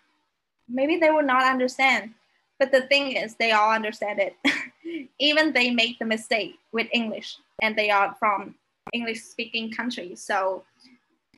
Maybe 0.69 0.97
they 0.97 1.11
will 1.11 1.23
not 1.23 1.43
understand. 1.43 2.11
But 2.59 2.71
the 2.71 2.83
thing 2.83 3.13
is, 3.13 3.35
they 3.35 3.51
all 3.51 3.71
understand 3.71 4.19
it. 4.19 4.35
Even 5.19 5.51
they 5.51 5.71
make 5.71 5.99
the 5.99 6.05
mistake 6.05 6.59
with 6.71 6.87
English 6.93 7.37
and 7.61 7.75
they 7.75 7.89
are 7.89 8.15
from 8.19 8.55
English 8.93 9.21
speaking 9.21 9.71
countries. 9.71 10.21
So 10.21 10.63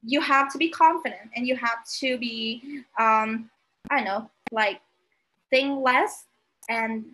you 0.06 0.22
have 0.22 0.52
to 0.52 0.58
be 0.58 0.70
confident 0.70 1.32
and 1.36 1.48
you 1.48 1.56
have 1.56 1.86
to 2.00 2.18
be, 2.18 2.84
um, 3.00 3.50
I 3.90 3.98
don't 3.98 4.06
know, 4.06 4.30
like 4.52 4.82
think 5.50 5.82
less 5.82 6.26
and 6.70 7.06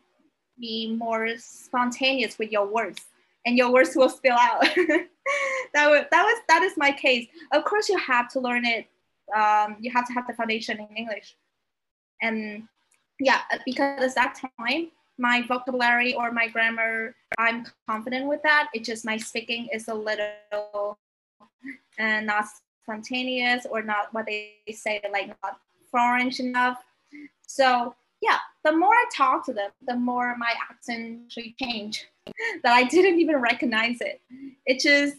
be 0.59 0.95
more 0.95 1.29
spontaneous 1.37 2.37
with 2.37 2.51
your 2.51 2.67
words 2.67 2.99
and 3.45 3.57
your 3.57 3.71
words 3.71 3.95
will 3.95 4.09
spill 4.09 4.37
out. 4.37 4.61
that, 5.73 5.89
was, 5.89 6.05
that 6.11 6.23
was 6.23 6.41
that 6.47 6.63
is 6.63 6.73
my 6.77 6.91
case. 6.91 7.27
Of 7.51 7.63
course, 7.65 7.89
you 7.89 7.97
have 7.97 8.29
to 8.33 8.39
learn 8.39 8.65
it. 8.65 8.87
Um, 9.35 9.77
you 9.79 9.91
have 9.91 10.07
to 10.07 10.13
have 10.13 10.27
the 10.27 10.33
foundation 10.33 10.79
in 10.79 10.87
English, 10.95 11.35
and 12.21 12.67
yeah, 13.19 13.41
because 13.65 14.11
at 14.11 14.15
that 14.15 14.41
time 14.57 14.91
my 15.17 15.43
vocabulary 15.47 16.13
or 16.15 16.31
my 16.31 16.47
grammar, 16.47 17.13
I'm 17.37 17.65
confident 17.87 18.27
with 18.27 18.41
that. 18.43 18.69
It's 18.73 18.87
just 18.87 19.05
my 19.05 19.17
speaking 19.17 19.67
is 19.73 19.87
a 19.87 19.93
little 19.93 20.97
and 21.97 22.25
not 22.25 22.45
spontaneous 22.83 23.65
or 23.69 23.81
not 23.81 24.13
what 24.13 24.25
they 24.25 24.55
say 24.71 25.01
like 25.11 25.35
not 25.43 25.59
French 25.91 26.39
enough. 26.39 26.81
So 27.45 27.95
yeah, 28.21 28.37
the 28.63 28.71
more 28.71 28.93
I 28.93 29.05
talk 29.15 29.45
to 29.45 29.53
them, 29.53 29.71
the 29.87 29.95
more 29.95 30.35
my 30.37 30.53
accent 30.69 31.21
actually 31.25 31.55
change. 31.61 32.07
that 32.63 32.73
I 32.73 32.83
didn't 32.83 33.19
even 33.19 33.37
recognize 33.37 33.97
it. 34.01 34.21
It 34.65 34.79
just 34.79 35.17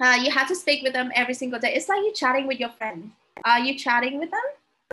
uh, 0.00 0.18
you 0.22 0.30
have 0.30 0.48
to 0.48 0.54
speak 0.54 0.82
with 0.82 0.92
them 0.92 1.10
every 1.14 1.34
single 1.34 1.58
day. 1.58 1.74
It's 1.74 1.88
like 1.88 2.00
you 2.00 2.12
chatting 2.12 2.46
with 2.46 2.60
your 2.60 2.70
friend. 2.70 3.10
Are 3.44 3.60
you 3.60 3.76
chatting 3.78 4.18
with 4.18 4.30
them, 4.30 4.40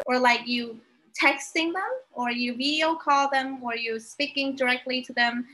or 0.05 0.19
like 0.19 0.47
you 0.47 0.79
texting 1.21 1.73
them, 1.73 1.91
or 2.11 2.31
you 2.31 2.55
video 2.55 2.95
call 2.95 3.29
them, 3.29 3.63
or 3.63 3.75
you 3.75 3.99
speaking 3.99 4.55
directly 4.55 5.01
to 5.03 5.13
them? 5.13 5.45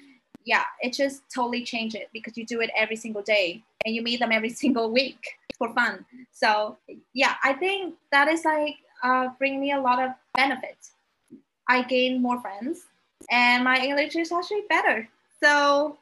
Yeah, 0.46 0.64
it 0.82 0.94
just 0.94 1.24
totally 1.34 1.64
change 1.64 1.96
it 1.96 2.10
because 2.14 2.38
you 2.38 2.46
do 2.46 2.62
it 2.62 2.72
every 2.76 2.96
single 2.96 3.22
day 3.22 3.64
and 3.86 3.94
you 3.94 4.02
meet 4.02 4.20
them 4.20 4.32
every 4.32 4.50
single 4.64 4.92
week 4.92 5.38
for 5.58 5.74
fun. 5.74 6.06
So 6.32 6.78
yeah, 7.14 7.36
I 7.44 7.54
think 7.54 7.96
that 8.12 8.28
is 8.28 8.46
like 8.46 8.76
uh, 9.04 9.30
bring 9.38 9.60
me 9.60 9.72
a 9.72 9.80
lot 9.80 10.04
of 10.04 10.12
benefits. 10.34 10.92
I 11.70 11.84
gain 11.84 12.22
more 12.22 12.42
friends, 12.42 12.88
and 13.30 13.64
my 13.64 13.78
English 13.78 14.16
is 14.16 14.32
actually 14.32 14.64
better. 14.68 15.08
So 15.42 15.98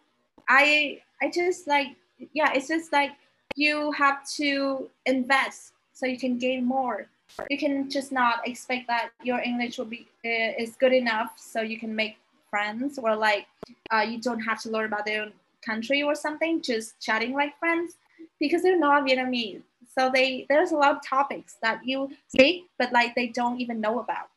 I 0.49 1.01
I 1.21 1.29
just 1.29 1.67
like 1.67 1.89
yeah, 2.33 2.53
it's 2.53 2.69
just 2.69 2.91
like 2.91 3.11
you 3.55 3.91
have 3.91 4.27
to 4.37 4.89
invest 5.05 5.73
so 5.93 6.05
you 6.05 6.17
can 6.17 6.37
gain 6.37 6.65
more. 6.65 7.07
You 7.49 7.57
can 7.57 7.89
just 7.89 8.11
not 8.13 8.47
expect 8.47 8.87
that 8.87 9.09
your 9.21 9.39
English 9.39 9.77
will 9.77 9.91
be 9.91 10.07
uh, 10.25 10.55
is 10.57 10.75
good 10.79 10.93
enough 10.93 11.33
so 11.35 11.61
you 11.61 11.77
can 11.77 11.93
make 11.93 12.17
friends 12.49 12.97
or 12.97 13.15
like 13.15 13.47
uh, 13.91 14.05
you 14.07 14.21
don't 14.21 14.39
have 14.39 14.61
to 14.61 14.69
learn 14.69 14.85
about 14.85 15.05
their 15.05 15.27
country 15.65 16.01
or 16.01 16.15
something. 16.15 16.61
Just 16.61 16.99
chatting 17.01 17.33
like 17.33 17.59
friends 17.59 17.97
because 18.39 18.63
they're 18.63 18.79
not 18.79 19.03
Vietnamese. 19.03 19.61
So 19.93 20.09
they 20.13 20.45
there's 20.47 20.71
a 20.71 20.77
lot 20.77 20.91
of 20.95 21.05
topics 21.05 21.57
that 21.61 21.85
you 21.85 22.09
speak 22.29 22.67
but 22.79 22.93
like 22.93 23.15
they 23.15 23.27
don't 23.27 23.59
even 23.59 23.81
know 23.81 23.99
about. 23.99 24.29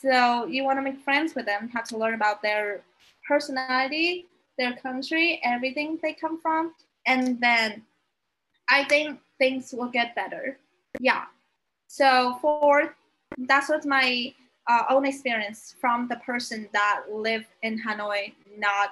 So 0.00 0.46
you 0.46 0.62
want 0.62 0.78
to 0.78 0.82
make 0.82 1.00
friends 1.00 1.34
with 1.34 1.46
them, 1.46 1.68
have 1.70 1.84
to 1.88 1.98
learn 1.98 2.14
about 2.14 2.40
their 2.40 2.82
personality, 3.26 4.26
their 4.56 4.76
country, 4.76 5.40
everything 5.42 5.98
they 6.00 6.12
come 6.12 6.40
from, 6.40 6.72
and 7.06 7.40
then 7.40 7.82
I 8.68 8.84
think 8.84 9.18
things 9.38 9.74
will 9.76 9.88
get 9.88 10.14
better. 10.14 10.58
Yeah. 11.00 11.24
So 11.88 12.38
for 12.40 12.94
that's 13.38 13.68
what 13.68 13.84
my 13.86 14.32
uh, 14.68 14.84
own 14.88 15.04
experience 15.04 15.74
from 15.80 16.06
the 16.06 16.16
person 16.16 16.68
that 16.72 17.04
live 17.10 17.46
in 17.62 17.80
Hanoi, 17.82 18.34
not 18.56 18.90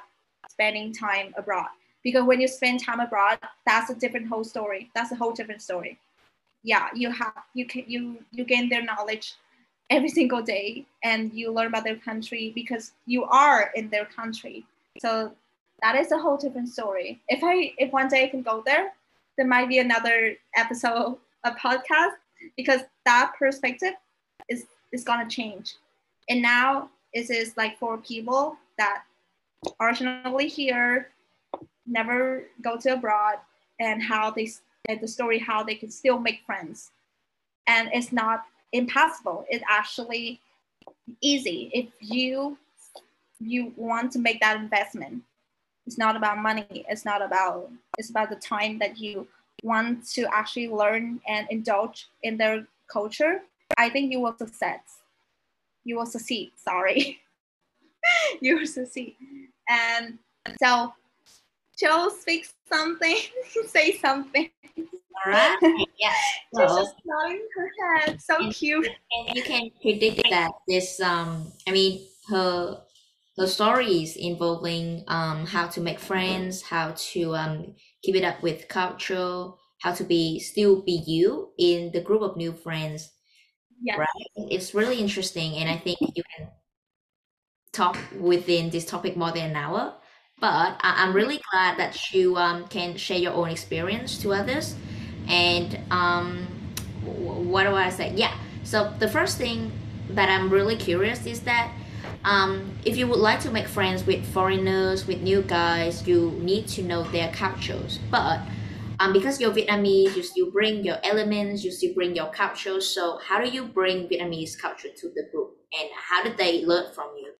spending 0.51 0.93
time 0.93 1.35
abroad. 1.37 1.69
Because 2.03 2.25
when 2.25 2.41
you 2.41 2.49
spend 2.49 2.83
time 2.83 3.01
abroad, 3.01 3.39
that's 3.65 3.91
a 3.91 3.95
different 3.95 4.29
whole 4.29 4.45
story. 4.45 4.91
That's 4.95 5.13
a 5.13 5.17
whole 5.17 5.33
different 5.33 5.63
story. 5.63 5.99
Yeah, 6.65 6.89
you 6.95 7.11
have 7.13 7.45
you 7.55 7.67
can 7.67 7.85
you 7.87 8.19
you 8.33 8.45
gain 8.45 8.69
their 8.69 8.83
knowledge 8.83 9.35
every 9.91 10.09
single 10.09 10.43
day 10.43 10.85
and 11.05 11.33
you 11.33 11.53
learn 11.53 11.69
about 11.69 11.85
their 11.85 11.97
country 11.97 12.53
because 12.55 12.93
you 13.07 13.25
are 13.25 13.71
in 13.75 13.89
their 13.91 14.05
country. 14.05 14.65
So 15.01 15.33
that 15.83 15.95
is 15.97 16.11
a 16.13 16.19
whole 16.19 16.37
different 16.37 16.69
story. 16.69 17.21
If 17.29 17.41
i 17.45 17.73
if 17.79 17.93
one 17.93 18.09
day 18.09 18.25
i 18.25 18.29
can 18.29 18.43
go 18.43 18.63
there 18.65 18.93
there 19.37 19.47
might 19.47 19.69
be 19.69 19.79
another 19.79 20.35
episode 20.57 21.19
of 21.45 21.57
podcast 21.57 22.15
because 22.57 22.81
that 23.05 23.33
perspective 23.39 23.95
is 24.49 24.67
is 24.93 25.05
gonna 25.05 25.29
change. 25.29 25.75
And 26.29 26.43
now 26.43 26.91
it 27.13 27.31
is 27.31 27.57
like 27.57 27.79
for 27.79 27.99
people 27.99 28.57
that 28.79 29.05
originally 29.81 30.49
here 30.49 31.11
never 31.87 32.45
go 32.63 32.77
to 32.79 32.95
abroad 32.95 33.37
and 33.79 34.03
how 34.03 34.31
they 34.31 34.51
the 35.01 35.09
story 35.09 35.39
how 35.39 35.63
they 35.63 35.75
can 35.75 35.91
still 35.91 36.19
make 36.19 36.41
friends. 36.47 36.91
And 37.67 37.91
it's 37.93 38.13
not 38.13 38.47
impossible. 38.73 39.47
It's 39.49 39.65
actually 39.69 40.41
easy 41.21 41.71
if 41.73 41.87
you 42.01 42.59
you 43.39 43.73
want 43.77 44.13
to 44.13 44.19
make 44.19 44.41
that 44.41 44.57
investment. 44.57 45.23
It's 45.87 45.99
not 45.99 46.17
about 46.17 46.39
money. 46.39 46.85
It's 46.89 47.05
not 47.05 47.23
about 47.23 47.71
it's 47.99 48.11
about 48.11 48.31
the 48.31 48.37
time 48.37 48.79
that 48.79 48.99
you 48.99 49.27
want 49.63 50.07
to 50.11 50.27
actually 50.33 50.69
learn 50.69 51.21
and 51.29 51.47
indulge 51.51 52.09
in 52.23 52.37
their 52.37 52.67
culture. 52.89 53.43
I 53.79 53.89
think 53.91 54.13
you 54.13 54.21
will 54.21 54.37
succeed. 54.37 54.81
You 55.85 55.97
will 55.97 56.07
succeed. 56.07 56.53
Sorry, 56.57 57.21
you 58.41 58.59
will 58.59 58.67
succeed. 58.67 59.17
And 59.69 60.19
so, 60.63 60.95
Joe, 61.79 62.11
speak 62.19 62.49
something. 62.69 63.17
say 63.67 63.99
something. 63.99 64.51
All 65.25 65.33
right. 65.33 65.59
Yeah. 65.99 66.13
Well, 66.53 66.77
just 66.77 66.95
nodding 67.05 67.47
her 67.57 67.71
head. 67.81 68.21
So 68.21 68.37
and, 68.37 68.55
cute. 68.55 68.87
And 68.87 69.37
you 69.37 69.43
can 69.43 69.71
predict 69.81 70.23
that 70.31 70.53
this 70.69 71.01
um 71.01 71.53
I 71.67 71.73
mean 71.73 72.07
her 72.29 72.83
her 73.39 73.47
stories 73.47 74.17
involving 74.17 75.05
um 75.09 75.47
how 75.47 75.69
to 75.69 75.81
make 75.81 75.99
friends, 75.99 76.63
how 76.63 76.93
to 76.97 77.35
um 77.35 77.75
keep 78.03 78.15
it 78.15 78.25
up 78.25 78.43
with 78.43 78.69
culture, 78.69 79.49
how 79.83 79.93
to 79.95 80.05
be 80.05 80.39
still 80.39 80.83
be 80.83 81.03
you 81.07 81.51
in 81.59 81.93
the 81.93 82.01
group 82.01 82.23
of 82.23 82.37
new 82.37 82.53
friends. 82.53 83.11
Yes. 83.83 83.99
Right. 83.99 84.51
It's 84.51 84.75
really 84.75 84.99
interesting 84.99 85.57
and 85.57 85.69
I 85.69 85.77
think 85.77 85.99
you 86.01 86.23
can 86.37 86.49
talk 87.73 87.99
within 88.19 88.71
this 88.71 88.87
topic 88.87 89.17
more 89.17 89.33
than 89.33 89.51
an 89.51 89.57
hour. 89.57 89.95
But 90.41 90.79
I, 90.81 91.05
I'm 91.05 91.15
really 91.15 91.41
glad 91.51 91.79
that 91.79 92.13
you 92.13 92.37
um, 92.37 92.67
can 92.69 92.97
share 92.97 93.19
your 93.19 93.33
own 93.33 93.49
experience 93.49 94.19
to 94.19 94.35
others 94.35 94.77
and 95.29 95.79
um, 95.91 96.47
what 97.03 97.65
do 97.65 97.75
I 97.75 97.91
say? 97.91 98.13
Yeah. 98.15 98.37
So 98.65 98.93
the 98.99 99.09
first 99.09 99.39
thing 99.39 99.73
that 100.11 100.29
I'm 100.29 100.51
really 100.51 100.77
curious 100.77 101.27
is 101.27 101.41
that 101.41 101.73
um, 102.25 102.77
if 102.85 102.97
you 102.97 103.07
would 103.07 103.19
like 103.19 103.41
to 103.41 103.51
make 103.51 103.69
friends 103.69 104.05
with 104.05 104.27
foreigners, 104.33 105.07
with 105.07 105.21
new 105.21 105.43
guys, 105.43 106.07
you 106.07 106.33
need 106.41 106.67
to 106.69 106.83
know 106.83 107.05
their 107.05 107.33
cultures. 107.33 107.99
But 108.11 108.41
um, 108.99 109.13
because 109.13 109.41
you're 109.41 109.53
Vietnamese, 109.53 110.17
you 110.17 110.23
still 110.23 110.51
bring 110.51 110.85
your 110.85 110.99
elements, 111.05 111.65
you 111.65 111.71
still 111.71 111.95
bring 111.95 112.17
your 112.17 112.31
culture. 112.31 112.81
So 112.81 113.19
how 113.19 113.43
do 113.43 113.49
you 113.49 113.67
bring 113.67 114.09
Vietnamese 114.09 114.59
culture 114.59 114.89
to 114.89 115.09
the 115.09 115.29
group, 115.31 115.57
and 115.79 115.89
how 115.95 116.23
did 116.25 116.37
they 116.37 116.65
learn 116.65 116.93
from 116.93 117.11
you? 117.17 117.33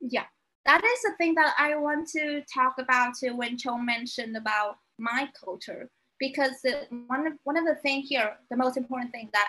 Yeah, 0.00 0.24
that 0.66 0.82
is 0.84 1.02
the 1.02 1.12
thing 1.18 1.34
that 1.34 1.54
I 1.58 1.76
want 1.76 2.08
to 2.10 2.42
talk 2.52 2.74
about 2.78 3.14
too. 3.18 3.36
When 3.36 3.58
Chong 3.58 3.84
mentioned 3.84 4.36
about 4.36 4.76
my 4.98 5.28
culture, 5.38 5.90
because 6.18 6.64
one 7.06 7.26
of 7.26 7.32
one 7.44 7.56
of 7.56 7.64
the 7.64 7.74
things 7.76 8.08
here, 8.08 8.36
the 8.50 8.56
most 8.56 8.76
important 8.76 9.12
thing 9.12 9.28
that 9.32 9.48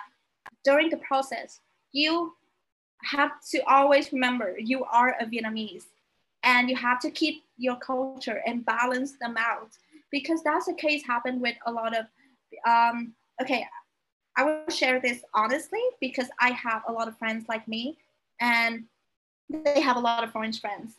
during 0.63 0.89
the 0.89 0.97
process, 0.97 1.59
you 1.91 2.33
have 3.03 3.31
to 3.51 3.59
always 3.67 4.11
remember 4.11 4.57
you 4.57 4.83
are 4.85 5.15
a 5.19 5.25
Vietnamese, 5.25 5.85
and 6.43 6.69
you 6.69 6.75
have 6.75 6.99
to 6.99 7.11
keep 7.11 7.43
your 7.57 7.75
culture 7.77 8.41
and 8.45 8.65
balance 8.65 9.13
them 9.13 9.35
out 9.37 9.69
because 10.11 10.43
that's 10.43 10.65
the 10.65 10.73
case 10.73 11.05
happened 11.05 11.41
with 11.41 11.55
a 11.65 11.71
lot 11.71 11.95
of. 11.95 12.05
Um, 12.65 13.13
okay, 13.41 13.65
I 14.37 14.43
will 14.43 14.69
share 14.69 14.99
this 14.99 15.21
honestly 15.33 15.81
because 16.01 16.29
I 16.39 16.51
have 16.51 16.83
a 16.87 16.91
lot 16.91 17.07
of 17.07 17.17
friends 17.17 17.45
like 17.47 17.67
me, 17.67 17.97
and 18.41 18.85
they 19.49 19.81
have 19.81 19.97
a 19.97 19.99
lot 19.99 20.23
of 20.23 20.31
foreign 20.31 20.53
friends, 20.53 20.95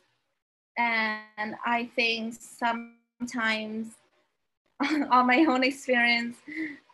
and 0.79 1.57
I 1.65 1.91
think 1.97 2.35
sometimes 2.39 3.95
on 5.11 5.27
my 5.27 5.45
own 5.49 5.65
experience, 5.65 6.37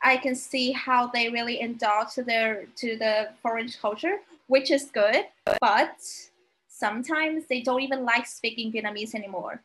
I 0.02 0.16
can 0.16 0.34
see 0.34 0.72
how 0.72 1.08
they 1.08 1.28
really 1.28 1.60
indulge 1.60 2.14
to 2.14 2.22
their 2.22 2.66
to 2.76 2.96
the 2.96 3.30
foreign 3.42 3.68
culture, 3.80 4.18
which 4.46 4.70
is 4.70 4.90
good. 4.92 5.26
But 5.60 5.96
sometimes 6.68 7.46
they 7.48 7.60
don't 7.60 7.82
even 7.82 8.04
like 8.04 8.26
speaking 8.26 8.72
Vietnamese 8.72 9.14
anymore, 9.14 9.62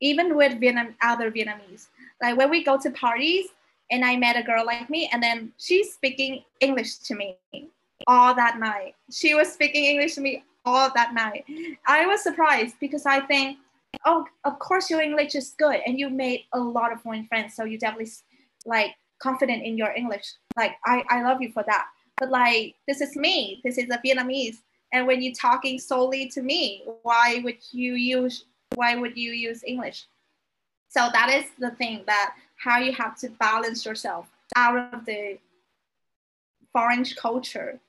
even 0.00 0.36
with 0.36 0.60
Vietnam 0.60 0.94
other 1.02 1.30
Vietnamese. 1.30 1.86
Like 2.20 2.36
when 2.36 2.50
we 2.50 2.62
go 2.62 2.78
to 2.78 2.90
parties, 2.90 3.46
and 3.90 4.04
I 4.04 4.16
met 4.16 4.36
a 4.36 4.42
girl 4.42 4.64
like 4.64 4.90
me, 4.90 5.08
and 5.12 5.22
then 5.22 5.52
she's 5.58 5.92
speaking 5.94 6.42
English 6.60 6.96
to 7.08 7.14
me 7.14 7.36
all 8.06 8.34
that 8.34 8.58
night. 8.58 8.94
She 9.10 9.34
was 9.34 9.52
speaking 9.52 9.84
English 9.84 10.14
to 10.14 10.20
me 10.20 10.44
all 10.64 10.90
that 10.94 11.14
night. 11.14 11.44
I 11.86 12.06
was 12.06 12.22
surprised 12.22 12.76
because 12.80 13.06
I 13.06 13.20
think 13.20 13.58
oh, 14.04 14.26
of 14.44 14.58
course 14.58 14.90
your 14.90 15.00
English 15.00 15.34
is 15.34 15.54
good 15.58 15.80
and 15.86 15.98
you 15.98 16.10
made 16.10 16.44
a 16.52 16.58
lot 16.58 16.92
of 16.92 17.00
foreign 17.02 17.26
friends. 17.26 17.54
So 17.54 17.64
you 17.64 17.78
definitely 17.78 18.12
like 18.66 18.94
confident 19.18 19.62
in 19.62 19.76
your 19.76 19.92
English. 19.92 20.34
Like 20.56 20.76
I, 20.84 21.04
I 21.08 21.22
love 21.22 21.40
you 21.40 21.52
for 21.52 21.64
that. 21.66 21.86
But 22.18 22.30
like 22.30 22.76
this 22.86 23.00
is 23.00 23.16
me. 23.16 23.60
This 23.64 23.78
is 23.78 23.88
a 23.90 23.98
Vietnamese. 23.98 24.58
And 24.92 25.06
when 25.06 25.22
you're 25.22 25.34
talking 25.34 25.78
solely 25.78 26.28
to 26.28 26.42
me, 26.42 26.84
why 27.02 27.40
would 27.42 27.58
you 27.72 27.94
use 27.94 28.44
why 28.74 28.96
would 28.96 29.16
you 29.16 29.32
use 29.32 29.62
English? 29.66 30.06
So 30.88 31.08
that 31.12 31.30
is 31.30 31.46
the 31.58 31.72
thing 31.72 32.04
that 32.06 32.34
how 32.56 32.78
you 32.78 32.92
have 32.92 33.18
to 33.18 33.28
balance 33.30 33.84
yourself 33.84 34.26
out 34.56 34.94
of 34.94 35.04
the 35.04 35.38
foreign 36.72 37.04
culture 37.04 37.80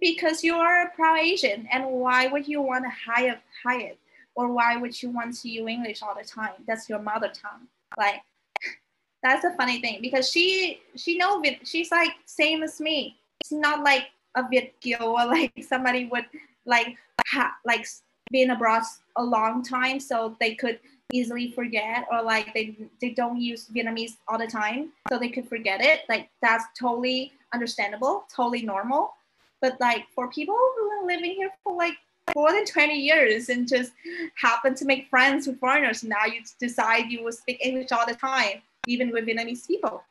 because 0.00 0.44
you 0.44 0.54
are 0.54 0.82
a 0.82 0.90
proud 0.90 1.18
Asian 1.18 1.68
and 1.72 1.84
why 1.86 2.26
would 2.26 2.46
you 2.48 2.62
want 2.62 2.84
to 2.84 2.90
hide 2.90 3.38
hide? 3.62 3.96
Or 4.38 4.52
why 4.52 4.76
would 4.76 5.02
you 5.02 5.10
want 5.10 5.36
to 5.36 5.48
use 5.48 5.66
English 5.68 6.00
all 6.00 6.14
the 6.14 6.24
time? 6.24 6.52
That's 6.68 6.88
your 6.88 7.00
mother 7.00 7.28
tongue. 7.28 7.66
Like 7.98 8.22
that's 9.22 9.44
a 9.44 9.52
funny 9.56 9.80
thing 9.80 9.98
because 10.00 10.30
she 10.30 10.80
she 10.94 11.18
know 11.18 11.42
she's 11.64 11.90
like 11.90 12.12
same 12.24 12.62
as 12.62 12.80
me. 12.80 13.16
It's 13.40 13.50
not 13.50 13.82
like 13.82 14.06
a 14.36 14.44
Viet 14.48 14.74
or 15.00 15.26
like 15.36 15.52
somebody 15.60 16.06
would 16.06 16.26
like 16.66 16.96
ha, 17.26 17.52
like 17.66 17.84
been 18.30 18.50
abroad 18.50 18.82
a 19.16 19.22
long 19.22 19.64
time 19.64 19.98
so 19.98 20.36
they 20.38 20.54
could 20.54 20.78
easily 21.12 21.50
forget 21.50 22.06
or 22.12 22.22
like 22.22 22.54
they 22.54 22.76
they 23.00 23.10
don't 23.10 23.40
use 23.40 23.66
Vietnamese 23.74 24.18
all 24.28 24.38
the 24.38 24.46
time 24.46 24.90
so 25.08 25.18
they 25.18 25.30
could 25.30 25.48
forget 25.48 25.80
it. 25.80 26.02
Like 26.08 26.30
that's 26.42 26.64
totally 26.78 27.32
understandable, 27.52 28.24
totally 28.32 28.62
normal. 28.62 29.14
But 29.60 29.80
like 29.80 30.04
for 30.14 30.30
people 30.30 30.54
who 30.54 30.90
are 30.90 31.06
living 31.06 31.32
here 31.32 31.50
for 31.64 31.74
like 31.76 31.98
more 32.34 32.52
than 32.52 32.64
20 32.64 32.94
years 32.94 33.48
and 33.48 33.68
just 33.68 33.92
happen 34.34 34.74
to 34.74 34.84
make 34.84 35.08
friends 35.08 35.46
with 35.46 35.58
foreigners. 35.60 36.02
Now 36.02 36.24
you 36.26 36.42
decide 36.58 37.10
you 37.10 37.24
will 37.24 37.32
speak 37.32 37.64
English 37.64 37.92
all 37.92 38.06
the 38.06 38.14
time, 38.14 38.62
even 38.86 39.10
with 39.10 39.26
Vietnamese 39.26 39.66
people. 39.66 40.02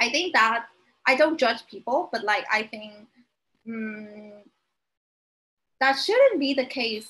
I 0.00 0.10
think 0.10 0.32
that 0.34 0.66
I 1.06 1.16
don't 1.16 1.38
judge 1.38 1.66
people, 1.70 2.08
but 2.12 2.24
like 2.24 2.44
I 2.52 2.64
think 2.64 2.92
um, 3.68 4.32
that 5.80 5.92
shouldn't 5.98 6.40
be 6.40 6.54
the 6.54 6.66
case 6.66 7.08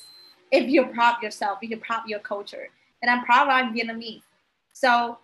if 0.50 0.68
you're 0.68 0.86
proud 0.86 1.22
yourself, 1.22 1.58
if 1.62 1.70
you're 1.70 1.78
proud 1.78 2.08
your 2.08 2.20
culture. 2.20 2.68
And 3.00 3.10
I'm 3.10 3.24
proud 3.24 3.48
I'm 3.48 3.74
Vietnamese. 3.74 4.22
So 4.72 5.18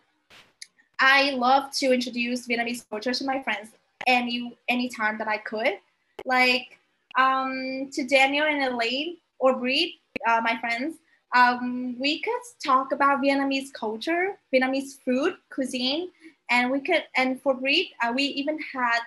I 1.00 1.30
love 1.30 1.70
to 1.78 1.92
introduce 1.92 2.46
Vietnamese 2.46 2.84
culture 2.88 3.14
to 3.14 3.24
my 3.24 3.42
friends 3.42 3.70
any 4.06 4.56
anytime 4.68 5.18
that 5.18 5.28
I 5.28 5.38
could. 5.38 5.78
Like 6.24 6.78
um, 7.18 7.90
to 7.92 8.06
Daniel 8.06 8.46
and 8.46 8.62
Elaine 8.72 9.18
or 9.38 9.56
Breed, 9.56 10.00
uh, 10.26 10.40
my 10.42 10.58
friends, 10.60 10.96
um, 11.34 11.98
we 11.98 12.20
could 12.20 12.40
talk 12.64 12.92
about 12.92 13.20
Vietnamese 13.20 13.72
culture, 13.72 14.38
Vietnamese 14.54 15.02
food, 15.04 15.34
cuisine, 15.50 16.08
and 16.50 16.70
we 16.70 16.80
could, 16.80 17.04
and 17.16 17.42
for 17.42 17.52
Breed, 17.54 17.90
uh, 18.02 18.12
we 18.14 18.22
even 18.22 18.58
had 18.72 19.00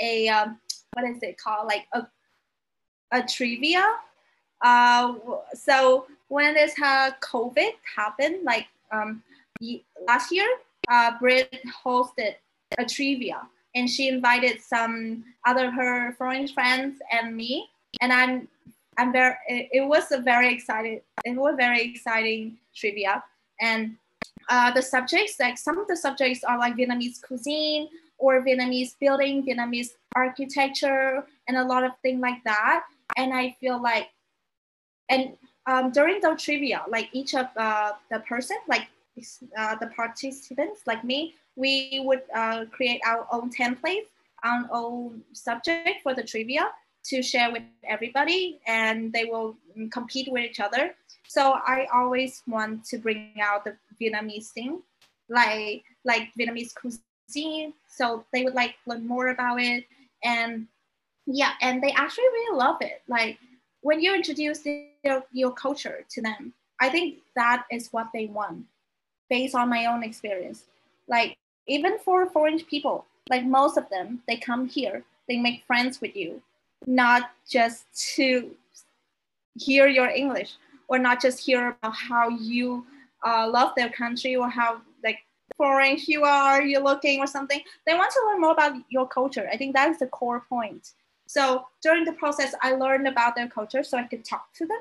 a, 0.00 0.28
um, 0.28 0.58
what 0.94 1.04
is 1.04 1.22
it 1.22 1.36
called? 1.36 1.66
Like 1.66 1.86
a, 1.92 2.06
a 3.12 3.22
trivia. 3.22 3.84
Uh, 4.62 5.14
so 5.52 6.06
when 6.28 6.54
this 6.54 6.72
uh, 6.82 7.10
COVID 7.20 7.72
happened, 7.94 8.44
like 8.44 8.68
um, 8.90 9.22
last 10.06 10.32
year, 10.32 10.48
uh, 10.88 11.12
hosted 11.84 12.36
a 12.78 12.84
trivia 12.84 13.42
and 13.76 13.88
she 13.88 14.08
invited 14.08 14.60
some 14.60 15.22
other 15.44 15.70
her 15.70 16.14
foreign 16.18 16.48
friends 16.48 16.98
and 17.12 17.36
me. 17.36 17.68
And 18.00 18.12
i'm 18.12 18.48
i'm 18.98 19.12
very 19.12 19.36
it, 19.48 19.86
was 19.86 20.10
a 20.10 20.18
very 20.18 20.52
excited 20.52 21.02
it 21.24 21.36
was 21.36 21.54
very 21.56 21.82
exciting 21.82 22.58
trivia. 22.74 23.22
And 23.60 23.96
uh, 24.48 24.70
the 24.72 24.82
subjects 24.82 25.38
like 25.38 25.58
some 25.58 25.78
of 25.78 25.86
the 25.86 25.96
subjects 25.96 26.42
are 26.44 26.58
like 26.58 26.74
vietnamese 26.76 27.22
cuisine 27.22 27.88
or 28.18 28.42
vietnamese 28.42 28.98
building 28.98 29.44
vietnamese 29.46 29.90
architecture 30.14 31.24
and 31.46 31.56
a 31.56 31.64
lot 31.64 31.84
of 31.84 31.92
things 32.02 32.20
like 32.20 32.42
that. 32.44 32.84
And 33.16 33.32
i 33.32 33.54
feel 33.60 33.80
like 33.80 34.08
and 35.08 35.36
um, 35.66 35.90
during 35.90 36.20
the 36.20 36.34
trivia 36.38 36.82
like 36.88 37.08
each 37.12 37.34
of 37.34 37.46
uh, 37.56 37.92
the 38.10 38.20
person 38.20 38.56
like 38.68 38.88
uh, 39.58 39.74
the 39.76 39.86
participants 39.88 40.82
like 40.86 41.02
me 41.04 41.34
we 41.56 42.02
would 42.04 42.22
uh, 42.34 42.66
create 42.70 43.00
our 43.04 43.26
own 43.32 43.50
template, 43.50 44.06
our 44.44 44.68
own 44.70 45.22
subject 45.32 46.02
for 46.02 46.14
the 46.14 46.22
trivia 46.22 46.70
to 47.04 47.22
share 47.22 47.50
with 47.50 47.62
everybody 47.88 48.60
and 48.66 49.12
they 49.12 49.24
will 49.24 49.56
compete 49.90 50.30
with 50.30 50.44
each 50.44 50.60
other. 50.60 50.94
So 51.26 51.58
I 51.66 51.86
always 51.92 52.42
want 52.46 52.84
to 52.86 52.98
bring 52.98 53.32
out 53.40 53.64
the 53.64 53.76
Vietnamese 54.00 54.48
thing, 54.48 54.82
like 55.28 55.84
like 56.04 56.28
Vietnamese 56.38 56.74
cuisine. 56.74 57.72
So 57.88 58.24
they 58.32 58.44
would 58.44 58.54
like 58.54 58.74
learn 58.86 59.06
more 59.06 59.28
about 59.28 59.60
it. 59.60 59.84
And 60.22 60.66
yeah, 61.26 61.52
and 61.62 61.82
they 61.82 61.92
actually 61.92 62.24
really 62.24 62.58
love 62.58 62.76
it. 62.80 63.02
Like 63.08 63.38
when 63.80 64.00
you 64.00 64.14
introduce 64.14 64.64
your, 65.02 65.24
your 65.32 65.52
culture 65.52 66.04
to 66.10 66.22
them, 66.22 66.52
I 66.80 66.88
think 66.90 67.18
that 67.34 67.64
is 67.70 67.88
what 67.92 68.08
they 68.12 68.26
want 68.26 68.66
based 69.28 69.54
on 69.54 69.68
my 69.68 69.86
own 69.86 70.02
experience. 70.02 70.64
Like 71.08 71.36
even 71.66 71.98
for 71.98 72.28
foreign 72.30 72.60
people, 72.60 73.06
like 73.28 73.44
most 73.44 73.76
of 73.76 73.88
them, 73.90 74.22
they 74.28 74.36
come 74.36 74.68
here, 74.68 75.04
they 75.28 75.36
make 75.36 75.64
friends 75.66 76.00
with 76.00 76.16
you, 76.16 76.42
not 76.86 77.30
just 77.48 77.84
to 78.16 78.50
hear 79.58 79.86
your 79.86 80.08
English 80.08 80.54
or 80.88 80.98
not 80.98 81.20
just 81.20 81.44
hear 81.44 81.76
about 81.82 81.94
how 81.94 82.28
you 82.28 82.86
uh, 83.26 83.48
love 83.48 83.72
their 83.76 83.88
country 83.88 84.36
or 84.36 84.48
how 84.48 84.80
like 85.02 85.18
foreign 85.56 85.96
you 86.06 86.24
are, 86.24 86.62
you're 86.62 86.82
looking 86.82 87.20
or 87.20 87.26
something. 87.26 87.60
They 87.86 87.94
want 87.94 88.12
to 88.12 88.20
learn 88.26 88.40
more 88.40 88.52
about 88.52 88.74
your 88.88 89.08
culture. 89.08 89.48
I 89.52 89.56
think 89.56 89.74
that 89.74 89.90
is 89.90 89.98
the 89.98 90.06
core 90.06 90.44
point. 90.48 90.92
So 91.26 91.66
during 91.82 92.04
the 92.04 92.12
process, 92.12 92.54
I 92.62 92.72
learned 92.72 93.08
about 93.08 93.34
their 93.34 93.48
culture 93.48 93.82
so 93.82 93.98
I 93.98 94.04
could 94.04 94.24
talk 94.24 94.52
to 94.54 94.66
them. 94.66 94.78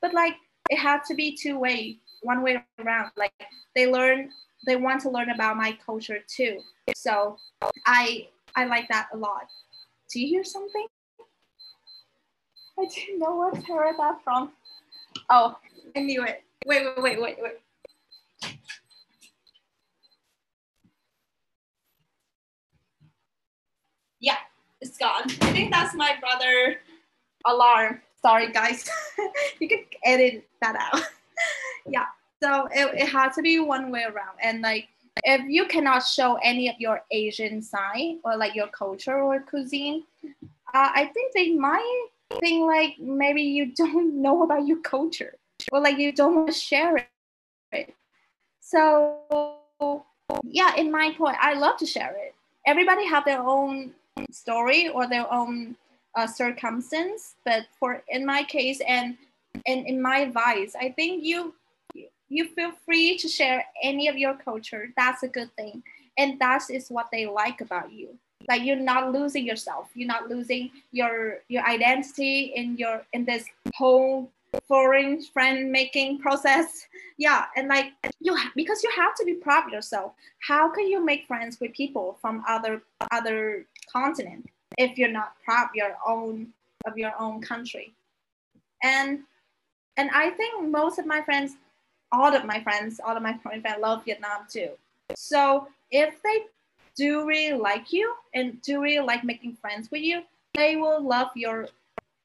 But 0.00 0.14
like 0.14 0.34
it 0.70 0.78
had 0.78 1.04
to 1.08 1.14
be 1.14 1.36
two 1.36 1.58
way, 1.58 1.98
one 2.22 2.42
way 2.42 2.62
around. 2.78 3.10
Like 3.16 3.32
they 3.74 3.90
learn 3.90 4.30
they 4.66 4.76
want 4.76 5.00
to 5.02 5.10
learn 5.10 5.30
about 5.30 5.56
my 5.56 5.76
culture 5.84 6.18
too. 6.28 6.60
So 6.94 7.36
I 7.86 8.28
I 8.56 8.66
like 8.66 8.88
that 8.88 9.08
a 9.12 9.16
lot. 9.16 9.48
Do 10.12 10.20
you 10.20 10.26
hear 10.26 10.44
something? 10.44 10.86
I 12.78 12.86
didn't 12.86 13.18
know 13.18 13.36
where 13.36 13.52
I 13.54 13.60
heard 13.60 13.98
that 13.98 14.22
from. 14.24 14.52
Oh, 15.28 15.56
I 15.96 16.00
knew 16.00 16.24
it. 16.24 16.42
Wait, 16.66 16.84
wait, 16.84 17.02
wait, 17.02 17.20
wait, 17.20 17.36
wait. 17.40 17.52
Yeah, 24.20 24.36
it's 24.80 24.98
gone. 24.98 25.24
I 25.24 25.52
think 25.52 25.72
that's 25.72 25.94
my 25.94 26.16
brother 26.20 26.80
alarm. 27.46 28.02
Sorry, 28.20 28.52
guys. 28.52 28.88
you 29.60 29.68
can 29.68 29.84
edit 30.04 30.46
that 30.60 30.76
out. 30.76 31.02
Yeah. 31.88 32.06
So 32.42 32.66
it, 32.72 33.02
it 33.02 33.08
has 33.08 33.34
to 33.36 33.42
be 33.42 33.58
one 33.58 33.90
way 33.90 34.04
around. 34.04 34.36
And 34.42 34.62
like 34.62 34.88
if 35.24 35.42
you 35.48 35.66
cannot 35.66 36.00
show 36.00 36.38
any 36.42 36.68
of 36.68 36.76
your 36.78 37.02
asian 37.10 37.62
side 37.62 38.16
or 38.24 38.36
like 38.36 38.54
your 38.54 38.68
culture 38.68 39.20
or 39.20 39.40
cuisine 39.40 40.04
uh, 40.24 40.90
i 40.94 41.10
think 41.12 41.32
they 41.34 41.54
might 41.54 42.06
think 42.40 42.66
like 42.66 42.98
maybe 42.98 43.42
you 43.42 43.72
don't 43.76 44.14
know 44.20 44.42
about 44.42 44.66
your 44.66 44.80
culture 44.80 45.36
or 45.72 45.80
like 45.80 45.98
you 45.98 46.12
don't 46.12 46.34
want 46.34 46.48
to 46.48 46.54
share 46.54 47.06
it. 47.72 47.94
So 48.60 49.18
yeah 50.44 50.76
in 50.76 50.90
my 50.90 51.12
point 51.18 51.36
i 51.40 51.54
love 51.54 51.76
to 51.78 51.86
share 51.86 52.14
it. 52.16 52.34
Everybody 52.66 53.04
have 53.06 53.24
their 53.24 53.42
own 53.42 53.92
story 54.30 54.88
or 54.88 55.08
their 55.08 55.30
own 55.32 55.76
uh, 56.16 56.26
circumstance 56.26 57.34
but 57.44 57.66
for 57.78 58.02
in 58.08 58.24
my 58.24 58.42
case 58.44 58.80
and 58.86 59.16
and 59.66 59.86
in 59.86 60.00
my 60.00 60.18
advice 60.18 60.74
i 60.80 60.88
think 60.90 61.24
you 61.24 61.54
you 62.30 62.48
feel 62.54 62.72
free 62.86 63.18
to 63.18 63.28
share 63.28 63.64
any 63.82 64.08
of 64.08 64.16
your 64.16 64.34
culture. 64.34 64.90
That's 64.96 65.24
a 65.24 65.28
good 65.28 65.54
thing. 65.56 65.82
And 66.16 66.38
that 66.38 66.62
is 66.70 66.88
what 66.88 67.08
they 67.12 67.26
like 67.26 67.60
about 67.60 67.92
you. 67.92 68.16
Like 68.48 68.62
you're 68.62 68.76
not 68.76 69.12
losing 69.12 69.44
yourself. 69.44 69.90
You're 69.94 70.08
not 70.08 70.30
losing 70.30 70.70
your 70.92 71.40
your 71.48 71.64
identity 71.66 72.52
in 72.56 72.78
your 72.78 73.02
in 73.12 73.24
this 73.24 73.44
whole 73.74 74.30
foreign 74.66 75.22
friend 75.22 75.70
making 75.70 76.20
process. 76.20 76.86
Yeah, 77.18 77.44
and 77.54 77.68
like 77.68 77.92
you 78.20 78.34
because 78.56 78.82
you 78.82 78.90
have 78.96 79.14
to 79.16 79.26
be 79.26 79.34
proud 79.34 79.66
of 79.66 79.72
yourself. 79.74 80.14
How 80.38 80.70
can 80.70 80.86
you 80.86 81.04
make 81.04 81.26
friends 81.26 81.60
with 81.60 81.74
people 81.74 82.16
from 82.22 82.42
other 82.48 82.80
other 83.10 83.66
continent 83.92 84.48
if 84.78 84.96
you're 84.96 85.12
not 85.12 85.34
proud 85.44 85.64
of 85.64 85.74
your 85.74 85.96
own 86.06 86.48
of 86.86 86.96
your 86.96 87.12
own 87.20 87.42
country? 87.42 87.92
And 88.82 89.20
and 89.98 90.08
I 90.14 90.30
think 90.30 90.66
most 90.70 90.98
of 90.98 91.04
my 91.04 91.20
friends, 91.20 91.56
all 92.12 92.34
of 92.34 92.44
my 92.44 92.62
friends, 92.62 93.00
all 93.04 93.16
of 93.16 93.22
my 93.22 93.36
friends 93.38 93.64
love 93.80 94.04
Vietnam 94.04 94.46
too. 94.48 94.70
So 95.14 95.68
if 95.90 96.22
they 96.22 96.46
do 96.96 97.26
really 97.26 97.58
like 97.58 97.92
you 97.92 98.14
and 98.34 98.60
do 98.62 98.82
really 98.82 99.04
like 99.04 99.24
making 99.24 99.56
friends 99.56 99.90
with 99.90 100.02
you, 100.02 100.22
they 100.54 100.76
will 100.76 101.02
love 101.02 101.28
your 101.34 101.68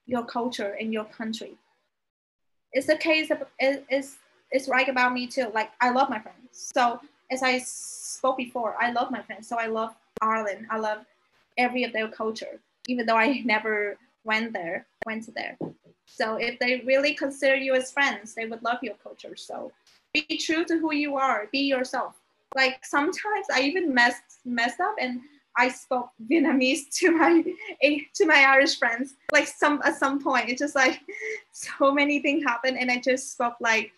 your 0.07 0.23
culture 0.25 0.77
and 0.79 0.93
your 0.93 1.05
country. 1.05 1.57
It's 2.73 2.87
the 2.87 2.97
case 2.97 3.31
of 3.31 3.43
it's 3.59 4.17
it's 4.51 4.67
right 4.67 4.89
about 4.89 5.13
me 5.13 5.27
too. 5.27 5.51
Like 5.53 5.71
I 5.81 5.91
love 5.91 6.09
my 6.09 6.19
friends. 6.19 6.49
So 6.51 6.99
as 7.31 7.43
I 7.43 7.59
spoke 7.59 8.37
before, 8.37 8.75
I 8.79 8.91
love 8.91 9.11
my 9.11 9.21
friends. 9.21 9.47
So 9.47 9.57
I 9.57 9.67
love 9.67 9.95
Ireland. 10.21 10.67
I 10.69 10.77
love 10.77 11.05
every 11.57 11.83
of 11.83 11.93
their 11.93 12.07
culture, 12.07 12.59
even 12.87 13.05
though 13.05 13.17
I 13.17 13.41
never 13.45 13.97
went 14.23 14.53
there, 14.53 14.85
went 15.05 15.29
there. 15.33 15.57
So 16.05 16.35
if 16.35 16.59
they 16.59 16.81
really 16.85 17.13
consider 17.13 17.55
you 17.55 17.73
as 17.75 17.91
friends, 17.91 18.33
they 18.35 18.45
would 18.45 18.63
love 18.63 18.79
your 18.81 18.95
culture. 18.95 19.35
So 19.35 19.71
be 20.13 20.37
true 20.37 20.65
to 20.65 20.77
who 20.77 20.93
you 20.93 21.17
are. 21.17 21.47
Be 21.51 21.59
yourself. 21.59 22.15
Like 22.55 22.85
sometimes 22.85 23.47
I 23.53 23.61
even 23.61 23.93
messed 23.93 24.39
messed 24.45 24.79
up 24.79 24.95
and 24.99 25.21
I 25.57 25.69
spoke 25.69 26.09
Vietnamese 26.29 26.89
to 26.99 27.11
my 27.11 27.43
to 28.15 28.25
my 28.25 28.45
Irish 28.47 28.77
friends. 28.77 29.15
Like 29.31 29.47
some 29.47 29.81
at 29.83 29.97
some 29.97 30.21
point, 30.21 30.49
it's 30.49 30.59
just 30.59 30.75
like 30.75 31.01
so 31.51 31.93
many 31.93 32.19
things 32.19 32.43
happened, 32.43 32.77
and 32.79 32.91
I 32.91 32.99
just 32.99 33.33
spoke 33.33 33.55
like 33.59 33.91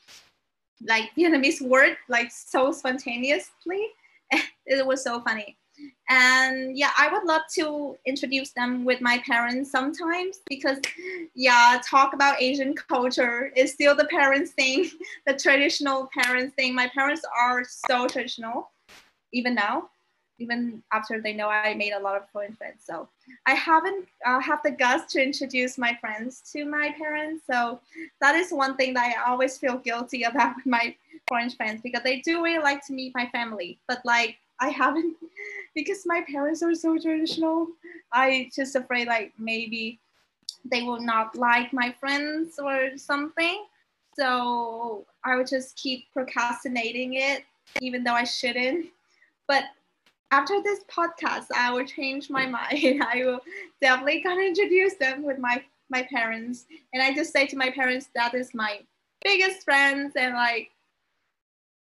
like 0.88 1.10
Vietnamese 1.18 1.62
word 1.62 1.97
like 2.08 2.32
so 2.32 2.72
spontaneously. 2.72 3.88
it 4.66 4.86
was 4.86 5.03
so 5.03 5.22
funny. 5.22 5.57
And 6.10 6.78
yeah, 6.78 6.91
I 6.97 7.12
would 7.12 7.26
love 7.26 7.41
to 7.55 7.97
introduce 8.05 8.51
them 8.51 8.86
with 8.86 9.01
my 9.01 9.18
parents 9.20 9.70
sometimes 9.70 10.39
because 10.49 10.80
yeah, 11.36 11.82
talk 11.86 12.14
about 12.14 12.41
Asian 12.41 12.74
culture 12.74 13.51
is 13.55 13.74
still 13.74 13.95
the 13.95 14.05
parents 14.05 14.51
thing, 14.51 14.89
the 15.28 15.34
traditional 15.34 16.10
parents 16.18 16.55
thing. 16.55 16.74
My 16.74 16.88
parents 16.88 17.24
are 17.38 17.64
so 17.66 18.08
traditional, 18.08 18.72
even 19.34 19.53
now 19.53 19.89
even 20.39 20.84
after 20.91 21.22
they 21.22 21.34
know 21.34 21.49
I 21.49 21.74
made 21.74 21.93
a 21.93 21.99
lot 21.99 22.16
of 22.16 22.30
foreign 22.30 22.53
friends. 22.53 22.82
So 22.86 23.08
I 23.45 23.53
haven't 23.53 24.08
uh, 24.26 24.39
have 24.39 24.60
the 24.64 24.72
guts 24.72 25.12
to 25.14 25.24
introduce 25.24 25.78
my 25.78 25.97
friends 25.99 26.41
to 26.53 26.66
my 26.66 26.93
parents. 26.97 27.43
So 27.49 27.80
that 28.22 28.36
is 28.36 28.51
one 28.51 28.78
thing 28.78 28.93
that 28.93 29.16
I 29.18 29.30
always 29.30 29.58
feel 29.58 29.78
guilty 29.78 30.24
about 30.30 30.55
with 30.58 30.66
my 30.66 30.95
foreign 31.28 31.49
friends 31.49 31.82
because 31.82 32.03
they 32.03 32.22
do 32.22 32.43
really 32.43 32.64
like 32.64 32.86
to 32.88 32.93
meet 32.93 33.14
my 33.16 33.28
family, 33.28 33.80
but 33.88 34.01
like 34.05 34.38
I 34.60 34.70
haven't 34.70 35.16
because 35.76 36.03
my 36.05 36.24
parents 36.30 36.64
are 36.64 36.76
so 36.76 36.97
traditional. 36.97 37.68
I 38.12 38.49
just 38.55 38.76
afraid 38.76 39.08
like 39.08 39.34
maybe 39.38 39.99
they 40.72 40.84
will 40.84 40.99
not 40.99 41.36
like 41.36 41.74
my 41.74 41.93
friends 41.99 42.60
or 42.62 42.97
something. 42.97 43.66
So 44.18 45.05
I 45.24 45.36
would 45.36 45.47
just 45.47 45.76
keep 45.78 46.12
procrastinating 46.12 47.16
it, 47.16 47.43
even 47.82 48.03
though 48.03 48.14
I 48.14 48.24
shouldn't. 48.24 48.88
But 49.47 49.66
after 50.32 50.62
this 50.62 50.80
podcast, 50.86 51.47
I 51.55 51.72
will 51.72 51.86
change 51.86 52.30
my 52.30 52.45
mind. 52.58 53.03
I 53.03 53.24
will 53.26 53.39
definitely 53.82 54.24
of 54.26 54.39
introduce 54.39 54.95
them 54.95 55.24
with 55.24 55.39
my 55.39 55.64
my 55.89 56.05
parents, 56.12 56.66
and 56.93 57.01
I 57.01 57.14
just 57.14 57.32
say 57.32 57.47
to 57.47 57.55
my 57.55 57.72
parents 57.72 58.10
that 58.14 58.34
is 58.34 58.53
my 58.53 58.82
biggest 59.24 59.64
friends, 59.64 60.14
and 60.18 60.34
like, 60.34 60.70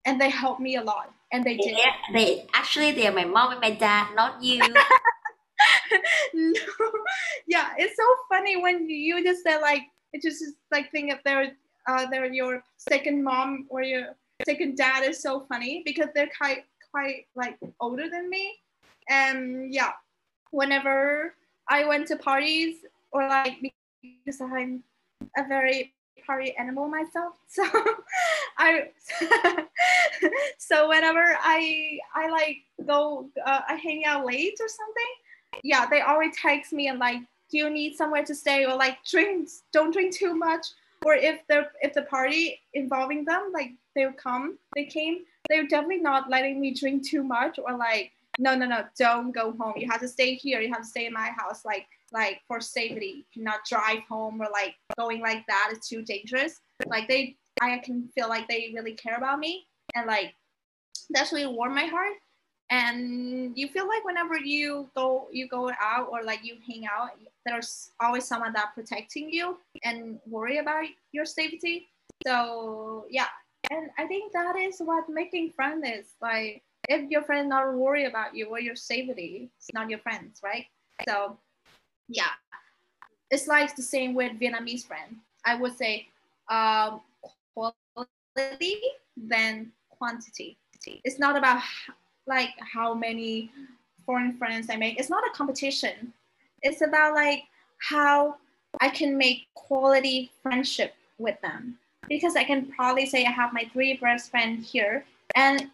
and 0.06 0.22
they 0.22 0.30
help 0.30 0.60
me 0.60 0.76
a 0.76 0.84
lot, 0.84 1.12
and 1.32 1.44
they 1.44 1.58
did. 1.58 1.78
Yeah, 1.78 1.94
they 2.14 2.48
actually 2.54 2.92
they're 2.92 3.12
my 3.12 3.26
mom 3.26 3.52
and 3.52 3.62
my 3.62 3.72
dad, 3.72 4.16
not 4.16 4.42
you. 4.42 4.60
no. 6.34 6.62
Yeah, 7.48 7.70
it's 7.78 7.96
so 7.96 8.04
funny 8.30 8.62
when 8.62 8.90
you 8.90 9.24
just 9.24 9.44
say 9.44 9.60
like 9.62 9.84
it 10.14 10.22
just 10.22 10.42
is 10.42 10.54
like 10.72 10.92
think 10.92 11.12
if 11.12 11.20
they're 11.24 11.52
uh, 11.88 12.06
they're 12.10 12.32
your 12.32 12.64
second 12.78 13.24
mom 13.24 13.66
or 13.70 13.82
your 13.82 14.16
second 14.46 14.78
dad 14.78 15.04
is 15.04 15.22
so 15.22 15.46
funny 15.48 15.82
because 15.86 16.08
they're 16.14 16.30
kind 16.40 16.60
quite 16.92 17.26
like 17.36 17.58
older 17.80 18.10
than 18.10 18.30
me. 18.30 18.54
And 19.10 19.74
yeah, 19.74 19.92
whenever 20.52 21.34
I 21.70 21.86
went 21.86 22.08
to 22.08 22.18
parties 22.18 22.78
or 23.12 23.28
like 23.28 23.58
because 24.26 24.42
I'm 24.42 24.84
a 25.38 25.48
very 25.48 25.94
party 26.26 26.56
animal 26.58 26.88
myself, 26.88 27.36
so 27.48 27.64
I 28.58 28.90
so 30.58 30.90
whenever 30.90 31.38
I 31.42 32.00
I 32.16 32.30
like 32.30 32.58
go 32.86 33.30
uh, 33.46 33.62
I 33.68 33.76
hang 33.76 34.06
out 34.06 34.26
late 34.26 34.58
or 34.60 34.68
something, 34.68 35.62
yeah, 35.64 35.86
they 35.86 36.02
always 36.02 36.36
text 36.36 36.74
me 36.74 36.88
and 36.88 37.00
like, 37.00 37.22
do 37.50 37.58
you 37.58 37.70
need 37.70 37.96
somewhere 37.96 38.24
to 38.26 38.36
stay 38.36 38.66
or 38.66 38.76
like 38.76 39.04
drinks? 39.06 39.64
Don't 39.72 39.92
drink 39.92 40.14
too 40.14 40.36
much. 40.36 40.68
Or 41.06 41.14
if 41.14 41.46
the 41.48 41.68
if 41.82 41.94
the 41.94 42.02
party 42.04 42.60
involving 42.74 43.24
them 43.24 43.52
like 43.54 43.74
they'll 43.96 44.12
come, 44.14 44.58
they 44.76 44.86
came, 44.86 45.20
they're 45.50 45.68
definitely 45.68 46.02
not 46.02 46.30
letting 46.30 46.60
me 46.60 46.74
drink 46.74 47.08
too 47.08 47.24
much 47.24 47.60
or 47.64 47.78
like 47.78 48.12
no 48.40 48.56
no 48.56 48.66
no 48.66 48.84
don't 48.98 49.32
go 49.32 49.52
home 49.54 49.74
you 49.76 49.90
have 49.90 50.00
to 50.00 50.08
stay 50.08 50.36
here 50.36 50.60
you 50.62 50.70
have 50.72 50.82
to 50.82 50.88
stay 50.88 51.06
in 51.06 51.14
my 51.14 51.32
house 51.38 51.66
like 51.66 51.88
like 52.14 52.42
for 52.48 52.60
safety 52.60 53.16
you 53.18 53.24
cannot 53.34 53.60
drive 53.70 54.00
home 54.10 54.42
or 54.42 54.48
like 54.52 54.76
going 54.98 55.22
like 55.22 55.46
that 55.48 55.70
is 55.72 55.88
too 55.88 56.02
dangerous 56.04 56.62
like 56.88 57.08
they 57.08 57.36
i 57.62 57.78
can 57.80 58.08
feel 58.16 58.30
like 58.30 58.48
they 58.48 58.72
really 58.74 58.94
care 58.94 59.18
about 59.18 59.40
me 59.40 59.66
and 59.96 60.08
like 60.08 60.34
that's 61.10 61.32
really 61.32 61.48
warm 61.48 61.74
my 61.76 61.86
heart 61.86 62.14
and 62.70 63.58
you 63.58 63.68
feel 63.70 63.88
like 63.88 64.04
whenever 64.04 64.38
you 64.38 64.90
go 64.96 65.28
you 65.32 65.48
go 65.48 65.72
out 65.82 66.08
or 66.12 66.24
like 66.24 66.44
you 66.44 66.56
hang 66.68 66.86
out 66.86 67.12
there's 67.46 67.92
always 68.02 68.26
someone 68.26 68.52
that 68.52 68.74
protecting 68.76 69.32
you 69.32 69.58
and 69.84 70.20
worry 70.28 70.58
about 70.58 70.84
your 71.14 71.26
safety 71.26 71.88
so 72.26 73.06
yeah 73.10 73.28
and 73.72 73.90
I 73.98 74.06
think 74.06 74.34
that 74.34 74.56
is 74.56 74.80
what 74.80 75.10
making 75.10 75.52
friends 75.52 75.86
is. 75.88 76.14
Like 76.22 76.64
if 76.90 77.10
your 77.10 77.24
friend 77.24 77.50
not 77.50 77.74
worry 77.74 78.06
about 78.06 78.36
you 78.36 78.48
or 78.48 78.60
your 78.60 78.76
safety, 78.76 79.50
it's 79.58 79.74
not 79.74 79.90
your 79.90 80.00
friends, 80.00 80.40
right? 80.44 80.66
So 81.08 81.38
yeah. 82.10 82.32
It's 83.30 83.48
like 83.48 83.76
the 83.76 83.82
same 83.82 84.14
with 84.14 84.40
Vietnamese 84.40 84.86
friend. 84.86 85.18
I 85.46 85.56
would 85.56 85.76
say 85.78 86.08
um, 86.50 87.02
quality 87.54 88.82
than 89.16 89.72
quantity. 89.90 90.58
It's 91.04 91.20
not 91.20 91.36
about 91.36 91.62
like 92.28 92.52
how 92.74 92.94
many 92.94 93.52
foreign 94.06 94.38
friends 94.38 94.68
I 94.70 94.78
make. 94.78 95.00
It's 95.00 95.10
not 95.10 95.24
a 95.28 95.36
competition. 95.36 96.14
It's 96.62 96.82
about 96.82 97.14
like 97.14 97.44
how 97.80 98.38
I 98.80 98.90
can 98.90 99.18
make 99.18 99.48
quality 99.54 100.32
friendship 100.42 100.96
with 101.18 101.40
them 101.42 101.78
because 102.08 102.36
I 102.36 102.44
can 102.44 102.68
probably 102.68 103.06
say 103.06 103.26
I 103.26 103.32
have 103.32 103.54
my 103.54 103.70
three 103.74 103.98
best 103.98 104.32
friends 104.32 104.72
here 104.72 105.04
and 105.36 105.70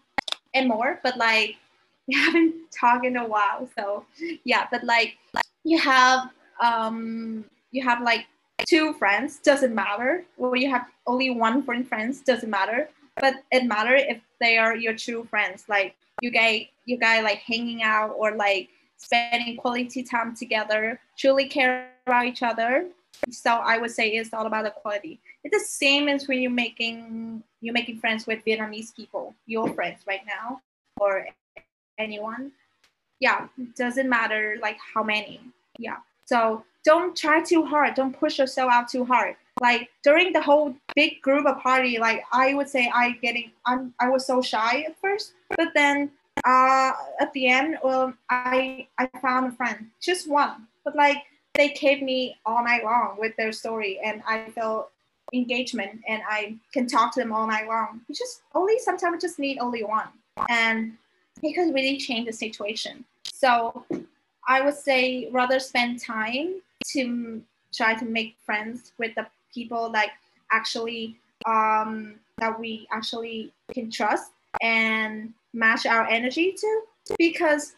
and 0.53 0.67
more, 0.67 0.99
but 1.03 1.17
like 1.17 1.57
we 2.07 2.15
haven't 2.15 2.53
talked 2.71 3.05
in 3.05 3.17
a 3.17 3.25
while. 3.25 3.69
So 3.77 4.05
yeah, 4.43 4.67
but 4.71 4.83
like 4.83 5.17
you 5.63 5.77
have 5.79 6.29
um 6.61 7.45
you 7.71 7.83
have 7.83 8.01
like 8.01 8.25
two 8.67 8.93
friends, 8.93 9.39
doesn't 9.39 9.73
matter. 9.73 10.23
Or 10.37 10.55
you 10.55 10.69
have 10.69 10.85
only 11.07 11.29
one 11.31 11.63
friend 11.63 11.87
friends, 11.87 12.21
doesn't 12.21 12.49
matter. 12.49 12.89
But 13.19 13.35
it 13.51 13.65
matter 13.65 13.95
if 13.95 14.21
they 14.39 14.57
are 14.57 14.75
your 14.75 14.95
true 14.95 15.25
friends. 15.29 15.65
Like 15.67 15.95
you 16.21 16.31
guys 16.31 16.65
you 16.85 16.97
guys 16.97 17.23
like 17.23 17.39
hanging 17.39 17.83
out 17.83 18.15
or 18.17 18.31
like 18.35 18.69
spending 18.97 19.57
quality 19.57 20.03
time 20.03 20.35
together, 20.35 20.99
truly 21.17 21.47
care 21.47 21.89
about 22.05 22.25
each 22.25 22.43
other. 22.43 22.87
So 23.29 23.51
I 23.51 23.77
would 23.77 23.91
say 23.91 24.09
it's 24.09 24.33
all 24.33 24.45
about 24.45 24.65
the 24.65 24.71
quality 24.71 25.19
it's 25.43 25.57
the 25.57 25.67
same 25.67 26.07
as 26.07 26.27
when 26.27 26.41
you're 26.41 26.51
making 26.51 27.43
you're 27.61 27.73
making 27.73 27.99
friends 27.99 28.25
with 28.25 28.43
Vietnamese 28.45 28.95
people, 28.95 29.35
your 29.45 29.73
friends 29.73 30.01
right 30.07 30.21
now, 30.25 30.61
or 30.99 31.27
anyone. 31.97 32.51
Yeah, 33.23 33.47
it 33.57 33.73
doesn't 33.77 34.09
matter 34.09 34.57
like 34.61 34.77
how 34.93 35.01
many. 35.01 35.39
Yeah. 35.79 35.99
So 36.25 36.65
don't 36.83 37.15
try 37.15 37.41
too 37.41 37.63
hard. 37.63 37.95
Don't 37.95 38.11
push 38.23 38.37
yourself 38.37 38.69
out 38.69 38.89
too 38.89 39.05
hard. 39.05 39.37
Like 39.61 39.89
during 40.03 40.33
the 40.33 40.41
whole 40.41 40.75
big 40.93 41.21
group 41.21 41.45
of 41.45 41.57
party, 41.59 41.99
like 41.99 42.19
I 42.33 42.53
would 42.53 42.67
say 42.67 42.91
I 42.93 43.11
getting 43.25 43.51
I'm 43.65 43.93
I 44.03 44.09
was 44.09 44.27
so 44.27 44.41
shy 44.41 44.83
at 44.87 44.99
first, 44.99 45.35
but 45.57 45.69
then 45.73 46.11
uh 46.43 46.91
at 47.23 47.31
the 47.31 47.47
end, 47.47 47.77
well 47.81 48.13
I 48.29 48.87
I 48.97 49.07
found 49.21 49.47
a 49.47 49.55
friend, 49.55 49.79
just 50.01 50.29
one, 50.29 50.67
but 50.83 50.93
like 50.93 51.19
they 51.55 51.69
kept 51.69 52.01
me 52.01 52.35
all 52.45 52.61
night 52.61 52.83
long 52.83 53.15
with 53.17 53.33
their 53.37 53.53
story, 53.53 54.01
and 54.03 54.21
I 54.27 54.49
felt 54.49 54.91
engagement 55.33 56.01
and 56.09 56.21
I 56.27 56.57
can 56.73 56.87
talk 56.87 57.13
to 57.13 57.21
them 57.21 57.31
all 57.31 57.47
night 57.47 57.67
long. 57.69 58.01
You 58.09 58.15
just 58.15 58.41
only 58.53 58.79
sometimes 58.79 59.21
just 59.21 59.39
need 59.39 59.59
only 59.59 59.83
one. 59.83 60.09
And 60.49 60.97
it 61.41 61.53
could 61.53 61.73
really 61.73 61.97
change 61.97 62.25
the 62.27 62.33
situation. 62.33 63.05
So 63.31 63.85
I 64.47 64.61
would 64.61 64.75
say 64.75 65.29
rather 65.31 65.59
spend 65.59 66.01
time 66.01 66.61
to 66.91 67.41
try 67.73 67.93
to 67.95 68.05
make 68.05 68.35
friends 68.45 68.91
with 68.97 69.15
the 69.15 69.27
people 69.53 69.91
like 69.91 70.11
actually 70.51 71.17
um, 71.45 72.15
that 72.37 72.59
we 72.59 72.87
actually 72.91 73.51
can 73.73 73.89
trust 73.89 74.31
and 74.61 75.33
match 75.53 75.85
our 75.85 76.07
energy 76.07 76.53
to. 76.53 76.81
Because 77.17 77.75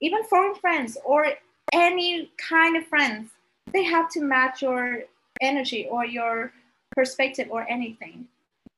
even 0.00 0.22
foreign 0.24 0.54
friends 0.54 0.96
or 1.04 1.26
any 1.72 2.30
kind 2.36 2.76
of 2.76 2.86
friends 2.86 3.30
they 3.72 3.84
have 3.84 4.10
to 4.10 4.20
match 4.20 4.62
your 4.62 5.00
energy 5.42 5.86
or 5.90 6.04
your 6.04 6.52
perspective 6.92 7.48
or 7.50 7.68
anything. 7.68 8.26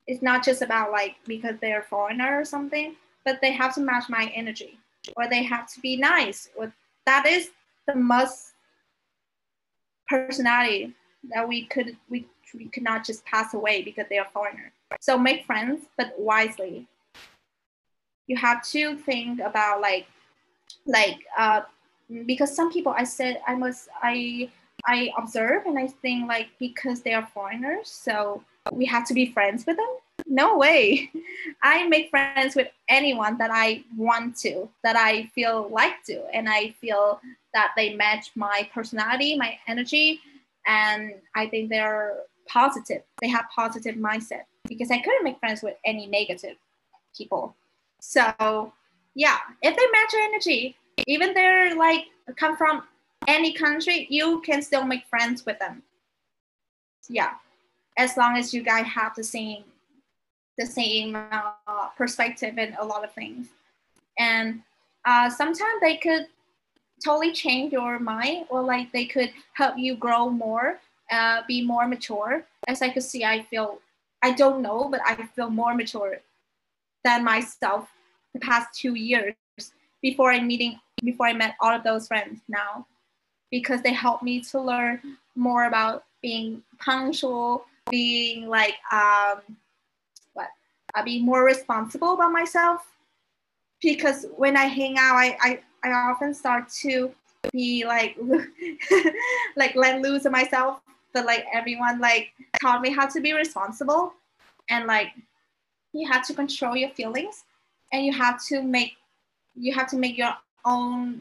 It's 0.07 0.23
not 0.23 0.45
just 0.45 0.63
about 0.63 0.91
like 0.91 1.17
because 1.27 1.57
they're 1.61 1.83
foreigner 1.83 2.41
or 2.41 2.45
something 2.45 2.97
but 3.25 3.41
they 3.41 3.53
have 3.53 3.75
to 3.75 3.81
match 3.81 4.09
my 4.09 4.33
energy 4.35 4.79
or 5.17 5.29
they 5.29 5.43
have 5.43 5.73
to 5.75 5.81
be 5.81 5.97
nice. 5.97 6.49
Or 6.57 6.73
that 7.07 7.27
is 7.27 7.51
the 7.87 7.95
must 7.95 8.53
personality 10.09 10.95
that 11.31 11.47
we 11.47 11.65
could 11.67 11.97
we, 12.09 12.27
we 12.55 12.67
could 12.67 12.83
not 12.83 13.05
just 13.05 13.25
pass 13.25 13.55
away 13.55 13.83
because 13.83 14.07
they 14.09 14.19
are 14.19 14.29
foreigner. 14.33 14.73
So 15.01 15.17
make 15.19 15.45
friends 15.45 15.87
but 15.97 16.15
wisely. 16.19 16.87
You 18.27 18.37
have 18.37 18.67
to 18.69 18.97
think 18.97 19.41
about 19.41 19.81
like 19.81 20.07
like 20.87 21.25
uh 21.39 21.63
because 22.27 22.55
some 22.55 22.73
people 22.73 22.95
i 22.97 23.05
said 23.05 23.41
i 23.47 23.55
must 23.55 23.89
i 24.03 24.49
i 24.87 25.11
observe 25.19 25.67
and 25.67 25.79
i 25.79 25.87
think 25.87 26.29
like 26.29 26.49
because 26.59 27.03
they 27.03 27.13
are 27.13 27.29
foreigners 27.35 27.89
so 27.89 28.43
we 28.73 28.85
have 28.87 29.07
to 29.07 29.15
be 29.15 29.27
friends 29.33 29.67
with 29.67 29.77
them 29.77 29.97
no 30.31 30.57
way. 30.57 31.11
I 31.63 31.87
make 31.89 32.09
friends 32.09 32.55
with 32.55 32.69
anyone 32.89 33.37
that 33.39 33.51
i 33.53 33.85
want 33.97 34.37
to 34.37 34.69
that 34.83 34.97
i 34.97 35.25
feel 35.35 35.69
like 35.71 36.03
to 36.05 36.25
and 36.33 36.49
i 36.49 36.71
feel 36.81 37.21
that 37.55 37.73
they 37.77 37.95
match 37.95 38.31
my 38.35 38.69
personality 38.73 39.37
my 39.37 39.59
energy 39.69 40.21
and 40.67 41.15
i 41.35 41.47
think 41.47 41.69
they're 41.69 42.15
positive. 42.49 43.03
They 43.21 43.29
have 43.29 43.45
positive 43.55 43.95
mindset 43.97 44.45
because 44.67 44.91
i 44.91 44.99
couldn't 44.99 45.25
make 45.25 45.39
friends 45.39 45.63
with 45.63 45.75
any 45.85 46.07
negative 46.07 46.57
people. 47.17 47.55
So 48.01 48.73
yeah, 49.15 49.39
if 49.63 49.77
they 49.77 49.87
match 49.93 50.13
your 50.13 50.23
energy, 50.23 50.77
even 51.07 51.35
they're 51.35 51.77
like 51.77 52.07
come 52.37 52.57
from 52.57 52.83
any 53.27 53.53
country, 53.53 54.07
you 54.11 54.41
can 54.41 54.63
still 54.63 54.85
make 54.85 55.05
friends 55.07 55.45
with 55.45 55.59
them. 55.59 55.83
Yeah, 57.09 57.35
as 57.97 58.17
long 58.17 58.37
as 58.37 58.55
you 58.55 58.63
guys 58.63 58.87
have 58.87 59.15
the 59.15 59.25
same 59.25 59.65
the 60.61 60.67
same 60.67 61.17
uh, 61.17 61.89
perspective 61.97 62.59
in 62.59 62.77
a 62.79 62.85
lot 62.85 63.03
of 63.03 63.13
things, 63.13 63.49
and 64.19 64.61
uh, 65.07 65.31
sometimes 65.31 65.81
they 65.81 65.97
could 65.97 66.27
totally 67.05 67.33
change 67.33 67.73
your 67.73 67.99
mind, 67.99 68.47
or 68.51 68.63
like 68.63 68.93
they 68.93 69.07
could 69.07 69.33
help 69.55 69.79
you 69.79 69.97
grow 69.97 70.29
more, 70.29 70.79
uh, 71.11 71.41
be 71.49 71.65
more 71.65 71.89
mature. 71.89 72.45
As 72.69 72.83
I 72.83 72.91
could 72.91 73.03
see, 73.03 73.25
I 73.25 73.43
feel 73.43 73.81
I 74.23 74.33
don't 74.33 74.61
know, 74.61 74.89
but 74.91 75.01
I 75.05 75.15
feel 75.35 75.51
more 75.51 75.75
mature 75.75 76.19
than 77.05 77.25
myself 77.25 77.89
the 78.35 78.41
past 78.41 78.79
two 78.79 78.95
years 78.95 79.35
before 80.03 80.33
I 80.33 80.41
meeting 80.41 80.79
before 81.03 81.27
I 81.27 81.33
met 81.33 81.55
all 81.61 81.75
of 81.75 81.83
those 81.83 82.07
friends 82.07 82.41
now 82.49 82.87
because 83.51 83.81
they 83.83 83.93
helped 83.93 84.23
me 84.23 84.43
to 84.43 84.61
learn 84.61 85.01
more 85.35 85.65
about 85.65 86.05
being 86.21 86.63
punctual, 86.79 87.65
being 87.91 88.47
like 88.47 88.75
um 88.93 89.41
uh, 90.95 91.03
being 91.05 91.25
more 91.25 91.45
responsible 91.45 92.15
about 92.15 92.33
myself. 92.33 92.87
Because 93.83 94.27
when 94.37 94.57
I 94.57 94.65
hang 94.65 94.99
out, 94.99 95.17
I 95.17 95.37
I, 95.41 95.61
I 95.85 95.91
often 96.11 96.35
start 96.35 96.69
to 96.83 97.13
be 97.53 97.85
like 97.87 98.17
like 99.57 99.75
let 99.75 100.01
loose 100.01 100.25
of 100.25 100.33
myself. 100.33 100.81
But 101.13 101.27
like 101.27 101.45
everyone 101.53 102.01
like 102.01 102.33
taught 102.61 102.83
me 102.83 102.91
how 102.93 103.07
to 103.09 103.21
be 103.21 103.33
responsible 103.33 104.15
and 104.69 104.87
like 104.87 105.09
you 105.93 106.09
have 106.11 106.27
to 106.27 106.35
control 106.35 106.77
your 106.77 106.91
feelings 106.91 107.45
and 107.93 108.05
you 108.05 108.13
have 108.13 108.43
to 108.47 108.63
make 108.63 108.97
you 109.55 109.75
have 109.75 109.89
to 109.91 109.97
make 109.97 110.17
your 110.17 110.35
own 110.65 111.21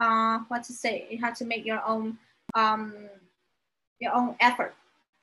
uh, 0.00 0.38
what 0.48 0.64
to 0.64 0.72
say 0.72 1.06
you 1.10 1.18
have 1.18 1.36
to 1.36 1.44
make 1.44 1.64
your 1.64 1.82
own 1.86 2.18
um, 2.54 2.94
your 4.00 4.14
own 4.14 4.34
effort 4.40 4.74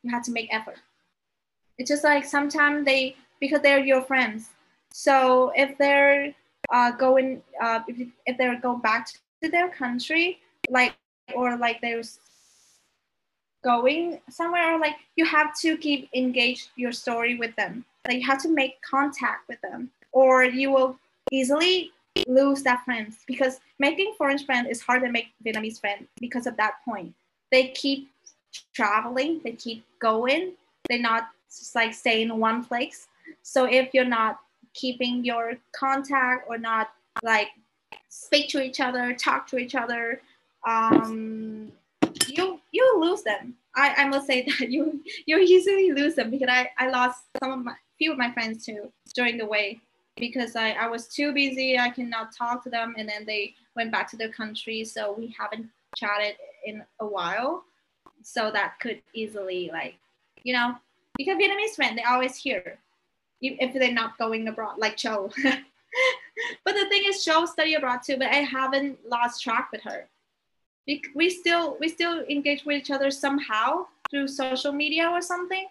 you 0.03 0.11
have 0.11 0.23
to 0.23 0.31
make 0.31 0.53
effort 0.53 0.77
it's 1.77 1.89
just 1.89 2.03
like 2.03 2.23
sometimes 2.23 2.85
they 2.85 3.15
because 3.43 3.61
they're 3.61 3.85
your 3.91 4.01
friends 4.01 4.51
so 4.91 5.51
if 5.55 5.77
they're 5.77 6.33
uh, 6.71 6.91
going 6.91 7.41
uh, 7.61 7.81
if, 7.87 8.07
if 8.25 8.37
they're 8.37 8.59
go 8.59 8.75
back 8.77 9.07
to 9.41 9.49
their 9.49 9.69
country 9.69 10.39
like 10.69 10.95
or 11.35 11.57
like 11.57 11.81
there's 11.81 12.19
going 13.63 14.19
somewhere 14.29 14.75
or 14.75 14.79
like 14.79 14.95
you 15.17 15.25
have 15.25 15.49
to 15.59 15.77
keep 15.77 16.09
engaged 16.13 16.69
your 16.75 16.93
story 16.93 17.35
with 17.37 17.53
them 17.55 17.83
like 18.07 18.17
you 18.21 18.25
have 18.25 18.41
to 18.41 18.49
make 18.49 18.81
contact 18.81 19.47
with 19.49 19.59
them 19.61 19.89
or 20.13 20.43
you 20.43 20.71
will 20.71 20.97
easily 21.31 21.91
lose 22.27 22.61
that 22.63 22.85
friends 22.85 23.17
because 23.27 23.59
making 23.79 24.13
foreign 24.17 24.37
friends 24.37 24.67
is 24.69 24.81
hard 24.81 25.03
to 25.03 25.11
make 25.11 25.27
Vietnamese 25.45 25.79
friends 25.79 26.07
because 26.19 26.47
of 26.47 26.55
that 26.57 26.73
point. 26.85 27.13
They 27.51 27.69
keep 27.69 28.09
traveling, 28.73 29.41
they 29.43 29.53
keep 29.53 29.83
going, 29.99 30.53
they're 30.87 30.99
not 30.99 31.29
just 31.49 31.75
like 31.75 31.93
staying 31.93 32.29
in 32.29 32.37
one 32.37 32.63
place. 32.63 33.07
So 33.41 33.65
if 33.65 33.93
you're 33.93 34.05
not 34.05 34.39
keeping 34.73 35.23
your 35.23 35.53
contact 35.75 36.45
or 36.49 36.57
not 36.57 36.89
like 37.21 37.49
speak 38.09 38.49
to 38.49 38.61
each 38.61 38.79
other, 38.79 39.13
talk 39.13 39.47
to 39.47 39.57
each 39.57 39.75
other, 39.75 40.21
um, 40.67 41.71
you 42.27 42.59
you 42.71 42.99
lose 42.99 43.23
them. 43.23 43.55
I, 43.75 43.93
I 43.97 44.07
must 44.07 44.27
say 44.27 44.45
that 44.59 44.69
you 44.69 45.03
you 45.25 45.37
easily 45.37 45.91
lose 45.91 46.15
them 46.15 46.29
because 46.29 46.49
I, 46.49 46.69
I 46.77 46.89
lost 46.89 47.23
some 47.39 47.51
of 47.51 47.65
my 47.65 47.75
few 47.97 48.11
of 48.11 48.17
my 48.17 48.31
friends 48.31 48.65
too 48.65 48.91
during 49.15 49.37
the 49.37 49.45
way 49.45 49.79
because 50.15 50.55
I, 50.55 50.71
I 50.71 50.87
was 50.87 51.07
too 51.07 51.33
busy. 51.33 51.77
I 51.77 51.89
cannot 51.89 52.35
talk 52.35 52.63
to 52.63 52.69
them. 52.69 52.95
And 52.97 53.07
then 53.07 53.25
they 53.25 53.55
went 53.75 53.91
back 53.91 54.09
to 54.11 54.17
their 54.17 54.31
country. 54.31 54.83
So 54.83 55.13
we 55.17 55.35
haven't 55.37 55.69
chatted 55.95 56.35
in 56.65 56.83
a 56.99 57.05
while. 57.05 57.63
So 58.21 58.51
that 58.51 58.79
could 58.79 59.01
easily, 59.13 59.69
like, 59.73 59.95
you 60.43 60.53
know, 60.53 60.75
because 61.17 61.37
Vietnamese 61.37 61.75
friends, 61.75 61.95
they 61.95 62.03
always 62.03 62.35
here 62.35 62.79
if 63.43 63.73
they're 63.73 63.91
not 63.91 64.17
going 64.17 64.47
abroad, 64.47 64.77
like 64.77 64.97
Châu. 64.97 65.31
but 65.43 66.73
the 66.73 66.89
thing 66.89 67.03
is, 67.05 67.23
Châu 67.23 67.47
study 67.47 67.75
abroad 67.75 67.99
too, 68.05 68.17
but 68.17 68.27
I 68.27 68.37
haven't 68.37 68.99
lost 69.09 69.43
track 69.43 69.69
with 69.71 69.81
her. 69.83 70.07
We, 71.15 71.29
still 71.29 71.77
we 71.79 71.87
still 71.87 72.25
engage 72.29 72.65
with 72.65 72.77
each 72.77 72.91
other 72.91 73.09
somehow 73.09 73.85
through 74.09 74.27
social 74.27 74.73
media 74.73 75.07
or 75.09 75.21
something. 75.21 75.67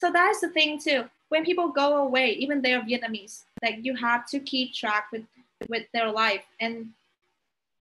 So 0.00 0.10
that's 0.10 0.40
the 0.40 0.48
thing 0.48 0.80
too 0.80 1.04
when 1.28 1.44
people 1.44 1.68
go 1.68 2.04
away, 2.04 2.30
even 2.32 2.62
they're 2.62 2.82
Vietnamese, 2.82 3.44
like 3.62 3.78
you 3.82 3.96
have 3.96 4.26
to 4.26 4.40
keep 4.40 4.74
track 4.74 5.08
with 5.12 5.24
with 5.68 5.86
their 5.92 6.10
life 6.10 6.44
and 6.60 6.90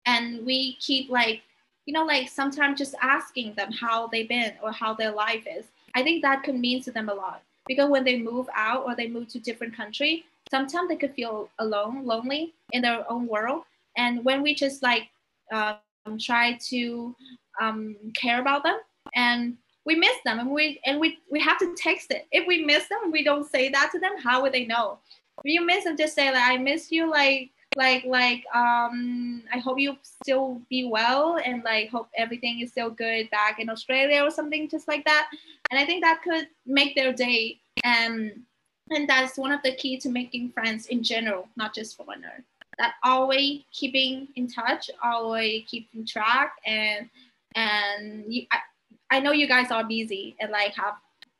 and 0.06 0.44
we 0.44 0.74
keep 0.80 1.08
like 1.08 1.42
you 1.86 1.94
know 1.94 2.04
like 2.04 2.28
sometimes 2.28 2.78
just 2.78 2.94
asking 3.00 3.54
them 3.54 3.70
how 3.70 4.08
they've 4.08 4.28
been 4.28 4.52
or 4.60 4.72
how 4.72 4.92
their 4.92 5.12
life 5.12 5.46
is 5.48 5.66
i 5.94 6.02
think 6.02 6.20
that 6.20 6.42
could 6.42 6.56
mean 6.56 6.82
to 6.82 6.90
them 6.90 7.08
a 7.08 7.14
lot 7.14 7.42
because 7.70 7.88
when 7.88 8.02
they 8.02 8.18
move 8.18 8.48
out 8.52 8.82
or 8.84 8.96
they 8.96 9.06
move 9.06 9.28
to 9.28 9.38
different 9.38 9.76
country 9.76 10.24
sometimes 10.50 10.88
they 10.88 10.96
could 10.96 11.14
feel 11.14 11.48
alone 11.60 12.04
lonely 12.04 12.52
in 12.72 12.82
their 12.82 13.10
own 13.10 13.28
world. 13.28 13.62
And 13.96 14.24
when 14.24 14.42
we 14.42 14.54
just 14.54 14.82
like 14.82 15.08
um, 15.52 15.78
try 16.18 16.58
to 16.70 17.14
um, 17.60 17.94
care 18.14 18.40
about 18.40 18.64
them 18.64 18.78
and 19.14 19.56
we 19.84 19.94
miss 19.94 20.16
them 20.24 20.40
and 20.40 20.50
we 20.50 20.80
and 20.84 20.98
we 21.00 21.18
we 21.30 21.40
have 21.40 21.58
to 21.58 21.74
text 21.76 22.10
it. 22.10 22.26
If 22.32 22.46
we 22.46 22.64
miss 22.64 22.88
them 22.88 23.12
we 23.12 23.22
don't 23.22 23.48
say 23.48 23.68
that 23.68 23.90
to 23.92 24.00
them 24.00 24.18
how 24.20 24.42
would 24.42 24.52
they 24.52 24.66
know? 24.66 24.98
If 25.44 25.52
you 25.54 25.64
miss 25.64 25.84
them 25.84 25.96
just 25.96 26.14
say 26.14 26.26
like 26.32 26.50
i 26.50 26.56
miss 26.56 26.90
you 26.90 27.08
like 27.08 27.50
like 27.76 28.04
like 28.04 28.44
um 28.54 29.42
i 29.52 29.58
hope 29.58 29.78
you 29.78 29.96
still 30.02 30.60
be 30.68 30.84
well 30.84 31.38
and 31.44 31.62
like 31.62 31.88
hope 31.88 32.08
everything 32.16 32.60
is 32.60 32.70
still 32.70 32.90
good 32.90 33.30
back 33.30 33.60
in 33.60 33.70
australia 33.70 34.22
or 34.22 34.30
something 34.30 34.68
just 34.68 34.88
like 34.88 35.04
that. 35.04 35.28
And 35.70 35.78
i 35.78 35.86
think 35.86 36.02
that 36.02 36.22
could 36.22 36.48
make 36.66 36.94
their 36.94 37.12
day. 37.12 37.58
And 37.84 38.42
and 38.90 39.08
that's 39.08 39.38
one 39.38 39.52
of 39.52 39.62
the 39.62 39.74
key 39.76 39.98
to 39.98 40.08
making 40.08 40.50
friends 40.50 40.86
in 40.86 41.02
general 41.02 41.48
not 41.56 41.74
just 41.74 41.96
foreigner 41.96 42.44
that 42.78 42.94
always 43.04 43.62
keeping 43.72 44.28
in 44.36 44.48
touch 44.48 44.90
always 45.02 45.64
keeping 45.68 46.04
track 46.04 46.56
and 46.66 47.08
and 47.54 48.24
you, 48.28 48.46
I, 48.52 48.58
I 49.10 49.20
know 49.20 49.32
you 49.32 49.48
guys 49.48 49.70
are 49.70 49.84
busy 49.84 50.36
and 50.40 50.50
like 50.50 50.74
have 50.74 50.94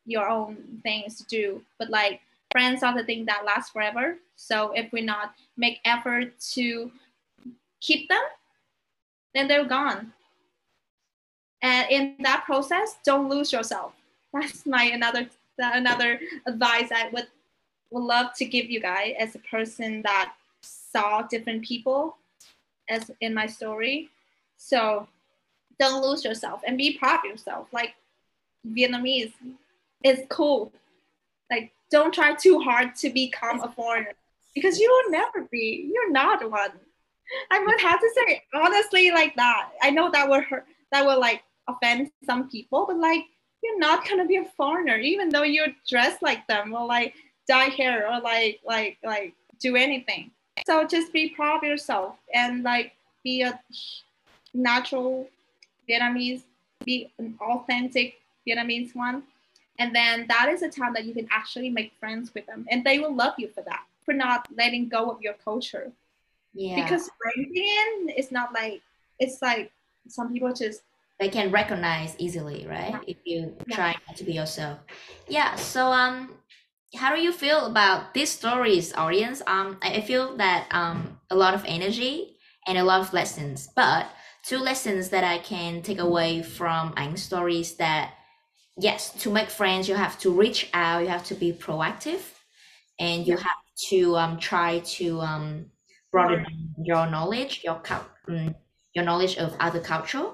your 0.07 0.28
own 0.28 0.81
things 0.83 1.16
to 1.18 1.24
do, 1.24 1.62
but 1.78 1.91
like 1.91 2.20
friends 2.53 2.83
are 2.83 2.97
the 2.97 3.05
thing 3.05 3.25
that 3.27 3.45
lasts 3.45 3.71
forever. 3.71 4.17
So 4.37 4.73
if 4.73 4.93
we 4.93 5.01
not 5.01 5.35
make 5.57 5.81
effort 5.85 6.39
to 6.53 6.91
keep 7.81 8.09
them, 8.09 8.23
then 9.35 9.49
they're 9.49 9.65
gone. 9.65 10.13
And 11.63 11.91
in 11.91 12.17
that 12.21 12.45
process, 12.45 12.97
don't 13.05 13.29
lose 13.29 13.53
yourself. 13.53 13.93
That's 14.33 14.65
my 14.67 14.85
another 14.85 15.29
another 15.59 16.19
advice 16.47 16.91
I 16.91 17.11
would 17.13 17.27
would 17.91 18.05
love 18.05 18.33
to 18.37 18.45
give 18.45 18.71
you 18.71 18.81
guys 18.81 19.15
as 19.19 19.35
a 19.35 19.41
person 19.41 20.01
that 20.03 20.33
saw 20.63 21.23
different 21.23 21.65
people 21.65 22.17
as 22.89 23.11
in 23.21 23.35
my 23.35 23.47
story. 23.47 24.09
So 24.57 25.09
don't 25.79 26.03
lose 26.03 26.25
yourself 26.25 26.63
and 26.67 26.79
be 26.79 26.99
proud 26.99 27.21
of 27.21 27.25
yourself. 27.25 27.69
Like 27.73 27.95
Vietnamese 28.67 29.33
is 30.05 30.21
cool. 30.29 30.73
like 31.51 31.73
don't 31.91 32.14
try 32.14 32.34
too 32.34 32.61
hard 32.61 32.95
to 32.97 33.11
become 33.11 33.61
a 33.62 33.70
foreigner 33.70 34.12
because 34.55 34.78
you 34.78 34.88
will 34.91 35.11
never 35.11 35.49
be. 35.51 35.91
You're 35.93 36.11
not 36.11 36.49
one. 36.49 36.72
I 37.51 37.59
would 37.61 37.80
have 37.80 38.01
to 38.01 38.11
say 38.16 38.43
honestly 38.55 39.11
like 39.11 39.34
that. 39.36 39.70
I 39.82 39.91
know 39.91 40.11
that 40.11 40.28
would 40.28 40.45
hurt. 40.45 40.66
That 40.93 41.05
will 41.05 41.20
like 41.20 41.43
offend 41.68 42.11
some 42.24 42.49
people, 42.49 42.86
but 42.86 42.99
like 42.99 43.24
you're 43.62 43.78
not 43.78 44.09
gonna 44.09 44.26
be 44.26 44.36
a 44.36 44.45
foreigner, 44.57 44.97
even 44.97 45.28
though 45.28 45.43
you're 45.43 45.68
dressed 45.88 46.22
like 46.22 46.47
them 46.47 46.74
or 46.74 46.86
like 46.86 47.14
dye 47.49 47.64
hair 47.64 48.09
or 48.09 48.20
like 48.20 48.61
like 48.64 48.99
like 49.05 49.34
do 49.61 49.76
anything. 49.76 50.30
So 50.66 50.86
just 50.86 51.12
be 51.12 51.30
proud 51.30 51.59
of 51.59 51.64
yourself 51.64 52.16
and 52.34 52.62
like 52.62 52.93
be 53.22 53.43
a 53.43 53.61
natural 54.55 55.28
Vietnamese, 55.88 56.43
be 56.84 57.12
an 57.18 57.36
authentic 57.41 58.14
Vietnamese 58.47 58.95
one. 58.95 59.22
And 59.81 59.97
then 59.97 60.26
that 60.28 60.51
is 60.51 60.61
a 60.62 60.68
time 60.68 60.93
that 60.93 61.07
you 61.07 61.14
can 61.14 61.26
actually 61.33 61.70
make 61.70 61.93
friends 61.99 62.33
with 62.35 62.47
them 62.47 62.66
and 62.70 62.85
they 62.85 62.99
will 62.99 63.14
love 63.14 63.35
you 63.39 63.49
for 63.49 63.62
that, 63.62 63.85
for 64.05 64.12
not 64.12 64.47
letting 64.55 64.89
go 64.89 65.11
of 65.11 65.22
your 65.22 65.33
culture. 65.43 65.91
Yeah. 66.53 66.85
Because 66.85 67.09
breaking 67.22 67.55
in 67.57 68.11
is 68.11 68.31
not 68.31 68.53
like, 68.53 68.83
it's 69.18 69.41
like 69.41 69.72
some 70.07 70.33
people 70.33 70.53
just 70.53 70.83
they 71.18 71.28
can 71.28 71.51
recognize 71.51 72.14
easily, 72.18 72.66
right? 72.66 72.93
Yeah. 72.93 73.01
If 73.07 73.16
you 73.24 73.55
Yeah. 73.66 73.76
try 73.76 73.97
to 74.16 74.24
be 74.24 74.33
yourself. 74.33 74.78
Yeah. 75.28 75.55
So 75.57 75.93
um, 75.93 76.35
how 76.97 77.14
do 77.14 77.20
you 77.20 77.33
feel 77.33 77.66
about 77.66 78.14
these 78.14 78.31
stories, 78.31 78.95
audience? 78.95 79.43
Um, 79.47 79.78
I 79.83 79.97
I 79.97 80.01
feel 80.01 80.37
that 80.39 80.66
um 80.72 81.20
a 81.31 81.37
lot 81.37 81.55
of 81.55 81.62
energy 81.66 82.37
and 82.66 82.78
a 82.78 82.85
lot 82.85 83.01
of 83.01 83.12
lessons, 83.12 83.68
but 83.76 84.09
two 84.43 84.59
lessons 84.59 85.11
that 85.11 85.24
I 85.24 85.39
can 85.39 85.83
take 85.83 85.99
away 86.01 86.43
from 86.43 86.95
Anh's 86.97 87.22
stories 87.22 87.76
that 87.76 88.14
yes, 88.81 89.11
to 89.22 89.31
make 89.31 89.51
friends 89.51 89.89
you 89.89 89.95
have 89.95 90.18
to 90.20 90.31
reach 90.31 90.70
out, 90.74 91.03
you 91.03 91.09
have 91.09 91.24
to 91.26 91.35
be 91.35 91.53
proactive, 91.53 92.22
and 92.99 93.26
you 93.26 93.37
have 93.37 93.62
to 93.91 94.16
um 94.16 94.39
try 94.39 94.81
to 94.81 95.20
um 95.20 95.70
broaden 96.12 96.74
your 96.83 97.07
knowledge, 97.09 97.62
your 97.64 97.83
um, 98.28 98.55
your 98.95 99.05
knowledge 99.05 99.37
of 99.39 99.57
other 99.61 99.81
culture. 99.81 100.33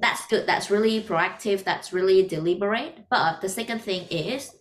That's 0.00 0.26
good 0.26 0.46
that's 0.46 0.70
really 0.70 1.00
proactive 1.02 1.62
that's 1.62 1.92
really 1.92 2.26
deliberate 2.26 3.08
but 3.10 3.40
the 3.40 3.48
second 3.48 3.80
thing 3.80 4.08
is 4.10 4.52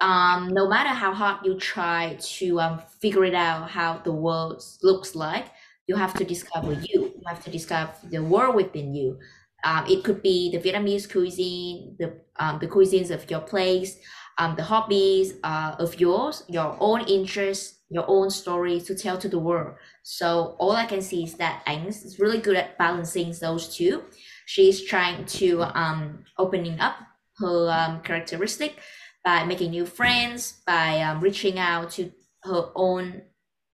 um, 0.00 0.48
no 0.48 0.68
matter 0.68 0.90
how 0.90 1.12
hard 1.14 1.44
you 1.46 1.58
try 1.58 2.16
to 2.20 2.60
um, 2.60 2.78
figure 3.00 3.24
it 3.24 3.34
out 3.34 3.70
how 3.70 3.98
the 3.98 4.12
world 4.12 4.62
looks 4.82 5.14
like 5.14 5.46
you 5.86 5.96
have 5.96 6.14
to 6.14 6.24
discover 6.24 6.72
you 6.74 7.12
you 7.16 7.22
have 7.26 7.42
to 7.44 7.50
discover 7.50 7.92
the 8.04 8.22
world 8.22 8.54
within 8.54 8.94
you 8.94 9.18
um, 9.64 9.86
it 9.86 10.04
could 10.04 10.22
be 10.22 10.50
the 10.50 10.58
vietnamese 10.58 11.10
cuisine 11.10 11.96
the, 11.98 12.12
um, 12.38 12.58
the 12.58 12.68
cuisines 12.68 13.10
of 13.10 13.28
your 13.30 13.40
place 13.40 13.98
um, 14.38 14.56
the 14.56 14.62
hobbies 14.62 15.34
uh, 15.44 15.74
of 15.78 15.98
yours 16.00 16.44
your 16.48 16.76
own 16.80 17.00
interests 17.02 17.80
your 17.90 18.04
own 18.08 18.30
story 18.30 18.80
to 18.80 18.94
tell 18.94 19.18
to 19.18 19.28
the 19.28 19.38
world. 19.38 19.74
So 20.02 20.56
all 20.58 20.72
i 20.72 20.86
can 20.86 21.02
see 21.02 21.24
is 21.24 21.34
that 21.34 21.62
Agnes 21.66 22.04
is 22.04 22.18
really 22.18 22.38
good 22.38 22.56
at 22.56 22.78
balancing 22.78 23.34
those 23.40 23.74
two. 23.76 24.04
She's 24.46 24.84
trying 24.84 25.24
to 25.26 25.62
um, 25.78 26.24
opening 26.38 26.80
up 26.80 26.96
her 27.38 27.70
um, 27.70 28.00
characteristic 28.02 28.78
by 29.24 29.44
making 29.44 29.70
new 29.70 29.84
friends 29.84 30.62
by 30.66 31.00
um, 31.02 31.20
reaching 31.20 31.58
out 31.58 31.90
to 31.90 32.10
her 32.44 32.70
own 32.74 33.22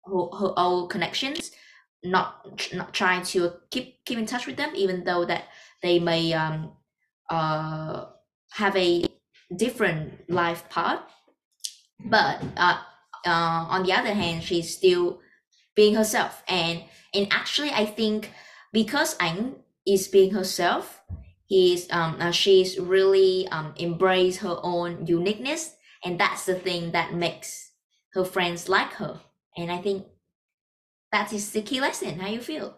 her, 0.06 0.26
her 0.40 0.54
own 0.58 0.88
connections 0.88 1.52
not 2.04 2.46
not 2.74 2.94
trying 2.94 3.24
to 3.24 3.52
keep 3.72 4.04
keep 4.06 4.18
in 4.18 4.26
touch 4.26 4.46
with 4.46 4.58
them 4.58 4.72
even 4.76 5.04
though 5.04 5.26
that 5.26 5.46
they 5.84 6.00
may 6.00 6.34
um 6.34 6.72
uh 7.30 8.06
have 8.54 8.76
a 8.76 9.06
different 9.56 10.30
life 10.30 10.68
path. 10.70 11.02
But 12.00 12.42
uh, 12.58 12.80
uh 13.26 13.66
on 13.70 13.84
the 13.84 13.94
other 13.94 14.14
hand 14.14 14.44
she's 14.44 14.76
still 14.76 15.20
being 15.76 15.96
herself. 15.96 16.44
And 16.48 16.84
and 17.14 17.28
actually 17.32 17.72
i 17.72 17.86
think 17.86 18.32
because 18.72 19.16
Anh 19.20 19.56
is 19.86 20.08
being 20.08 20.32
herself 20.34 21.02
he's 21.46 21.92
um 21.92 22.18
uh, 22.20 22.32
she's 22.32 22.80
really 22.80 23.48
um 23.50 23.74
embrace 23.78 24.38
her 24.40 24.58
own 24.64 25.06
uniqueness. 25.06 25.76
And 26.06 26.20
that's 26.20 26.46
the 26.46 26.56
thing 26.56 26.92
that 26.92 27.14
makes 27.14 27.72
her 28.14 28.26
friends 28.26 28.68
like 28.70 28.94
her. 28.94 29.22
And 29.58 29.72
i 29.72 29.78
think 29.78 30.08
that 31.12 31.32
is 31.32 31.52
the 31.52 31.62
key 31.62 31.80
lesson. 31.80 32.20
How 32.20 32.28
you 32.28 32.42
feel 32.42 32.76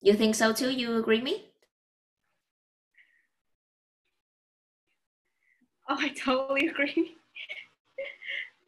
you 0.00 0.14
think 0.14 0.34
so 0.34 0.52
too 0.52 0.70
you 0.70 0.96
agree 0.96 1.20
me 1.20 1.44
Oh, 5.90 5.96
I 5.98 6.10
totally 6.10 6.68
agree. 6.68 7.16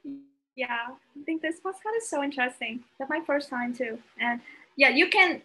yeah, 0.57 0.87
I 0.89 1.24
think 1.24 1.43
this 1.43 1.57
podcast 1.61 1.97
is 1.99 2.09
so 2.09 2.22
interesting. 2.22 2.81
That's 2.99 3.11
my 3.11 3.20
first 3.26 3.51
time 3.51 3.74
too. 3.74 3.99
And 4.18 4.41
yeah, 4.76 4.89
you 4.89 5.09
can, 5.11 5.43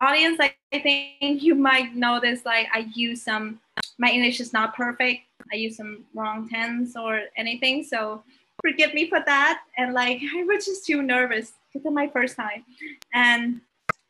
audience, 0.00 0.38
I, 0.40 0.54
think 0.72 1.42
you 1.42 1.56
might 1.56 1.96
notice 1.96 2.44
like 2.44 2.68
I 2.72 2.86
use 2.94 3.22
some, 3.22 3.60
my 3.98 4.08
English 4.08 4.38
is 4.40 4.52
not 4.52 4.74
perfect. 4.76 5.22
I 5.52 5.56
use 5.56 5.76
some 5.76 6.04
wrong 6.14 6.48
tense 6.48 6.94
or 6.96 7.22
anything. 7.36 7.82
So 7.82 8.22
forgive 8.62 8.94
me 8.94 9.08
for 9.08 9.20
that. 9.26 9.62
And 9.76 9.92
like, 9.94 10.20
I 10.36 10.44
was 10.44 10.64
just 10.64 10.86
too 10.86 11.02
nervous 11.02 11.52
because 11.72 11.86
it's 11.86 11.94
my 11.94 12.08
first 12.08 12.36
time. 12.36 12.64
And 13.12 13.60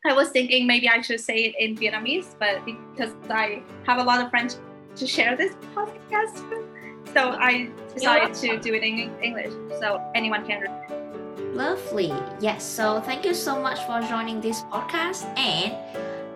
I 0.03 0.15
was 0.15 0.31
thinking 0.31 0.67
maybe 0.67 0.89
I 0.89 1.03
should 1.03 1.21
say 1.21 1.45
it 1.45 1.55
in 1.59 1.77
Vietnamese, 1.77 2.35
but 2.39 2.65
because 2.65 3.13
I 3.29 3.63
have 3.85 3.99
a 3.99 4.03
lot 4.03 4.25
of 4.25 4.31
friends 4.31 4.59
to 4.97 5.07
share 5.07 5.37
this 5.37 5.53
podcast 5.75 6.49
with, 6.49 6.65
so 7.13 7.33
I 7.33 7.69
decided 7.93 8.33
to 8.37 8.59
do 8.59 8.73
it 8.73 8.83
in 8.83 9.13
English 9.23 9.53
so 9.79 10.01
anyone 10.15 10.47
can 10.47 10.63
read. 10.63 11.55
Lovely. 11.55 12.15
Yes. 12.41 12.65
So 12.65 13.03
thank 13.03 13.27
you 13.27 13.35
so 13.35 13.61
much 13.61 13.79
for 13.85 14.01
joining 14.09 14.41
this 14.41 14.63
podcast. 14.73 15.29
And 15.37 15.77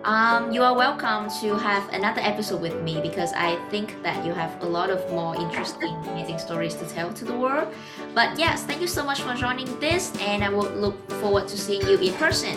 um, 0.05 0.51
you 0.51 0.61
are 0.61 0.75
welcome 0.75 1.27
to 1.41 1.57
have 1.57 1.89
another 1.89 2.21
episode 2.21 2.61
with 2.61 2.79
me 2.83 3.01
because 3.01 3.33
I 3.33 3.55
think 3.71 3.99
that 4.03 4.23
you 4.23 4.33
have 4.33 4.61
a 4.61 4.67
lot 4.67 4.91
of 4.91 5.09
more 5.09 5.35
interesting, 5.37 5.95
amazing 6.13 6.37
stories 6.37 6.75
to 6.75 6.85
tell 6.85 7.11
to 7.11 7.25
the 7.25 7.35
world. 7.35 7.73
But 8.13 8.37
yes, 8.37 8.63
thank 8.63 8.79
you 8.79 8.87
so 8.87 9.03
much 9.03 9.21
for 9.21 9.33
joining 9.33 9.79
this. 9.79 10.15
And 10.21 10.43
I 10.43 10.49
will 10.49 10.69
look 10.69 11.09
forward 11.13 11.47
to 11.47 11.57
seeing 11.57 11.81
you 11.87 11.97
in 11.97 12.13
person. 12.13 12.55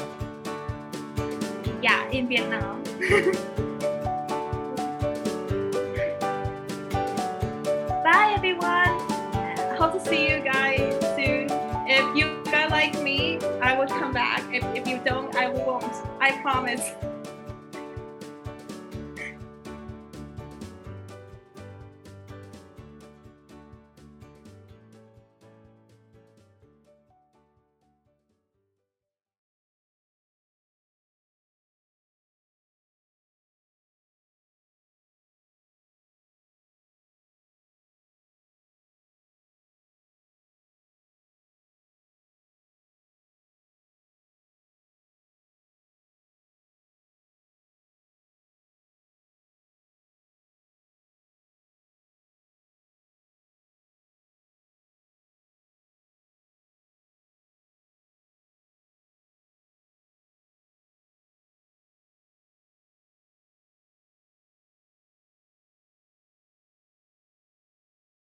Yeah, 1.80 2.10
in 2.10 2.26
Vietnam. 2.26 2.82
Bye 8.02 8.32
everyone. 8.34 8.98
Hope 9.76 9.92
to 9.92 10.00
see 10.00 10.28
you 10.28 10.40
guys 10.40 10.80
soon. 11.14 11.46
If 11.86 12.16
you 12.16 12.42
guys 12.50 12.70
like 12.70 13.00
me, 13.00 13.38
I 13.62 13.78
will 13.78 13.86
come 13.86 14.12
back. 14.12 14.42
If, 14.52 14.64
if 14.74 14.88
you 14.88 15.00
don't, 15.04 15.32
I 15.36 15.48
won't. 15.50 15.84
I 16.20 16.32
promise. 16.42 16.90